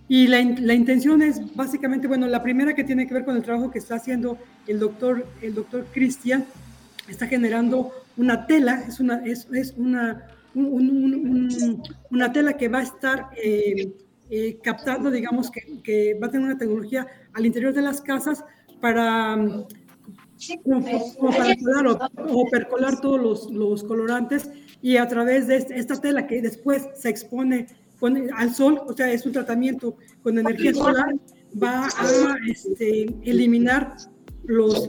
Y 0.07 0.28
la, 0.28 0.41
la, 0.61 0.74
intención 0.74 1.22
es 1.22 1.57
básicamente, 1.57 2.07
bueno, 2.07 2.28
la 2.28 2.45
primera 2.45 2.76
que 2.76 2.85
tiene 2.85 3.09
que 3.09 3.14
ver 3.14 3.24
con 3.24 3.35
el 3.35 3.43
trabajo 3.43 3.72
que 3.72 3.81
está 3.81 3.97
haciendo 3.97 4.39
el 4.68 4.78
doctor, 4.78 5.26
el 5.43 5.53
doctor 5.57 5.85
Cristian, 5.93 6.45
está 7.09 7.26
generando 7.26 7.91
una 8.16 8.47
tela, 8.47 8.85
es 8.87 9.01
una, 9.01 9.16
es, 9.24 9.49
es 9.53 9.74
una, 9.76 10.28
una 10.55 12.32
tela 12.32 12.57
que 12.57 12.68
va 12.68 12.78
a 12.78 12.82
estar 12.82 13.30
eh, 13.42 13.92
eh, 14.30 14.59
captando, 14.62 15.11
digamos, 15.11 15.51
que, 15.51 15.82
que, 15.82 16.18
va 16.20 16.28
a 16.28 16.30
tener 16.30 16.46
una 16.46 16.59
tecnología 16.59 17.07
al 17.32 17.46
interior 17.46 17.72
de 17.72 17.82
las 17.82 18.01
casas 18.01 18.44
para, 18.80 19.36
como, 20.64 21.30
para 21.36 21.57
colar 21.57 21.86
o, 21.86 21.98
o, 22.32 22.48
percolar 22.51 23.01
todos 23.01 23.20
los, 23.20 23.51
los 23.51 23.84
colorantes 23.84 24.51
y 24.82 24.96
a 24.96 25.07
través 25.07 25.46
de 25.46 25.57
este, 25.57 25.78
esta 25.78 26.01
tela 26.01 26.26
que 26.26 26.40
después 26.40 26.88
se 26.94 27.11
expone 27.11 27.66
al 28.34 28.55
sol, 28.55 28.80
o 28.86 28.92
sea, 28.94 29.11
es 29.12 29.26
un 29.26 29.32
tratamiento 29.32 29.96
con 30.22 30.38
energía 30.38 30.72
solar, 30.72 31.14
va 31.62 31.86
a 31.86 32.36
este, 32.48 33.03
eliminar 33.24 33.96
los, 34.44 34.88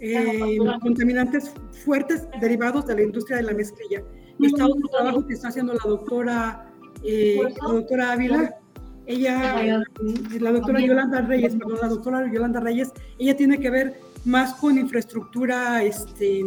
eh, 0.00 0.58
contaminantes 0.80 1.52
fuertes 1.84 2.26
derivados 2.40 2.86
de 2.86 2.94
la 2.94 3.02
industria 3.02 3.38
de 3.38 3.44
la 3.44 3.52
mezclilla. 3.52 4.02
Está 4.40 4.66
otro 4.66 4.88
trabajo 4.88 5.26
que 5.26 5.34
está 5.34 5.48
haciendo 5.48 5.74
la 5.74 5.82
doctora, 5.84 6.70
eh, 7.02 7.38
la 7.42 7.72
doctora 7.72 8.12
Ávila, 8.12 8.56
ella, 9.06 9.82
la 10.38 10.52
doctora 10.52 10.80
Yolanda 10.80 11.22
Reyes, 11.22 11.54
perdón, 11.56 11.78
la 11.80 11.88
doctora 11.88 12.30
Yolanda 12.30 12.60
Reyes, 12.60 12.92
ella 13.18 13.36
tiene 13.36 13.58
que 13.58 13.70
ver 13.70 14.00
más 14.24 14.54
con 14.54 14.78
infraestructura, 14.78 15.82
este, 15.82 16.44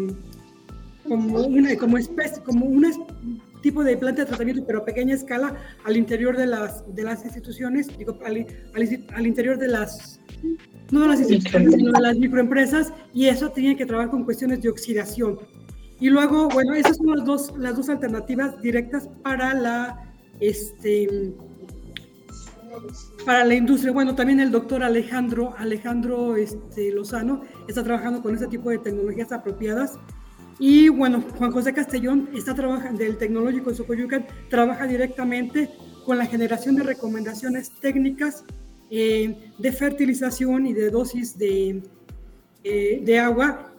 como 1.08 1.41
una, 1.41 1.76
como 1.76 1.97
especie, 1.97 2.41
como 2.43 2.66
un 2.66 2.86
tipo 3.62 3.84
de 3.84 3.97
planta 3.97 4.22
de 4.22 4.28
tratamiento, 4.28 4.64
pero 4.66 4.80
a 4.80 4.86
pequeña 4.86 5.16
escala, 5.16 5.56
al 5.84 5.97
interior 5.97 6.38
de 6.38 6.47
las, 6.47 6.84
de 6.95 7.04
las 7.04 7.26
instituciones, 7.26 7.97
digo, 7.97 8.18
al, 8.26 8.45
al, 9.16 9.28
interior 9.28 9.58
de 9.58 9.68
las, 9.68 10.20
no 10.91 11.01
de 11.01 11.07
las 11.07 11.19
instituciones, 11.19 11.73
sino 11.73 11.91
de 11.91 12.01
las 12.01 12.17
microempresas, 12.17 12.93
y 13.13 13.27
eso 13.27 13.49
tiene 13.49 13.75
que 13.75 13.85
trabajar 13.85 14.11
con 14.11 14.23
cuestiones 14.23 14.61
de 14.61 14.69
oxidación. 14.69 15.39
Y 15.99 16.09
luego, 16.09 16.49
bueno, 16.49 16.73
esas 16.73 16.97
son 16.97 17.15
las 17.15 17.25
dos, 17.25 17.53
las 17.57 17.77
dos 17.77 17.89
alternativas 17.89 18.59
directas 18.61 19.07
para 19.23 19.53
la, 19.53 20.13
este, 20.39 21.33
para 23.25 23.45
la 23.45 23.53
industria. 23.53 23.91
Bueno, 23.91 24.15
también 24.15 24.39
el 24.39 24.51
doctor 24.51 24.83
Alejandro, 24.83 25.53
Alejandro 25.57 26.35
este, 26.35 26.91
Lozano 26.91 27.43
está 27.67 27.83
trabajando 27.83 28.21
con 28.21 28.35
ese 28.35 28.47
tipo 28.47 28.69
de 28.69 28.79
tecnologías 28.79 29.31
apropiadas 29.31 29.99
y 30.59 30.89
bueno, 30.89 31.23
Juan 31.37 31.51
José 31.51 31.73
Castellón 31.73 32.29
está 32.35 32.53
trabajando 32.53 32.99
del 32.99 33.17
Tecnológico 33.17 33.71
de 33.71 33.77
Socoyucan, 33.77 34.27
trabaja 34.49 34.85
directamente 34.85 35.69
con 36.05 36.19
la 36.19 36.25
generación 36.27 36.75
de 36.75 36.83
recomendaciones 36.83 37.71
técnicas 37.79 38.43
eh, 38.91 39.51
de 39.57 39.71
fertilización 39.71 40.67
y 40.67 40.73
de 40.73 40.89
dosis 40.89 41.37
de, 41.37 41.81
eh, 42.63 43.01
de 43.03 43.19
agua, 43.19 43.73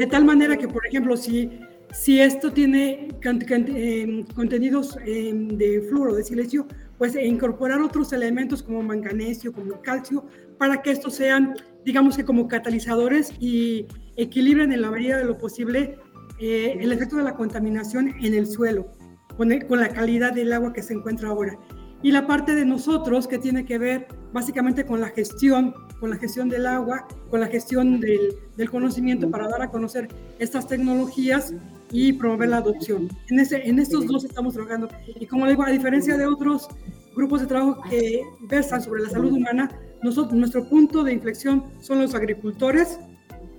de 0.00 0.06
tal 0.06 0.24
manera 0.24 0.56
que, 0.56 0.66
por 0.66 0.86
ejemplo, 0.86 1.16
si, 1.16 1.60
si 1.92 2.20
esto 2.20 2.52
tiene 2.52 3.08
eh, 3.22 4.24
contenidos 4.34 4.96
de 5.04 5.86
fluoro, 5.88 6.14
de 6.14 6.24
silicio, 6.24 6.66
pues 6.98 7.16
incorporar 7.16 7.80
otros 7.80 8.12
elementos 8.12 8.62
como 8.62 8.82
manganesio, 8.82 9.52
como 9.52 9.80
calcio, 9.82 10.24
para 10.58 10.82
que 10.82 10.92
estos 10.92 11.14
sean, 11.14 11.54
digamos 11.84 12.16
que 12.16 12.24
como 12.24 12.48
catalizadores 12.48 13.32
y 13.40 13.86
equilibren 14.16 14.72
en 14.72 14.82
la 14.82 14.90
medida 14.90 15.18
de 15.18 15.24
lo 15.24 15.36
posible 15.36 15.98
eh, 16.38 16.78
el 16.80 16.90
efecto 16.92 17.16
de 17.16 17.22
la 17.22 17.34
contaminación 17.34 18.14
en 18.20 18.34
el 18.34 18.46
suelo, 18.46 18.86
con, 19.36 19.56
con, 19.60 19.80
la 19.80 19.88
calidad 19.90 20.32
del 20.32 20.52
agua 20.52 20.72
que 20.72 20.82
se 20.82 20.92
encuentra 20.92 21.28
ahora. 21.28 21.58
Y 22.02 22.10
la 22.10 22.26
parte 22.26 22.54
de 22.54 22.64
nosotros 22.64 23.28
que 23.28 23.38
tiene 23.38 23.64
que 23.64 23.78
ver 23.78 24.08
básicamente 24.32 24.84
con 24.84 25.00
la 25.00 25.08
gestión, 25.08 25.74
con 26.00 26.10
la 26.10 26.16
gestión 26.16 26.48
del 26.48 26.66
agua, 26.66 27.06
con 27.30 27.40
la 27.40 27.46
gestión 27.46 28.00
del, 28.00 28.34
del 28.56 28.70
conocimiento 28.70 29.30
para 29.30 29.48
dar 29.48 29.62
a 29.62 29.70
conocer 29.70 30.08
estas 30.38 30.66
tecnologías 30.66 31.54
y 31.92 32.14
promover 32.14 32.48
la 32.48 32.56
adopción. 32.56 33.08
En, 33.28 33.38
ese, 33.38 33.68
en 33.68 33.78
estos 33.78 34.06
dos 34.06 34.24
estamos 34.24 34.54
trabajando. 34.54 34.88
Y 35.20 35.26
como 35.26 35.46
digo, 35.46 35.62
a 35.62 35.70
diferencia 35.70 36.16
de 36.16 36.26
otros 36.26 36.68
grupos 37.14 37.42
de 37.42 37.46
trabajo 37.46 37.82
que 37.88 38.22
versan 38.48 38.82
sobre 38.82 39.02
la 39.02 39.10
salud 39.10 39.32
humana, 39.32 39.70
nosotros, 40.02 40.34
nuestro 40.34 40.68
punto 40.68 41.04
de 41.04 41.12
inflexión 41.12 41.64
son 41.80 42.00
los 42.00 42.14
agricultores, 42.14 42.98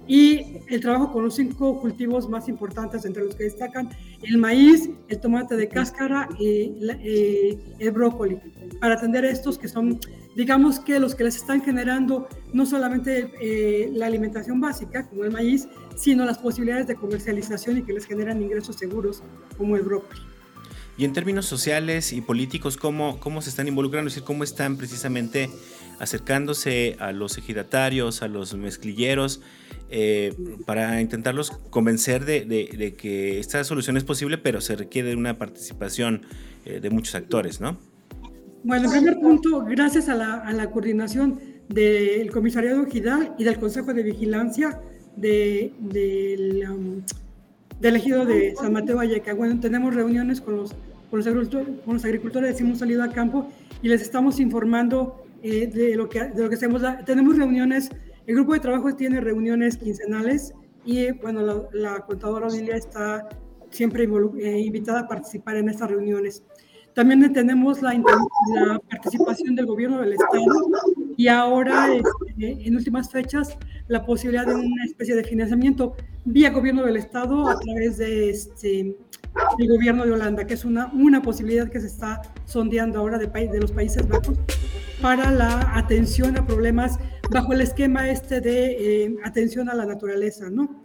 y 0.08 0.60
el 0.68 0.82
trabajo 0.82 1.12
con 1.12 1.24
los 1.24 1.36
cinco 1.36 1.80
cultivos 1.80 2.30
más 2.30 2.49
importantes, 2.49 3.06
entre 3.06 3.24
los 3.24 3.36
que 3.36 3.45
destacan 3.45 3.89
el 4.22 4.38
maíz, 4.38 4.89
el 5.08 5.20
tomate 5.20 5.56
de 5.56 5.68
cáscara 5.68 6.30
y 6.39 6.74
eh, 7.04 7.58
el 7.80 7.91
brócoli, 7.91 8.39
para 8.80 8.95
atender 8.95 9.26
estos 9.26 9.58
que 9.58 9.68
son, 9.68 9.99
digamos 10.36 10.80
que 10.80 10.99
los 10.99 11.16
que 11.16 11.24
les 11.24 11.38
están 11.38 11.62
generando 11.62 12.28
no 12.54 12.66
solamente 12.66 13.32
eh, 13.41 13.89
la 13.93 14.08
alimentación 14.08 14.60
básica, 14.60 15.08
como 15.08 15.24
el 15.24 15.32
maíz, 15.32 15.68
sino 15.95 16.26
las 16.26 16.38
posibilidades 16.38 16.88
de 16.88 16.95
comercialización 16.95 17.78
y 17.78 17.84
que 17.84 17.93
les 17.93 18.06
generan 18.06 18.41
ingresos 18.41 18.76
seguros, 18.76 19.24
como 19.58 19.76
el 19.76 19.84
brócoli. 19.84 20.32
Y 20.98 21.06
en 21.06 21.14
términos 21.14 21.46
sociales 21.46 22.14
y 22.14 22.22
políticos, 22.22 22.78
¿cómo, 22.78 23.20
cómo 23.20 23.41
se 23.41 23.50
están 23.50 23.68
involucrando? 23.68 24.08
Es 24.08 24.16
decir, 24.16 24.26
¿cómo 24.26 24.44
están 24.44 24.78
precisamente 24.78 25.50
acercándose 26.00 26.96
a 27.00 27.12
los 27.12 27.38
ejidatarios, 27.38 28.22
a 28.22 28.28
los 28.28 28.54
mezclilleros, 28.56 29.41
eh, 29.89 30.34
para 30.66 31.02
intentarlos 31.02 31.52
convencer 31.70 32.26
de, 32.26 32.96
que 32.98 33.39
esta 33.39 33.64
solución 33.64 33.98
es 33.98 34.04
posible, 34.04 34.38
pero 34.38 34.60
se 34.62 34.76
requiere 34.76 35.16
una 35.16 35.38
participación 35.38 36.26
eh, 36.66 36.80
de 36.80 36.89
muchos 36.89 37.16
actores, 37.16 37.62
¿no? 37.62 37.78
Bueno, 38.64 38.86
en 38.86 38.91
primer 38.91 39.20
punto, 39.20 39.64
gracias 39.66 40.10
a 40.10 40.16
la, 40.16 40.70
coordinación 40.72 41.39
del 41.70 42.32
Comisariado 42.32 42.84
Ejidal 42.84 43.36
y 43.38 43.44
del 43.44 43.60
Consejo 43.60 43.94
de 43.94 44.04
Vigilancia 44.04 44.80
de, 45.16 45.74
del, 45.80 46.70
um, 46.70 47.02
del 47.84 47.97
ejido 47.97 48.25
de 48.25 48.55
San 48.55 48.73
Mateo 48.73 48.97
Valleca. 48.97 49.36
Bueno, 49.36 49.59
tenemos 49.59 49.93
reuniones 49.93 50.41
con 50.41 50.55
los, 50.55 50.71
con 51.11 51.19
los, 51.19 51.27
agricultores, 51.27 51.67
con 51.86 51.93
los 51.93 52.05
agricultores, 52.05 52.59
hemos 52.59 52.79
salido 52.79 53.03
a 53.03 53.11
campo 53.11 53.47
y 53.84 53.89
les 53.89 54.01
estamos 54.01 54.39
informando 54.39 55.23
eh, 55.43 55.67
de, 55.67 55.95
lo 55.95 56.09
que, 56.09 56.23
de 56.23 56.41
lo 56.41 56.49
que 56.49 56.55
hacemos. 56.55 56.81
Tenemos 57.05 57.38
reuniones 57.38 57.91
el 58.25 58.36
grupo 58.36 58.53
de 58.53 58.61
trabajo 58.61 58.95
tiene 58.95 59.19
reuniones 59.19 59.77
quincenales 59.77 60.53
y 60.86 61.11
bueno, 61.11 61.67
la, 61.73 61.99
contadora 61.99 62.47
Odilia 62.47 62.75
está 62.75 63.27
siempre 63.69 64.07
eh, 64.39 64.59
invitada 64.59 65.01
a 65.01 65.07
participar 65.07 65.57
en 65.57 65.67
estas 65.67 65.89
reuniones. 65.89 66.43
También 66.93 67.34
tenemos 67.34 67.81
la, 67.81 67.93
la, 67.93 68.79
participación 68.79 69.55
del 69.55 69.65
gobierno 69.65 69.99
del 69.99 70.13
Estado 70.13 70.45
y 71.17 71.27
ahora, 71.27 71.93
este, 71.93 72.67
en 72.67 72.75
últimas 72.75 73.11
fechas, 73.11 73.57
la 73.88 74.05
posibilidad 74.05 74.45
de 74.45 74.55
una 74.55 74.86
especie 74.86 75.15
de 75.15 75.23
financiamiento 75.23 75.95
vía 76.26 76.51
gobierno 76.51 76.84
del 76.86 76.97
Estado 76.97 77.47
a 77.47 77.59
través 77.59 77.97
de 77.97 78.30
este, 78.30 78.95
el 79.59 79.67
gobierno 79.67 80.05
de 80.05 80.11
Holanda, 80.11 80.45
que 80.45 80.53
es 80.53 80.65
una, 80.65 80.88
una 80.93 81.21
posibilidad 81.21 81.69
que 81.69 81.80
se 81.80 81.88
está 81.88 82.21
sondeando 82.45 82.99
ahora 82.99 83.17
de, 83.17 83.28
de 83.28 83.59
los 83.59 83.71
Países 83.71 84.07
Bajos 84.07 84.38
para 85.01 85.32
la 85.32 85.78
atención 85.78 86.38
a 86.38 86.45
problemas 86.45 86.97
bajo 87.30 87.53
el 87.53 87.61
esquema 87.61 88.09
este 88.09 88.39
de 88.41 89.03
eh, 89.05 89.15
atención 89.24 89.69
a 89.69 89.74
la 89.74 89.86
naturaleza, 89.86 90.49
¿no? 90.49 90.82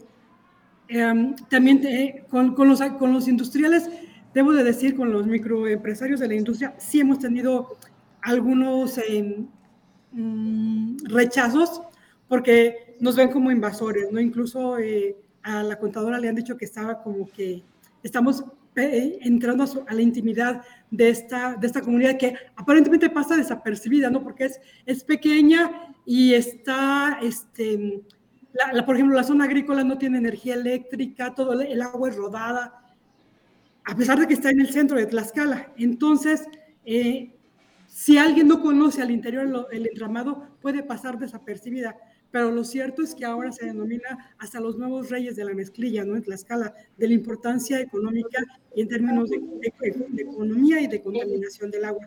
Em, 0.89 1.37
también 1.51 1.87
eh, 1.87 2.25
con, 2.31 2.55
con, 2.55 2.69
los, 2.69 2.81
con 2.99 3.13
los 3.13 3.29
industriales, 3.29 3.89
debo 4.33 4.53
de 4.53 4.65
decir, 4.65 4.97
con 4.97 5.13
los 5.13 5.27
microempresarios 5.27 6.21
de 6.21 6.29
la 6.29 6.35
industria, 6.35 6.75
sí 6.79 7.01
hemos 7.01 7.19
tenido 7.19 7.77
algunos 8.23 8.99
em, 8.99 9.47
mm, 10.13 11.05
rechazos 11.05 11.83
porque 12.27 12.97
nos 13.01 13.17
ven 13.17 13.31
como 13.31 13.51
invasores, 13.51 14.11
¿no? 14.11 14.21
Incluso 14.21 14.79
eh, 14.79 15.17
a 15.49 15.63
la 15.63 15.79
contadora 15.79 16.19
le 16.19 16.29
han 16.29 16.35
dicho 16.35 16.57
que 16.57 16.67
estaba 16.67 17.03
como 17.03 17.27
que 17.31 17.63
estamos 18.03 18.45
eh, 18.77 19.19
entrando 19.23 19.65
a, 19.65 19.95
la 19.95 20.03
intimidad 20.03 20.63
de 20.91 21.09
esta, 21.09 21.55
de 21.55 21.67
esta 21.67 21.81
comunidad 21.81 22.19
que 22.19 22.35
aparentemente 22.55 23.09
pasa 23.09 23.37
desapercibida, 23.37 24.11
¿no? 24.11 24.23
Porque 24.23 24.45
es, 24.45 24.61
es 24.85 25.03
pequeña 25.03 25.95
y 26.05 26.35
está, 26.35 27.19
este, 27.23 28.03
la, 28.53 28.85
por 28.85 28.95
ejemplo, 28.95 29.17
la 29.17 29.25
zona 29.25 29.45
agrícola 29.45 29.85
no 29.85 29.97
tiene 29.97 30.19
energía 30.19 30.55
eléctrica, 30.55 31.35
todo 31.35 31.61
el 31.61 31.83
agua 31.83 32.11
es 32.11 32.17
rodada, 32.17 32.85
a 33.85 33.97
pesar 33.97 34.21
de 34.21 34.27
que 34.29 34.35
está 34.35 34.51
en 34.51 34.61
el 34.61 34.69
centro 34.69 34.99
de 34.99 35.07
Tlaxcala. 35.07 35.73
Entonces, 35.79 36.47
eh, 36.85 37.35
si 37.87 38.19
alguien 38.19 38.49
no 38.49 38.61
conoce 38.61 39.01
al 39.01 39.11
interior 39.11 39.69
el 39.73 39.87
entramado, 39.87 40.47
puede 40.61 40.83
pasar 40.83 41.19
desapercibida 41.19 41.97
pero 42.31 42.51
lo 42.51 42.65
cierto 42.65 43.03
es 43.03 43.15
que 43.15 43.25
ahora 43.25 43.53
se 43.53 43.67
denomina 43.67 44.33
hasta 44.39 44.61
los 44.61 44.77
nuevos 44.77 45.11
reyes 45.11 45.37
de 45.37 45.45
la 45.45 45.55
mezclilla, 45.55 46.05
¿no? 46.05 46.17
En 46.17 46.33
escala 46.33 46.75
de 46.97 47.09
la 47.09 47.15
importancia 47.15 47.81
económica 47.81 48.45
y 48.75 48.83
en 48.83 48.89
términos 48.89 49.31
de, 49.31 49.41
economía 50.19 50.81
y 50.81 50.87
de 50.87 51.03
contaminación 51.03 51.71
del 51.71 51.85
agua. 51.85 52.05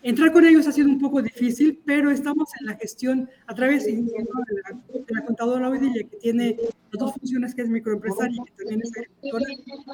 Entrar 0.00 0.32
con 0.32 0.44
ellos 0.46 0.68
ha 0.68 0.72
sido 0.72 0.88
un 0.88 1.00
poco 1.00 1.20
difícil, 1.20 1.80
pero 1.84 2.12
estamos 2.12 2.48
en 2.60 2.66
la 2.66 2.76
gestión 2.76 3.28
a 3.48 3.54
través 3.54 3.84
de 3.84 3.94
la, 3.94 4.80
de 4.92 5.14
la 5.14 5.24
contadora 5.24 5.68
Odilia, 5.68 6.08
que 6.08 6.16
tiene 6.18 6.56
las 6.92 7.00
dos 7.00 7.14
funciones, 7.14 7.52
que 7.52 7.62
es 7.62 7.68
microempresaria, 7.68 8.40
que 8.44 8.52
también 8.62 8.80
es 8.82 8.92
agricultora, 8.96 9.44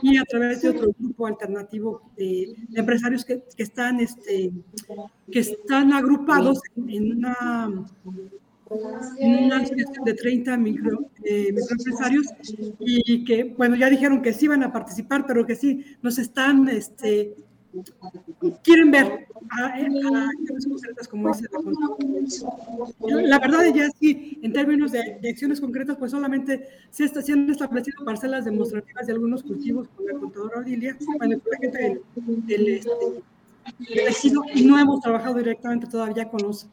y 0.02 0.18
a 0.18 0.24
través 0.24 0.60
de 0.60 0.68
otro 0.68 0.94
grupo 0.98 1.26
alternativo 1.26 2.12
de, 2.18 2.54
empresarios 2.74 3.24
que, 3.24 3.42
que, 3.56 3.62
están, 3.62 3.98
este, 3.98 4.52
que 5.32 5.38
están 5.38 5.94
agrupados 5.94 6.60
en 6.76 7.16
una 7.16 7.86
una 8.04 8.30
de 10.04 10.14
30 10.14 10.56
micro, 10.56 11.10
eh, 11.24 11.52
microempresarios 11.52 12.26
y 12.80 13.24
que, 13.24 13.54
bueno, 13.56 13.76
ya 13.76 13.90
dijeron 13.90 14.22
que 14.22 14.32
sí 14.32 14.48
van 14.48 14.62
a 14.62 14.72
participar, 14.72 15.26
pero 15.26 15.46
que 15.46 15.56
sí 15.56 15.84
nos 16.02 16.18
están, 16.18 16.68
este, 16.68 17.34
quieren 18.62 18.90
ver 18.90 19.26
a, 19.50 19.66
a, 19.66 20.30
como 21.10 21.32
dice 21.32 21.48
la, 23.00 23.22
la 23.22 23.38
verdad 23.38 23.64
ya 23.74 23.88
sí, 23.98 24.38
en 24.42 24.52
términos 24.52 24.92
de, 24.92 25.18
acciones 25.28 25.60
concretas, 25.60 25.96
pues 25.96 26.10
solamente 26.10 26.68
se, 26.90 27.04
está, 27.04 27.22
se 27.22 27.32
han 27.32 27.50
establecido 27.50 28.04
parcelas 28.04 28.44
demostrativas 28.44 29.06
de 29.06 29.12
algunos 29.12 29.42
cultivos 29.42 29.88
con 29.88 30.06
la 30.06 30.14
contadora 30.14 30.60
Odilia, 30.60 30.96
bueno, 31.18 31.40
la 31.50 31.58
gente 31.58 31.78
del, 31.78 32.46
del, 32.46 32.68
este, 32.68 34.30
y 34.54 34.64
no 34.64 34.78
hemos 34.78 35.00
trabajado 35.00 35.36
directamente 35.36 35.86
todavía 35.86 36.28
con 36.28 36.42
los 36.42 36.68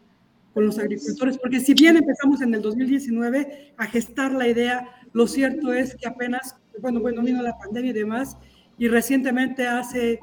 con 0.54 0.66
los 0.66 0.78
agricultores, 0.78 1.38
porque 1.38 1.60
si 1.60 1.74
bien 1.74 1.98
empezamos 1.98 2.42
en 2.42 2.54
el 2.54 2.62
2019 2.62 3.74
a 3.78 3.86
gestar 3.86 4.34
la 4.34 4.48
idea, 4.48 4.90
lo 5.14 5.28
cierto 5.28 5.74
es 5.74 5.96
que 5.96 6.08
apenas, 6.08 6.56
bueno, 6.82 7.00
bueno, 7.00 7.22
vino 7.22 7.42
la 7.42 7.58
pandemia 7.58 7.92
y 7.92 7.94
demás, 7.94 8.38
y 8.78 8.88
recientemente 8.88 9.68
hace, 9.68 10.20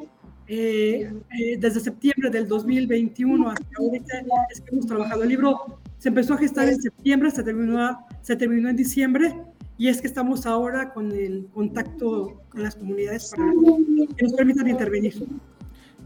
eh, 0.47 1.13
eh, 1.39 1.57
desde 1.59 1.81
septiembre 1.81 2.31
del 2.31 2.47
2021 2.49 3.51
hasta 3.51 3.67
ahorita, 3.79 4.23
es 4.51 4.61
que 4.61 4.71
hemos 4.73 4.87
trabajado. 4.87 5.23
El 5.23 5.31
libro 5.31 5.81
se 5.99 6.09
empezó 6.09 6.35
a 6.35 6.39
gestar 6.39 6.69
en 6.69 6.81
septiembre, 6.81 7.31
se 7.31 7.43
terminó, 7.43 8.07
se 8.21 8.37
terminó 8.37 8.69
en 8.69 8.77
diciembre, 8.77 9.35
y 9.79 9.89
es 9.89 10.01
que 10.01 10.09
estamos 10.09 10.45
ahora 10.45 10.93
con 10.93 11.13
el 11.13 11.47
contacto 11.55 12.43
con 12.49 12.63
las 12.65 12.75
comunidades 12.75 13.31
para 13.31 13.53
que 14.17 14.23
nos 14.25 14.33
permitan 14.33 14.69
intervenir. 14.69 15.15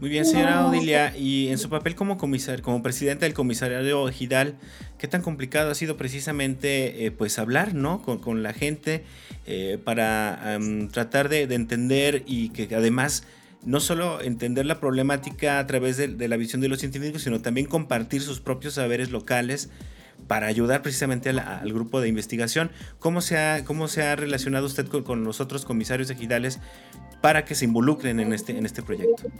Muy 0.03 0.09
bien, 0.09 0.25
señora 0.25 0.67
Odilia. 0.67 1.15
Y 1.15 1.47
en 1.47 1.57
su 1.57 1.69
papel 1.69 1.95
como 1.95 2.17
comisar, 2.17 2.61
como 2.61 2.83
presidenta 2.83 3.25
del 3.25 3.33
comisariado 3.33 4.05
Gidal, 4.09 4.55
¿qué 4.97 5.07
tan 5.07 5.21
complicado 5.21 5.71
ha 5.71 5.75
sido 5.75 5.95
precisamente 5.95 7.05
eh, 7.05 7.11
pues 7.11 7.39
hablar 7.39 7.73
¿no? 7.73 8.01
con, 8.01 8.43
la 8.43 8.51
gente 8.51 9.05
eh, 9.45 9.79
para 9.81 10.59
tratar 10.91 11.29
de, 11.29 11.43
entender 11.43 12.23
y 12.25 12.49
que 12.49 12.75
además 12.75 13.23
no 13.63 13.79
solo 13.79 14.19
entender 14.19 14.65
la 14.65 14.81
problemática 14.81 15.57
a 15.57 15.67
través 15.67 15.95
de, 15.95 16.27
la 16.27 16.35
visión 16.35 16.59
de 16.59 16.67
los 16.67 16.79
científicos, 16.79 17.21
sino 17.21 17.39
también 17.39 17.65
compartir 17.65 18.21
sus 18.21 18.41
propios 18.41 18.73
saberes 18.73 19.09
locales 19.09 19.69
para 20.27 20.47
ayudar 20.47 20.81
precisamente 20.81 21.29
al, 21.29 21.71
grupo 21.71 22.01
de 22.01 22.09
investigación. 22.09 22.71
¿Cómo 22.99 23.21
se 23.21 23.37
ha, 23.37 23.63
cómo 23.63 23.87
se 23.87 24.03
ha 24.03 24.17
relacionado 24.17 24.65
usted 24.65 24.85
con, 24.85 25.03
con 25.03 25.23
los 25.23 25.39
otros 25.39 25.63
comisarios 25.63 26.09
ejidales 26.09 26.59
para 27.21 27.45
que 27.45 27.55
se 27.55 27.63
involucren 27.63 28.19
en 28.19 28.33
este, 28.33 28.57
en 28.57 28.65
este 28.65 28.83
proyecto? 28.83 29.31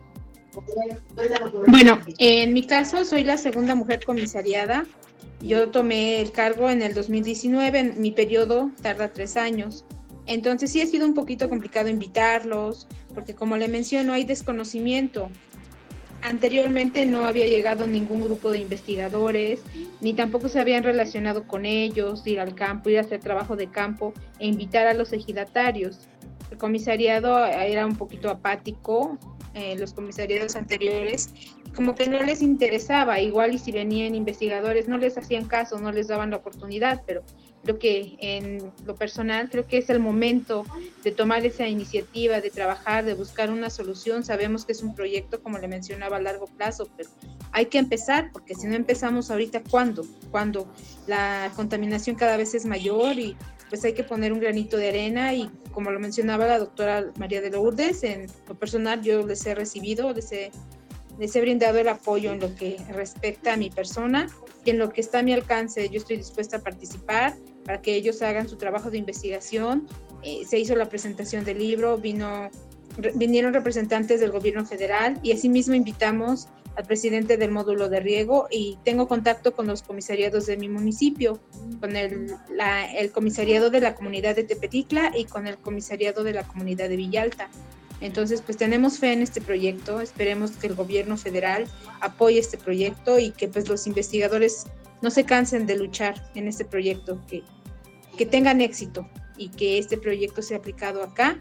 Bueno, 1.67 1.99
en 2.17 2.53
mi 2.53 2.65
caso 2.65 3.05
soy 3.05 3.23
la 3.23 3.37
segunda 3.37 3.75
mujer 3.75 4.03
comisariada. 4.05 4.85
Yo 5.41 5.69
tomé 5.69 6.21
el 6.21 6.31
cargo 6.31 6.69
en 6.69 6.81
el 6.81 6.93
2019, 6.93 7.95
mi 7.97 8.11
periodo 8.11 8.71
tarda 8.81 9.11
tres 9.11 9.35
años. 9.35 9.85
Entonces 10.25 10.71
sí 10.71 10.81
ha 10.81 10.87
sido 10.87 11.05
un 11.05 11.13
poquito 11.13 11.49
complicado 11.49 11.89
invitarlos, 11.89 12.87
porque 13.13 13.35
como 13.35 13.57
le 13.57 13.67
menciono, 13.67 14.13
hay 14.13 14.23
desconocimiento. 14.23 15.29
Anteriormente 16.21 17.05
no 17.05 17.25
había 17.25 17.45
llegado 17.45 17.85
ningún 17.85 18.21
grupo 18.21 18.49
de 18.51 18.59
investigadores, 18.59 19.59
ni 19.99 20.13
tampoco 20.13 20.47
se 20.47 20.61
habían 20.61 20.83
relacionado 20.83 21.45
con 21.45 21.65
ellos, 21.65 22.25
ir 22.25 22.39
al 22.39 22.55
campo, 22.55 22.89
ir 22.89 22.99
a 22.99 23.01
hacer 23.01 23.19
trabajo 23.19 23.57
de 23.57 23.67
campo 23.67 24.13
e 24.39 24.47
invitar 24.47 24.87
a 24.87 24.93
los 24.93 25.11
ejidatarios. 25.11 26.07
El 26.49 26.57
comisariado 26.57 27.45
era 27.45 27.85
un 27.85 27.97
poquito 27.97 28.29
apático, 28.29 29.17
eh, 29.53 29.75
los 29.77 29.93
comisariados 29.93 30.55
anteriores, 30.55 31.29
como 31.75 31.95
que 31.95 32.07
no 32.07 32.21
les 32.23 32.41
interesaba, 32.41 33.19
igual 33.19 33.53
y 33.53 33.59
si 33.59 33.71
venían 33.71 34.15
investigadores 34.15 34.87
no 34.87 34.97
les 34.97 35.17
hacían 35.17 35.45
caso, 35.45 35.79
no 35.79 35.91
les 35.91 36.07
daban 36.07 36.31
la 36.31 36.37
oportunidad, 36.37 37.03
pero 37.05 37.23
creo 37.63 37.79
que 37.79 38.17
en 38.19 38.71
lo 38.85 38.95
personal 38.95 39.49
creo 39.49 39.65
que 39.65 39.77
es 39.77 39.89
el 39.89 39.99
momento 39.99 40.65
de 41.03 41.11
tomar 41.11 41.45
esa 41.45 41.67
iniciativa, 41.67 42.41
de 42.41 42.49
trabajar, 42.49 43.05
de 43.05 43.13
buscar 43.13 43.49
una 43.49 43.69
solución. 43.69 44.23
Sabemos 44.23 44.65
que 44.65 44.73
es 44.73 44.83
un 44.83 44.93
proyecto, 44.93 45.41
como 45.41 45.57
le 45.57 45.67
mencionaba, 45.67 46.17
a 46.17 46.21
largo 46.21 46.47
plazo, 46.47 46.89
pero 46.97 47.09
hay 47.51 47.67
que 47.67 47.77
empezar, 47.77 48.31
porque 48.33 48.53
si 48.53 48.67
no 48.67 48.75
empezamos 48.75 49.31
ahorita, 49.31 49.63
¿cuándo? 49.69 50.05
Cuando 50.29 50.67
la 51.07 51.51
contaminación 51.55 52.15
cada 52.15 52.37
vez 52.37 52.53
es 52.53 52.65
mayor 52.65 53.17
y 53.17 53.37
pues 53.73 53.83
hay 53.85 53.93
que 53.93 54.03
poner 54.03 54.31
un 54.31 54.39
granito 54.39 54.77
de 54.77 54.89
arena 54.89 55.33
y 55.33 55.49
como 55.71 55.89
lo 55.89 55.99
mencionaba 55.99 56.45
la 56.45 56.59
doctora 56.59 57.11
María 57.17 57.41
de 57.41 57.49
Lourdes, 57.49 58.03
en 58.03 58.27
lo 58.47 58.53
personal 58.53 59.01
yo 59.01 59.25
les 59.25 59.43
he 59.47 59.55
recibido, 59.55 60.13
les 60.13 60.31
he, 60.31 60.51
les 61.17 61.35
he 61.35 61.41
brindado 61.41 61.79
el 61.79 61.87
apoyo 61.87 62.31
en 62.31 62.39
lo 62.39 62.53
que 62.53 62.77
respecta 62.91 63.53
a 63.53 63.57
mi 63.57 63.71
persona 63.71 64.29
y 64.63 64.69
en 64.69 64.77
lo 64.77 64.91
que 64.91 65.01
está 65.01 65.17
a 65.17 65.23
mi 65.23 65.33
alcance 65.33 65.89
yo 65.89 65.97
estoy 65.97 66.17
dispuesta 66.17 66.57
a 66.57 66.59
participar 66.59 67.33
para 67.65 67.81
que 67.81 67.95
ellos 67.95 68.21
hagan 68.21 68.47
su 68.47 68.57
trabajo 68.57 68.91
de 68.91 68.99
investigación. 68.99 69.87
Eh, 70.21 70.45
se 70.47 70.59
hizo 70.59 70.75
la 70.75 70.87
presentación 70.87 71.43
del 71.43 71.57
libro, 71.57 71.97
vino, 71.97 72.51
vinieron 73.15 73.55
representantes 73.55 74.19
del 74.19 74.29
gobierno 74.29 74.67
federal 74.67 75.19
y 75.23 75.31
asimismo 75.31 75.73
invitamos 75.73 76.47
al 76.75 76.85
presidente 76.85 77.37
del 77.37 77.51
módulo 77.51 77.89
de 77.89 77.99
riego 77.99 78.47
y 78.49 78.77
tengo 78.83 79.07
contacto 79.07 79.55
con 79.55 79.67
los 79.67 79.83
comisariados 79.83 80.45
de 80.45 80.57
mi 80.57 80.69
municipio, 80.69 81.39
con 81.79 81.95
el, 81.95 82.33
el 82.97 83.11
comisariado 83.11 83.69
de 83.69 83.81
la 83.81 83.95
comunidad 83.95 84.35
de 84.35 84.43
Tepeticla 84.43 85.11
y 85.15 85.25
con 85.25 85.47
el 85.47 85.57
comisariado 85.57 86.23
de 86.23 86.33
la 86.33 86.43
comunidad 86.43 86.89
de 86.89 86.97
Villalta. 86.97 87.49
Entonces, 88.01 88.41
pues 88.41 88.57
tenemos 88.57 88.99
fe 88.99 89.13
en 89.13 89.21
este 89.21 89.39
proyecto, 89.39 90.01
esperemos 90.01 90.51
que 90.51 90.67
el 90.67 90.75
gobierno 90.75 91.15
federal 91.15 91.65
apoye 92.01 92.39
este 92.39 92.57
proyecto 92.57 93.17
y 93.17 93.31
que 93.31 93.47
pues 93.47 93.69
los 93.69 93.87
investigadores 93.87 94.65
no 95.01 95.09
se 95.09 95.23
cansen 95.23 95.65
de 95.67 95.77
luchar 95.77 96.29
en 96.35 96.47
este 96.47 96.65
proyecto, 96.65 97.21
que, 97.27 97.43
que 98.17 98.25
tengan 98.25 98.61
éxito 98.61 99.07
y 99.37 99.49
que 99.49 99.77
este 99.77 99.97
proyecto 99.97 100.41
sea 100.41 100.57
aplicado 100.57 101.03
acá 101.03 101.37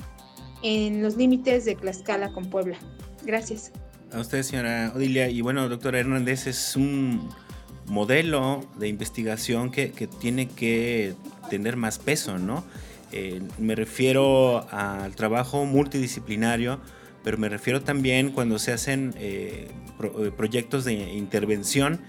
en 0.63 1.03
los 1.03 1.17
límites 1.17 1.65
de 1.65 1.75
Tlaxcala 1.75 2.33
con 2.33 2.49
Puebla. 2.49 2.79
Gracias. 3.25 3.73
A 4.13 4.21
usted, 4.21 4.43
señora 4.43 4.93
Odilia. 4.95 5.31
Y 5.31 5.41
bueno, 5.41 5.69
doctora 5.71 5.99
Hernández, 5.99 6.47
es 6.47 6.77
un 6.77 7.31
modelo 7.87 8.63
de 8.77 8.89
investigación 8.89 9.71
que, 9.71 9.89
tiene 10.21 10.49
que 10.49 11.15
tener 11.49 11.77
más 11.77 11.99
peso, 11.99 12.39
¿no? 12.39 12.63
Eh, 13.11 13.41
me 13.59 13.75
refiero 13.75 14.67
al 14.71 15.17
trabajo 15.17 15.65
multidisciplinario, 15.65 16.79
pero 17.25 17.39
me 17.39 17.49
refiero 17.49 17.81
también 17.81 18.33
cuando 18.33 18.59
se 18.59 18.73
hacen 18.73 19.15
eh, 19.17 19.69
eh, 20.03 20.31
proyectos 20.37 20.85
de 20.85 20.93
intervención, 20.93 22.01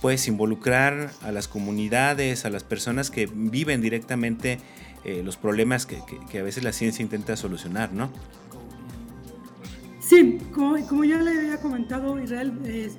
pues 0.00 0.28
involucrar 0.28 1.10
a 1.20 1.32
las 1.32 1.48
comunidades, 1.48 2.46
a 2.46 2.50
las 2.50 2.64
personas 2.64 3.10
que 3.10 3.28
viven 3.30 3.82
directamente 3.82 4.58
los 5.04 5.36
problemas 5.36 5.84
que, 5.84 5.98
que 6.30 6.38
a 6.38 6.44
veces 6.44 6.62
la 6.62 6.72
ciencia 6.72 7.02
intenta 7.02 7.36
solucionar, 7.36 7.92
¿no? 7.92 8.12
Sí, 10.02 10.38
como, 10.52 11.04
ya 11.04 11.22
le 11.22 11.30
había 11.30 11.60
comentado 11.60 12.20
Israel, 12.20 12.52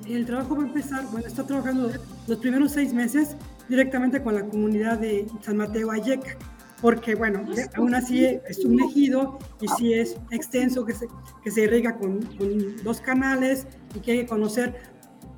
el 0.08 0.26
trabajo 0.26 0.56
va 0.56 0.64
a 0.64 0.68
empezar, 0.68 1.06
bueno, 1.12 1.28
está 1.28 1.45
trabajando 1.45 1.91
los 2.28 2.38
primeros 2.38 2.72
seis 2.72 2.93
meses 2.93 3.36
directamente 3.68 4.24
con 4.24 4.36
la 4.36 4.45
comunidad 4.45 4.99
de 4.99 5.28
San 5.41 5.58
Mateo 5.58 5.91
Ayeca, 5.91 6.38
porque 6.82 7.14
bueno, 7.16 7.43
aún 7.76 7.93
así 7.93 8.24
es 8.26 8.64
un 8.64 8.82
ejido 8.82 9.38
y 9.60 9.68
sí 9.78 9.93
es 9.93 10.16
extenso, 10.32 10.86
que 10.86 10.93
se, 10.93 11.08
que 11.43 11.51
se 11.51 11.64
irriga 11.64 11.97
con, 11.97 12.22
con 12.38 12.82
dos 12.84 13.01
canales 13.01 13.68
y 13.95 13.99
que 13.99 14.12
hay 14.12 14.18
que 14.20 14.28
conocer 14.28 14.93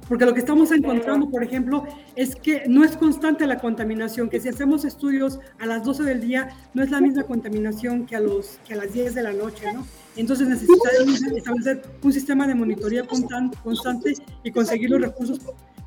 porque 0.07 0.25
lo 0.25 0.35
que 0.35 0.39
estamos 0.39 0.71
encontrando, 0.71 1.31
por 1.31 1.43
ejemplo, 1.43 1.83
es 2.15 2.35
que 2.35 2.65
no 2.67 2.83
es 2.83 2.95
constante 2.95 3.47
la 3.47 3.57
contaminación, 3.57 4.29
que 4.29 4.39
si 4.39 4.49
hacemos 4.49 4.85
estudios 4.85 5.39
a 5.59 5.65
las 5.65 5.83
12 5.83 6.03
del 6.03 6.21
día, 6.21 6.49
no 6.75 6.83
es 6.83 6.91
la 6.91 7.01
misma 7.01 7.23
contaminación 7.23 8.05
que 8.05 8.15
a, 8.15 8.19
los, 8.19 8.59
que 8.67 8.75
a 8.75 8.77
las 8.77 8.93
10 8.93 9.15
de 9.15 9.23
la 9.23 9.33
noche, 9.33 9.73
¿no? 9.73 9.83
Entonces 10.15 10.47
necesitamos 10.47 11.21
establecer 11.35 11.81
un 12.01 12.13
sistema 12.13 12.47
de 12.47 12.55
monitoreo 12.55 13.05
constante 13.07 14.13
y 14.43 14.51
conseguir 14.51 14.89
los 14.89 15.01
recursos 15.01 15.39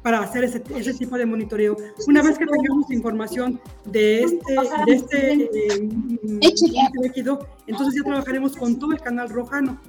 para 0.03 0.20
hacer 0.20 0.45
ese, 0.45 0.62
ese, 0.76 0.95
tipo 0.95 1.16
de 1.16 1.26
monitoreo. 1.26 1.76
Una 2.07 2.22
vez 2.22 2.39
que 2.39 2.47
tengamos 2.47 2.91
información 2.91 3.61
de 3.85 4.22
este, 4.22 4.55
de 4.87 4.95
este 4.95 5.33
eh, 5.33 5.89
líquido, 7.03 7.47
entonces 7.66 8.01
ya 8.01 8.09
trabajaremos 8.09 8.57
con 8.57 8.79
todo 8.79 8.93
el 8.93 9.01
canal 9.01 9.29
rojano 9.29 9.81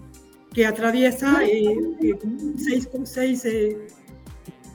que 0.54 0.66
atraviesa 0.66 1.44
eh, 1.46 1.74
eh, 2.02 2.20
seis, 2.58 2.90
seis 3.04 3.46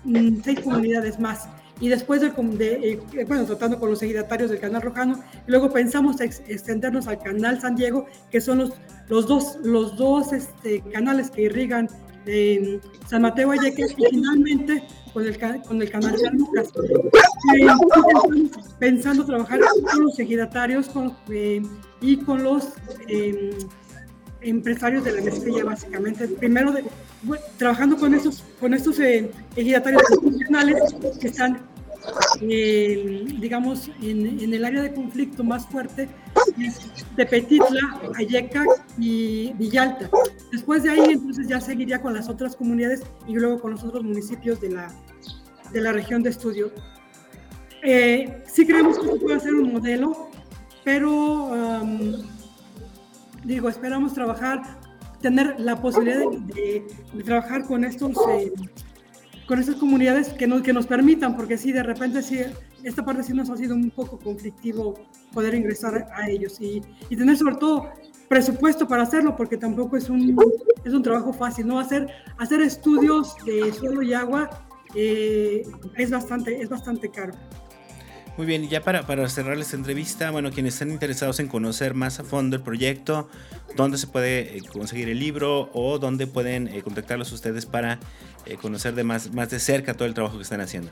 Mm, 0.04 0.42
seis 0.44 0.60
comunidades 0.60 1.18
más. 1.18 1.48
Y 1.80 1.88
después 1.88 2.20
de, 2.20 2.30
de 2.30 2.92
eh, 2.92 3.24
bueno, 3.26 3.44
tratando 3.44 3.78
con 3.80 3.90
los 3.90 4.02
ejidatarios 4.02 4.50
del 4.50 4.60
Canal 4.60 4.82
Rojano, 4.82 5.22
luego 5.46 5.72
pensamos 5.72 6.20
extendernos 6.20 7.08
al 7.08 7.18
Canal 7.18 7.60
San 7.60 7.74
Diego, 7.74 8.06
que 8.30 8.40
son 8.40 8.58
los, 8.58 8.72
los 9.08 9.26
dos, 9.26 9.58
los 9.62 9.96
dos 9.96 10.32
este, 10.32 10.80
canales 10.92 11.30
que 11.30 11.42
irrigan 11.42 11.88
San 13.06 13.22
Mateo 13.22 13.50
Ayaque, 13.50 13.86
y 13.98 14.08
finalmente 14.10 14.82
con 15.12 15.26
el, 15.26 15.38
con 15.62 15.82
el 15.82 15.90
Canal 15.90 16.18
San 16.18 16.36
Lucas. 16.36 16.72
Eh, 17.54 17.66
pensando 18.78 19.24
trabajar 19.24 19.60
con 19.60 20.04
los 20.04 20.18
ejidatarios 20.18 20.90
eh, 21.28 21.62
y 22.00 22.16
con 22.18 22.42
los 22.42 22.68
em, 23.08 23.50
empresarios 24.44 25.04
de 25.04 25.12
la 25.12 25.22
mezclilla, 25.22 25.64
básicamente. 25.64 26.28
Primero, 26.28 26.72
de, 26.72 26.84
trabajando 27.56 27.96
con 27.96 28.14
estos, 28.14 28.44
con 28.60 28.74
estos 28.74 28.98
eh, 29.00 29.30
ejidatarios 29.56 30.02
profesionales 30.20 30.76
que 31.20 31.28
están, 31.28 31.60
eh, 32.40 33.24
digamos, 33.40 33.90
en, 34.02 34.38
en, 34.40 34.54
el 34.54 34.64
área 34.64 34.82
de 34.82 34.92
conflicto 34.92 35.42
más 35.42 35.66
fuerte, 35.66 36.08
de 37.16 37.26
Petitla, 37.26 38.00
Ayeca 38.16 38.64
y 38.98 39.52
Villalta. 39.54 40.10
Después 40.52 40.82
de 40.82 40.90
ahí, 40.90 41.04
entonces 41.10 41.48
ya 41.48 41.60
seguiría 41.60 42.00
con 42.00 42.14
las 42.14 42.28
otras 42.28 42.54
comunidades 42.56 43.02
y 43.26 43.34
luego 43.34 43.60
con 43.60 43.72
los 43.72 43.82
otros 43.82 44.04
municipios 44.04 44.60
de 44.60 44.70
la, 44.70 44.92
de 45.72 45.80
la 45.80 45.92
región 45.92 46.22
de 46.22 46.30
estudio. 46.30 46.70
Eh, 47.82 48.42
sí 48.46 48.66
creemos 48.66 48.98
que 48.98 49.06
esto 49.06 49.20
puede 49.20 49.40
ser 49.40 49.54
un 49.54 49.72
modelo, 49.74 50.30
pero 50.84 51.44
um, 51.46 52.33
digo, 53.44 53.68
esperamos 53.68 54.14
trabajar, 54.14 54.62
tener 55.20 55.58
la 55.58 55.80
posibilidad 55.80 56.30
de, 56.30 56.86
trabajar 57.24 57.64
con 57.64 57.84
estos, 57.84 58.12
eh, 58.30 58.52
con 59.46 59.58
estas 59.58 59.76
comunidades 59.76 60.30
que 60.30 60.46
nos, 60.46 60.62
que 60.62 60.72
nos 60.72 60.86
permitan, 60.86 61.36
porque 61.36 61.56
sí, 61.56 61.72
de 61.72 61.82
repente 61.82 62.22
sí, 62.22 62.40
esta 62.82 63.04
parte 63.04 63.22
sí 63.22 63.32
nos 63.32 63.50
ha 63.50 63.56
sido 63.56 63.74
un 63.74 63.90
poco 63.90 64.18
conflictivo 64.18 64.94
poder 65.32 65.54
ingresar 65.54 66.08
a 66.14 66.28
ellos 66.28 66.60
y, 66.60 66.82
y 67.08 67.16
tener 67.16 67.36
sobre 67.36 67.56
todo 67.56 67.90
presupuesto 68.28 68.88
para 68.88 69.02
hacerlo, 69.02 69.36
porque 69.36 69.56
tampoco 69.56 69.96
es 69.96 70.08
un, 70.08 70.36
es 70.84 70.92
un 70.92 71.02
trabajo 71.02 71.32
fácil, 71.32 71.66
¿no? 71.66 71.78
Hacer, 71.78 72.08
hacer 72.38 72.60
estudios 72.60 73.36
de 73.44 73.72
suelo 73.72 74.02
y 74.02 74.14
agua 74.14 74.50
eh, 74.94 75.62
es, 75.96 76.10
bastante, 76.10 76.60
es 76.60 76.68
bastante 76.68 77.10
caro. 77.10 77.34
Muy 78.36 78.46
bien, 78.46 78.64
y 78.64 78.68
ya 78.68 78.82
para, 78.82 79.06
para 79.06 79.28
cerrar 79.28 79.56
esta 79.58 79.76
entrevista, 79.76 80.32
bueno, 80.32 80.50
quienes 80.50 80.74
estén 80.74 80.90
interesados 80.90 81.38
en 81.38 81.46
conocer 81.46 81.94
más 81.94 82.18
a 82.18 82.24
fondo 82.24 82.56
el 82.56 82.62
proyecto, 82.62 83.28
dónde 83.76 83.96
se 83.96 84.08
puede 84.08 84.58
eh, 84.58 84.62
conseguir 84.72 85.08
el 85.08 85.20
libro 85.20 85.70
o 85.72 86.00
dónde 86.00 86.26
pueden 86.26 86.66
eh, 86.66 86.82
contactarlos 86.82 87.30
ustedes 87.30 87.64
para 87.64 88.00
eh, 88.44 88.56
conocer 88.56 88.96
de 88.96 89.04
más, 89.04 89.32
más 89.32 89.50
de 89.50 89.60
cerca 89.60 89.94
todo 89.94 90.08
el 90.08 90.14
trabajo 90.14 90.36
que 90.36 90.42
están 90.42 90.60
haciendo. 90.60 90.90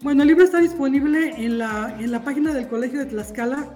Bueno, 0.00 0.22
el 0.22 0.28
libro 0.28 0.44
está 0.44 0.58
disponible 0.58 1.34
en 1.36 1.58
la, 1.58 1.96
en 2.00 2.10
la 2.10 2.24
página 2.24 2.52
del 2.52 2.66
Colegio 2.66 2.98
de 2.98 3.06
Tlaxcala. 3.06 3.72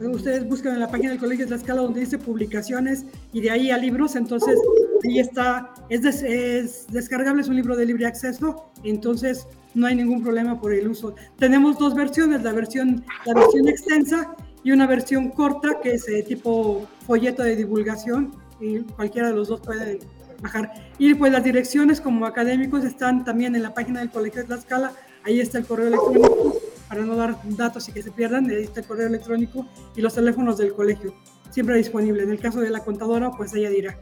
Ustedes 0.00 0.48
buscan 0.48 0.74
en 0.74 0.80
la 0.80 0.90
página 0.90 1.10
del 1.10 1.20
Colegio 1.20 1.44
de 1.44 1.50
Tlaxcala 1.50 1.82
donde 1.82 2.00
dice 2.00 2.18
publicaciones 2.18 3.04
y 3.32 3.40
de 3.40 3.52
ahí 3.52 3.70
a 3.70 3.78
libros, 3.78 4.16
entonces 4.16 4.58
ahí 5.04 5.20
está, 5.20 5.72
es, 5.90 6.04
es 6.04 6.88
descargable, 6.88 7.42
es 7.42 7.48
un 7.48 7.54
libro 7.54 7.76
de 7.76 7.86
libre 7.86 8.04
acceso, 8.04 8.68
entonces 8.82 9.46
no 9.76 9.86
hay 9.86 9.94
ningún 9.94 10.22
problema 10.22 10.58
por 10.58 10.72
el 10.72 10.88
uso. 10.88 11.14
Tenemos 11.38 11.78
dos 11.78 11.94
versiones, 11.94 12.42
la 12.42 12.52
versión, 12.52 13.04
la 13.26 13.34
versión 13.34 13.68
extensa 13.68 14.34
y 14.64 14.72
una 14.72 14.86
versión 14.86 15.28
corta 15.28 15.80
que 15.82 15.92
es 15.92 16.06
tipo 16.26 16.88
folleto 17.06 17.42
de 17.42 17.54
divulgación 17.56 18.34
y 18.58 18.78
cualquiera 18.80 19.28
de 19.28 19.34
los 19.34 19.48
dos 19.48 19.60
puede 19.60 19.98
bajar. 20.40 20.72
Y 20.98 21.14
pues 21.14 21.30
las 21.30 21.44
direcciones 21.44 22.00
como 22.00 22.24
académicos 22.24 22.84
están 22.84 23.22
también 23.22 23.54
en 23.54 23.62
la 23.62 23.74
página 23.74 24.00
del 24.00 24.10
Colegio 24.10 24.40
de 24.40 24.46
Tlaxcala, 24.48 24.92
ahí 25.24 25.40
está 25.40 25.58
el 25.58 25.66
correo 25.66 25.88
electrónico, 25.88 26.56
para 26.88 27.04
no 27.04 27.14
dar 27.14 27.36
datos 27.44 27.86
y 27.90 27.92
que 27.92 28.02
se 28.02 28.10
pierdan, 28.10 28.48
ahí 28.48 28.62
está 28.62 28.80
el 28.80 28.86
correo 28.86 29.08
electrónico 29.08 29.66
y 29.94 30.00
los 30.00 30.14
teléfonos 30.14 30.56
del 30.56 30.72
colegio, 30.72 31.14
siempre 31.50 31.76
disponible. 31.76 32.22
En 32.22 32.30
el 32.30 32.40
caso 32.40 32.60
de 32.60 32.70
la 32.70 32.80
contadora, 32.80 33.30
pues 33.30 33.54
ella 33.54 33.68
dirá. 33.68 33.98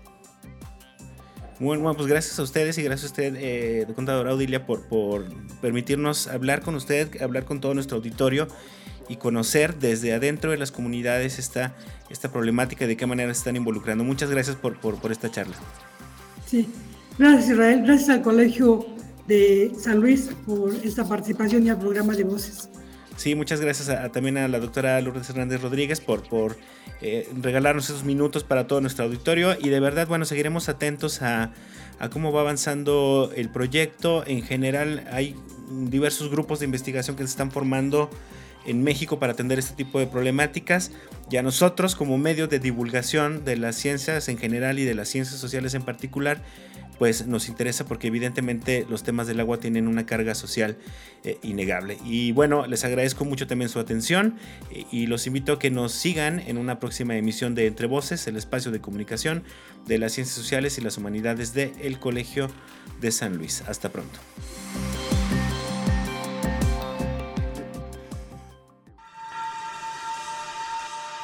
Bueno, 1.65 1.95
pues 1.95 2.07
gracias 2.07 2.39
a 2.39 2.43
ustedes 2.43 2.77
y 2.77 2.83
gracias 2.83 3.05
a 3.05 3.13
usted, 3.13 3.35
eh, 3.39 3.87
contadora 3.95 4.33
Audilia, 4.33 4.67
por, 4.67 4.83
permitirnos 5.63 6.27
hablar 6.29 6.61
con 6.61 6.75
usted, 6.75 7.23
hablar 7.23 7.47
con 7.47 7.63
todo 7.63 7.73
nuestro 7.73 7.97
auditorio 7.97 8.49
y 9.09 9.17
conocer 9.17 9.77
desde 9.77 10.13
adentro 10.13 10.51
de 10.51 10.59
las 10.59 10.71
comunidades 10.71 11.39
esta, 11.39 11.75
esta 12.11 12.31
problemática 12.31 12.85
y 12.85 12.89
de 12.89 12.99
qué 12.99 13.07
manera 13.07 13.33
se 13.33 13.39
están 13.39 13.57
involucrando. 13.57 14.05
Muchas 14.05 14.31
gracias 14.31 14.57
por, 14.57 14.79
por 14.79 15.11
esta 15.11 15.31
charla. 15.31 15.57
Sí, 16.47 16.69
gracias 17.19 17.51
Israel, 17.51 17.83
gracias 17.83 18.11
al 18.11 18.21
Colegio 18.21 18.87
de 19.27 19.73
San 19.79 20.01
Luis 20.01 20.29
por 20.45 20.75
esta 20.85 21.09
participación 21.09 21.67
y 21.67 21.71
al 21.71 21.79
programa 21.79 22.15
de 22.15 22.25
voces. 22.25 22.69
Sí, 23.17 23.35
muchas 23.35 23.61
gracias 23.61 24.13
también 24.13 24.37
a 24.39 24.49
la 24.49 24.59
doctora 24.59 25.01
Lourdes 25.01 25.31
Hernández 25.31 25.63
Rodríguez 25.63 26.01
por, 26.01 26.29
por 26.29 26.57
eh, 27.01 27.29
regalarnos 27.41 27.85
esos 27.85 28.05
minutos 28.05 28.45
para 28.45 28.67
todo 28.67 28.81
nuestro 28.81 29.05
auditorio 29.05 29.57
y 29.61 29.69
de 29.69 29.81
verdad, 29.81 30.09
bueno, 30.09 30.25
seguiremos 30.25 30.69
atentos 30.69 31.23
a, 31.23 31.53
a, 31.99 32.11
cómo 32.11 32.33
va 32.33 32.41
avanzando 32.41 33.31
el 33.37 33.51
proyecto. 33.51 34.25
En 34.27 34.43
general 34.43 35.07
hay 35.13 35.37
diversos 35.71 36.31
grupos 36.31 36.59
de 36.59 36.65
investigación 36.67 37.17
que 37.17 37.23
se 37.23 37.31
están 37.31 37.51
formando 37.51 38.11
en 38.67 38.83
México 38.83 39.19
para 39.19 39.33
atender 39.33 39.59
este 39.59 39.75
tipo 39.75 39.99
de 39.99 40.07
problemáticas. 40.07 40.91
Y 41.31 41.37
a 41.37 41.43
nosotros 41.43 41.95
como 41.95 42.19
medio 42.19 42.49
de 42.49 42.59
divulgación 42.59 43.45
de 43.45 43.57
las 43.57 43.77
ciencias 43.77 44.29
en 44.29 44.39
general 44.39 44.79
y 44.79 44.85
de 44.85 44.95
las 44.95 45.09
ciencias 45.09 45.39
sociales 45.39 45.75
en 45.75 45.83
particular, 45.83 46.43
pues 46.99 47.27
nos 47.27 47.49
interesa 47.49 47.85
porque 47.87 48.09
evidentemente 48.09 48.87
los 48.89 49.03
temas 49.03 49.27
del 49.27 49.41
agua 49.41 49.59
tienen 49.59 49.89
una 49.89 50.07
carga 50.07 50.35
social 50.35 50.77
eh, 51.25 51.39
innegable. 51.43 51.99
Y 52.05 52.33
bueno, 52.33 52.67
les 52.67 52.85
agradezco 52.85 53.25
mucho 53.25 53.47
también 53.47 53.69
su 53.69 53.79
atención 53.79 54.37
eh, 54.71 54.85
y 54.91 55.07
los 55.07 55.27
invito 55.27 55.53
a 55.55 55.59
que 55.59 55.71
nos 55.71 55.93
sigan 55.93 56.41
en 56.41 56.59
una 56.59 56.81
próxima 56.81 57.17
emisión 57.17 57.55
de 57.55 57.67
Entre 57.67 57.87
Voces, 57.87 58.27
el 58.27 58.37
espacio 58.37 58.71
de 58.71 58.81
comunicación 58.81 59.45
de 59.87 59.99
las 59.99 60.13
ciencias 60.13 60.37
sociales 60.37 60.79
y 60.79 60.81
las 60.81 60.99
humanidades 60.99 61.55
del 61.55 61.73
el 61.81 61.99
Colegio 61.99 62.49
de 63.01 63.11
San 63.11 63.37
Luis. 63.37 63.63
Hasta 63.67 63.89
pronto. 63.91 64.19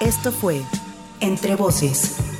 Esto 0.01 0.33
fue 0.33 0.63
Entre 1.21 1.55
Voces 1.57 2.40